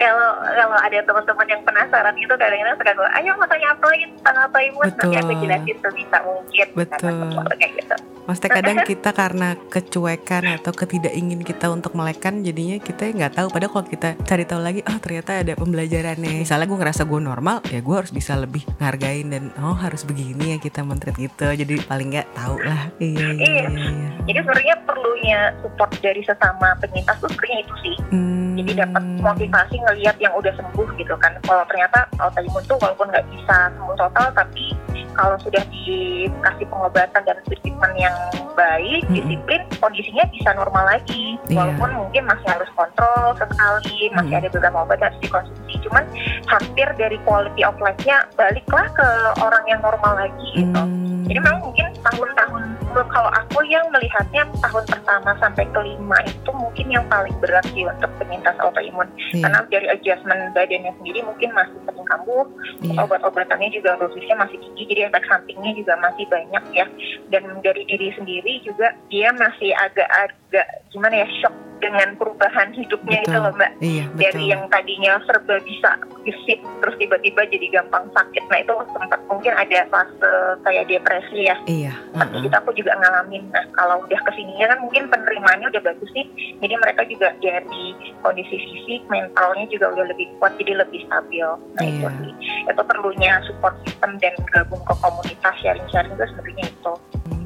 kalau 0.00 0.28
kalau 0.42 0.78
ada 0.80 0.98
teman-teman 1.04 1.46
yang 1.46 1.62
penasaran 1.62 2.16
itu 2.18 2.34
kadang-kadang 2.34 2.76
suka 2.80 2.92
gue, 2.96 3.08
ayo 3.22 3.30
mau 3.38 3.46
tanya 3.46 3.68
apa 3.70 3.84
lagi 3.86 4.04
tentang 4.18 4.36
autoimun, 4.48 4.84
nanti 4.98 5.16
aku 5.20 5.32
jelasin 5.38 5.76
sebisa 5.78 6.18
mungkin. 6.26 6.66
Betul. 6.74 7.16
Kayak 7.60 7.72
gitu. 7.78 7.96
Maksudnya 8.22 8.50
kadang 8.58 8.76
kita 8.90 9.10
karena 9.12 9.48
kecuekan 9.68 10.42
atau 10.58 10.72
ketidakingin 10.74 11.42
kita 11.42 11.66
untuk 11.70 11.92
melekan 11.94 12.42
jadinya 12.42 12.78
kita 12.78 13.10
nggak 13.12 13.34
tahu 13.34 13.48
padahal 13.50 13.72
kalau 13.78 13.86
kita 13.86 14.08
cari 14.22 14.44
tahu 14.46 14.60
lagi 14.62 14.80
oh 14.86 14.98
ternyata 15.02 15.42
ada 15.42 15.52
pembelajarannya 15.58 16.46
misalnya 16.46 16.66
gue 16.70 16.78
ngerasa 16.78 17.02
gue 17.02 17.20
normal 17.20 17.56
ya 17.66 17.82
gue 17.82 17.96
harus 17.98 18.14
bisa 18.14 18.38
lebih 18.38 18.62
ngargain 18.78 19.26
dan 19.26 19.50
oh 19.58 19.74
harus 19.74 20.06
begini 20.06 20.54
ya 20.54 20.58
kita 20.62 20.86
mentret 20.86 21.18
gitu 21.18 21.50
jadi 21.50 21.74
paling 21.82 22.14
nggak 22.14 22.30
tahu 22.30 22.62
lah 22.62 22.94
iya 23.02 23.26
iya 23.34 23.52
Iya. 23.52 23.66
iya, 23.68 23.90
iya. 23.90 24.08
Jadi 24.22 24.38
sebenarnya 24.38 24.76
perlunya 24.86 25.38
support 25.60 25.90
dari 25.98 26.22
sesama 26.22 26.68
penyintas 26.78 27.16
tuh 27.18 27.28
sebenarnya 27.34 27.58
itu 27.66 27.74
sih. 27.82 27.96
Hmm, 28.14 28.41
Jadi 28.52 28.72
dapat 28.76 29.02
motivasi 29.20 29.76
ngelihat 29.80 30.16
yang 30.20 30.32
udah 30.36 30.52
sembuh 30.54 30.88
gitu 31.00 31.14
kan. 31.18 31.32
Kalau 31.44 31.64
ternyata 31.68 32.06
autoimun 32.20 32.62
tuh 32.68 32.76
walaupun 32.78 33.08
nggak 33.08 33.26
bisa 33.32 33.72
sembuh 33.72 33.96
total, 33.96 34.28
tapi 34.36 34.76
kalau 35.12 35.36
sudah 35.40 35.62
dikasih 35.68 36.66
pengobatan 36.68 37.22
dan 37.24 37.36
treatment 37.44 37.94
yang 37.96 38.16
baik, 38.52 39.04
Mm-mm. 39.08 39.16
disiplin, 39.16 39.62
kondisinya 39.80 40.24
bisa 40.32 40.50
normal 40.56 40.84
lagi. 40.88 41.36
Iya. 41.48 41.56
Walaupun 41.56 41.90
mungkin 41.96 42.22
masih 42.28 42.48
harus 42.48 42.70
kontrol 42.76 43.36
sesekali, 43.36 44.12
masih 44.12 44.34
Mm-mm. 44.36 44.40
ada 44.44 44.48
beberapa 44.52 44.78
obat 44.84 44.98
yang 45.00 45.08
harus 45.12 45.20
dikonsumsi. 45.24 45.74
Cuman 45.88 46.04
hampir 46.48 46.88
dari 46.96 47.16
quality 47.24 47.62
of 47.64 47.76
life-nya 47.80 48.28
baliklah 48.36 48.86
ke 48.92 49.08
orang 49.40 49.64
yang 49.68 49.80
normal 49.80 50.12
lagi 50.16 50.48
gitu. 50.56 50.82
hmm, 50.84 51.28
Jadi 51.28 51.38
memang 51.40 51.60
mungkin 51.64 51.86
tahun-tahun 52.02 52.62
kalau 52.92 53.30
aku 53.32 53.64
yang 53.64 53.84
melihatnya 53.88 54.44
tahun 54.60 54.84
pertama 54.84 55.32
sampai 55.40 55.64
kelima 55.72 56.18
itu 56.28 56.50
mungkin 56.52 56.86
yang 56.92 57.04
paling 57.08 57.32
berat 57.40 57.64
sih 57.72 57.88
untuk 57.88 58.12
penyintas 58.20 58.56
autoimun 58.60 59.08
iya, 59.32 59.48
karena 59.48 59.58
dari 59.72 59.86
adjustment 59.88 60.52
badannya 60.52 60.92
sendiri 61.00 61.24
mungkin 61.24 61.50
masih 61.56 61.78
sering 61.88 62.06
kambuh, 62.06 62.46
iya. 62.84 63.00
obat-obatannya 63.00 63.72
juga 63.72 63.96
dosisnya 63.96 64.36
masih 64.36 64.60
tinggi, 64.60 64.82
jadi 64.92 65.00
efek 65.08 65.24
sampingnya 65.26 65.72
juga 65.72 65.94
masih 66.02 66.24
banyak 66.28 66.64
ya. 66.76 66.86
Dan 67.32 67.42
dari 67.64 67.82
diri 67.88 68.12
sendiri 68.12 68.60
juga 68.66 68.92
dia 69.08 69.32
masih 69.32 69.72
agak-agak 69.72 70.66
gimana 70.92 71.24
ya 71.24 71.28
shock 71.40 71.54
dengan 71.82 72.14
perubahan 72.14 72.70
hidupnya 72.70 73.18
itu 73.20 73.34
Betul. 73.34 73.42
loh 73.42 73.52
mbak. 73.58 73.70
iya 73.82 74.04
Dari 74.14 74.30
betul 74.38 74.46
yang 74.46 74.62
tadinya 74.70 75.12
serba 75.26 75.56
bisa 75.60 75.90
gesit 76.22 76.60
terus 76.78 76.94
tiba-tiba 76.96 77.42
jadi 77.50 77.66
gampang 77.74 78.06
sakit. 78.14 78.44
Nah 78.46 78.58
itu 78.62 78.72
sempat 78.94 79.20
mungkin 79.26 79.52
ada 79.52 79.78
fase 79.90 80.30
kayak 80.62 80.86
depresi 80.86 81.50
ya. 81.50 81.56
iya 81.66 81.92
Tapi 82.14 82.38
uh-uh. 82.38 82.46
itu 82.46 82.54
aku 82.54 82.70
juga 82.72 82.94
ngalamin. 82.94 83.42
Nah 83.50 83.64
kalau 83.74 83.98
udah 84.06 84.20
ke 84.22 84.30
sininya 84.32 84.70
kan 84.70 84.78
mungkin 84.80 85.02
penerimaannya 85.10 85.66
udah 85.74 85.82
bagus 85.82 86.10
nih. 86.14 86.26
Jadi 86.62 86.74
mereka 86.78 87.02
juga 87.04 87.28
dari 87.42 87.84
kondisi 88.22 88.54
fisik, 88.54 89.02
mentalnya 89.10 89.66
juga 89.66 89.90
udah 89.90 90.06
lebih 90.06 90.30
kuat, 90.38 90.54
jadi 90.62 90.78
lebih 90.78 91.02
stabil. 91.04 91.48
Nah 91.74 91.82
itu 91.82 92.06
Iya. 92.06 92.10
sih. 92.22 92.32
Itu 92.70 92.82
perlunya 92.86 93.42
support 93.42 93.74
system 93.82 94.14
dan 94.22 94.34
gabung 94.54 94.82
ke 94.86 94.94
komunitas 94.96 95.54
sharing-sharing 95.58 96.14
itu 96.14 96.24
sebenarnya 96.30 96.64
itu 96.70 96.92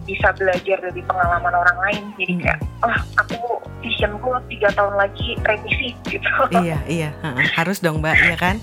bisa 0.06 0.30
belajar 0.32 0.78
dari 0.80 1.02
pengalaman 1.02 1.52
orang 1.52 1.78
lain. 1.82 2.02
Jadi 2.16 2.32
Hmm. 2.32 2.42
kayak, 2.42 2.58
oh 2.80 2.96
aku 3.18 3.38
visionku 3.78 4.30
tiga 4.48 4.70
tahun 4.72 4.94
lagi 4.94 5.34
revisi 5.40 5.90
gitu. 6.10 6.30
iya 6.56 6.78
iya 6.86 7.10
harus 7.52 7.78
dong 7.78 8.00
mbak 8.00 8.14
ya 8.16 8.34
kan 8.34 8.56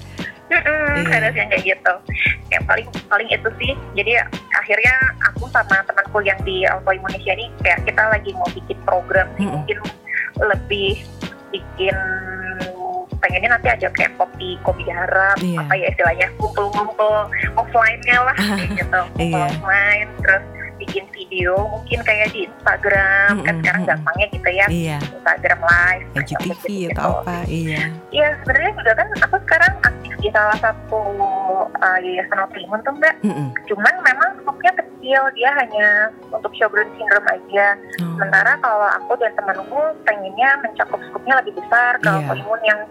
Mm-mm, 0.48 1.02
Iya. 1.02 1.34
kayak 1.34 1.64
gitu. 1.64 1.94
Yang 2.48 2.64
paling 2.64 2.88
paling 3.08 3.26
itu 3.28 3.50
sih. 3.58 3.74
Jadi 3.94 4.12
akhirnya 4.54 4.94
aku 5.26 5.50
sama 5.50 5.82
temanku 5.84 6.22
yang 6.22 6.38
di 6.44 6.62
Alpha 6.64 6.94
Indonesia 6.94 7.34
ini 7.34 7.50
kayak 7.60 7.82
kita 7.84 8.04
lagi 8.06 8.32
mau 8.34 8.46
bikin 8.48 8.78
program 8.86 9.26
sih 9.34 9.44
Mm-mm. 9.44 9.56
mungkin 9.60 9.78
lebih 10.40 11.02
bikin 11.50 11.96
pengennya 13.18 13.50
nanti 13.52 13.68
ada 13.72 13.88
kayak 13.90 14.14
kopi 14.14 14.60
kopi 14.62 14.84
harap 14.86 15.40
Iya. 15.40 15.64
apa 15.64 15.74
ya 15.74 15.88
istilahnya 15.90 16.28
kumpul-kumpul 16.36 17.14
offline-nya 17.56 18.18
lah 18.20 18.36
kayak 18.60 18.70
gitu 18.76 19.00
kumpul 19.16 19.40
Iya. 19.40 19.48
offline 19.50 20.10
terus 20.20 20.44
bikin 20.76 21.06
video 21.12 21.54
mungkin 21.70 22.00
kayak 22.02 22.32
di 22.32 22.46
Instagram 22.46 23.34
kan 23.40 23.54
Mm-mm, 23.54 23.62
sekarang 23.62 23.82
mm-mm. 23.82 23.92
gampangnya 23.94 24.28
gitu 24.32 24.50
ya 24.50 24.66
iya 24.68 24.98
Instagram 25.00 25.60
live 25.62 26.06
IGTV 26.16 26.44
gitu-gitu. 26.50 26.92
atau 26.96 27.12
apa 27.22 27.38
iya 27.46 27.84
Iya, 28.14 28.28
sebenarnya 28.42 28.72
juga 28.78 28.94
kan 28.94 29.08
aku 29.26 29.36
sekarang 29.42 29.74
aktif 29.82 30.14
di 30.22 30.30
salah 30.30 30.58
satu 30.62 31.02
uh, 31.74 31.98
yayasan 31.98 32.46
tuh 32.86 32.94
mbak. 32.94 33.16
Mm-mm. 33.26 33.50
Cuman 33.66 33.94
memang 34.06 34.30
skopnya 34.38 34.72
kecil, 34.78 35.22
dia 35.34 35.50
hanya 35.58 35.88
untuk 36.30 36.54
Sjogren 36.54 36.86
syndrome 36.94 37.26
aja. 37.26 37.74
Oh. 38.06 38.14
Sementara 38.16 38.54
kalau 38.62 38.86
aku 38.86 39.18
dan 39.18 39.34
temanku 39.34 39.82
pengennya 40.06 40.62
mencakup 40.62 41.02
skopnya 41.10 41.42
lebih 41.42 41.58
besar 41.58 41.98
ke 41.98 42.06
Iya. 42.06 42.22
autoimun 42.22 42.62
yang 42.62 42.82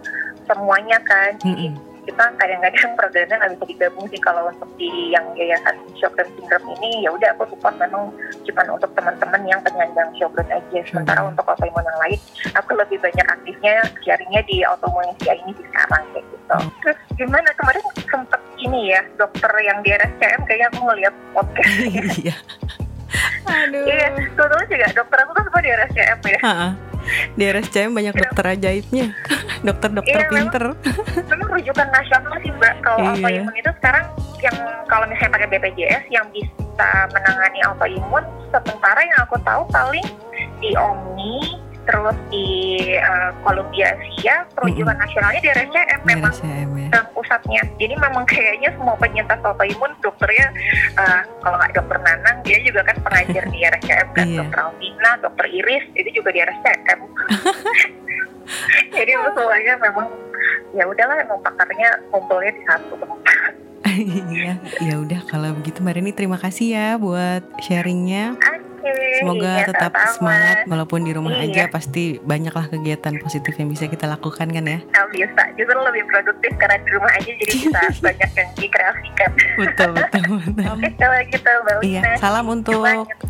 semuanya 0.44 0.98
kan. 1.06 1.30
Jadi 1.38 1.70
Mm-mm. 1.70 1.91
Kita 2.02 2.24
kadang-kadang 2.34 2.92
programnya 2.98 3.36
nggak 3.38 3.52
bisa 3.54 3.64
digabung 3.70 4.06
sih. 4.10 4.20
Kalau 4.22 4.50
untuk 4.50 4.70
di 4.74 4.90
yang 5.14 5.26
yayasan 5.38 5.76
Sjogren 5.94 6.28
Syndrome 6.34 6.74
ini 6.78 7.06
ya 7.06 7.10
udah 7.14 7.28
aku 7.38 7.46
support 7.54 7.78
memang 7.78 8.10
cuma 8.42 8.62
untuk 8.74 8.90
teman-teman 8.98 9.42
yang 9.46 9.60
penyandang 9.62 10.10
Sjogren 10.18 10.48
aja. 10.50 10.78
Sementara 10.86 11.22
untuk 11.22 11.46
autoimun 11.46 11.86
yang 11.86 11.98
lain 12.02 12.18
aku 12.58 12.70
lebih 12.74 12.98
banyak 12.98 13.26
aktifnya 13.26 13.74
sharingnya 14.02 14.42
di 14.46 14.66
autoimunesia 14.66 15.32
ini 15.46 15.52
di 15.54 15.62
sekarang 15.70 16.02
kayak 16.10 16.26
gitu. 16.26 16.56
Terus 16.82 16.98
gimana? 17.14 17.48
Kemarin 17.54 17.84
sempet 18.10 18.40
ini 18.58 18.80
ya 18.94 19.00
dokter 19.18 19.52
yang 19.62 19.78
di 19.82 19.90
RSCM 19.94 20.40
kayaknya 20.46 20.66
aku 20.74 20.80
ngeliat 20.86 21.14
podcast. 21.34 21.70
Iya. 22.22 22.36
Aduh. 23.44 23.84
Iya, 23.84 24.06
kebetulan 24.14 24.66
juga 24.66 24.86
dokter 24.94 25.18
aku 25.20 25.32
kan 25.32 25.42
semua 25.44 25.60
di 25.60 25.70
RSCM 25.70 26.18
ya. 26.24 26.40
Ha-ha. 26.40 26.68
Di 27.34 27.44
RSCM 27.44 27.90
banyak 27.92 28.14
dokter 28.14 28.44
ajaibnya. 28.48 29.06
Dokter-dokter 29.66 30.10
Iya, 30.16 30.26
memang. 30.26 30.34
pinter. 30.50 30.64
Memang 31.30 31.48
rujukan 31.50 31.88
nasional 31.88 32.34
sih 32.40 32.50
mbak. 32.52 32.74
Kalau 32.80 32.98
Iya. 32.98 33.10
autoimun 33.12 33.54
itu 33.54 33.70
sekarang 33.76 34.04
yang 34.38 34.56
kalau 34.86 35.04
misalnya 35.06 35.32
pakai 35.32 35.48
BPJS 35.48 36.04
yang 36.08 36.26
bisa 36.30 36.88
menangani 37.10 37.58
autoimun, 37.64 38.22
sementara 38.48 39.00
yang 39.00 39.18
aku 39.20 39.36
tahu 39.40 39.62
paling 39.68 40.06
di 40.58 40.70
Omni, 40.74 41.61
terus 41.82 42.16
di 42.30 42.46
Columbia 43.42 43.98
Asia, 43.98 44.46
perujukan 44.54 44.94
nasionalnya 44.94 45.40
di 45.42 45.50
RSCM 45.50 46.00
memang. 46.06 46.30
RSCM 46.30 46.70
ya. 46.78 47.00
pusatnya. 47.10 47.62
Jadi 47.80 47.94
memang 47.98 48.24
kayaknya 48.28 48.70
semua 48.78 48.94
penyintas 48.98 49.40
autoimun 49.42 49.90
dokternya 49.98 50.46
eh, 50.94 51.20
kalau 51.42 51.56
nggak 51.58 51.72
dokter 51.74 51.98
Nanang 52.02 52.36
dia 52.46 52.58
juga 52.62 52.80
kan 52.86 52.96
pengajar 53.02 53.44
di 53.50 53.58
RSCM 53.62 54.08
kan 54.14 54.26
Iya. 54.26 54.38
dokter 54.46 54.58
Alvina, 54.62 55.10
dokter 55.22 55.46
Iris 55.50 55.84
itu 55.98 56.08
juga 56.22 56.30
di 56.30 56.38
RSCM. 56.42 57.00
Jadi 58.96 59.12
semuanya 59.12 59.74
memang 59.80 60.06
ya 60.72 60.84
udahlah 60.88 61.16
emang 61.20 61.40
pakarnya 61.42 61.90
kumpulnya 62.10 62.52
di 62.54 62.62
satu 62.66 62.94
tempat. 62.98 63.52
Iya, 63.92 64.56
ya 64.80 64.94
udah 65.04 65.20
kalau 65.28 65.52
begitu 65.52 65.84
Mbak 65.84 66.00
Reni 66.00 66.12
terima 66.16 66.40
kasih 66.40 66.66
ya 66.72 66.88
buat 66.96 67.44
sharingnya. 67.60 68.40
Semoga 69.14 69.52
iya, 69.54 69.64
tetap 69.64 69.92
sama-sama. 69.92 70.12
semangat 70.12 70.56
walaupun 70.66 71.00
di 71.00 71.12
rumah 71.12 71.34
Iya. 71.34 71.44
aja 71.44 71.62
pasti 71.68 72.02
banyaklah 72.18 72.66
kegiatan 72.68 73.14
positif 73.18 73.54
yang 73.54 73.68
bisa 73.68 73.86
kita 73.86 74.06
lakukan 74.06 74.46
kan 74.46 74.64
ya. 74.64 74.78
Nah, 74.84 75.04
bisa 75.08 75.42
justru 75.54 75.78
lebih 75.78 76.04
produktif 76.04 76.52
karena 76.56 76.76
di 76.78 76.90
rumah 76.90 77.12
aja 77.12 77.30
jadi 77.30 77.54
bisa 77.54 77.80
banyak 78.04 78.30
yang 78.32 78.50
dikreasikan. 78.54 79.30
Betul 79.54 79.88
betul 79.92 80.22
betul. 80.40 80.64
Oke 80.68 80.88
kalau 80.96 81.18
gitu 81.24 81.50
Mbak 81.54 81.76
Iya, 81.82 82.02
salam 82.16 82.46
untuk 82.46 82.82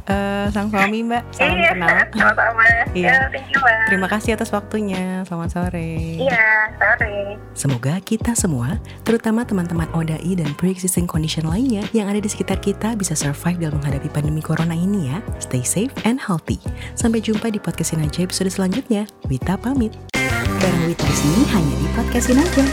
eh, 0.07 0.45
sang 0.49 0.69
suami 0.69 0.99
Mbak. 1.03 1.23
Salam 1.31 1.55
Iya, 1.55 1.71
kenal. 1.73 1.97
sama-sama. 2.13 2.65
Iya. 2.93 3.07
Ya, 3.07 3.17
thank 3.29 3.49
you 3.49 3.59
Mbak. 3.59 3.79
Terima 3.87 4.09
kasih 4.09 4.31
atas 4.33 4.51
waktunya. 4.51 5.23
Selamat 5.25 5.51
sore. 5.51 5.91
Iya, 6.19 6.47
sore. 6.75 7.15
Semoga 7.53 8.01
kita 8.01 8.33
semua, 8.33 8.77
terutama 9.03 9.43
teman-teman 9.43 9.89
ODAI 9.93 10.33
dan 10.35 10.53
pre-existing 10.55 11.05
condition 11.05 11.45
lainnya 11.45 11.85
yang 11.93 12.07
ada 12.07 12.17
di 12.17 12.27
sekitar 12.27 12.59
kita 12.59 12.95
bisa 12.95 13.13
survive 13.13 13.59
dalam 13.59 13.77
menghadapi 13.79 14.09
pandemi 14.09 14.41
corona 14.41 14.73
ini 14.73 15.09
ya. 15.09 15.19
Stay 15.43 15.67
safe 15.67 15.91
and 16.07 16.23
healthy. 16.23 16.63
Sampai 16.95 17.19
jumpa 17.19 17.51
di 17.51 17.59
podcastin 17.59 17.99
aja 17.99 18.23
episode 18.23 18.55
selanjutnya. 18.55 19.11
Wita 19.27 19.59
pamit. 19.59 19.91
Bareng 20.63 20.87
Wita 20.87 21.11
sini 21.11 21.43
hanya 21.51 21.75
di 21.83 21.89
podcastin 21.99 22.39
aja. 22.39 22.65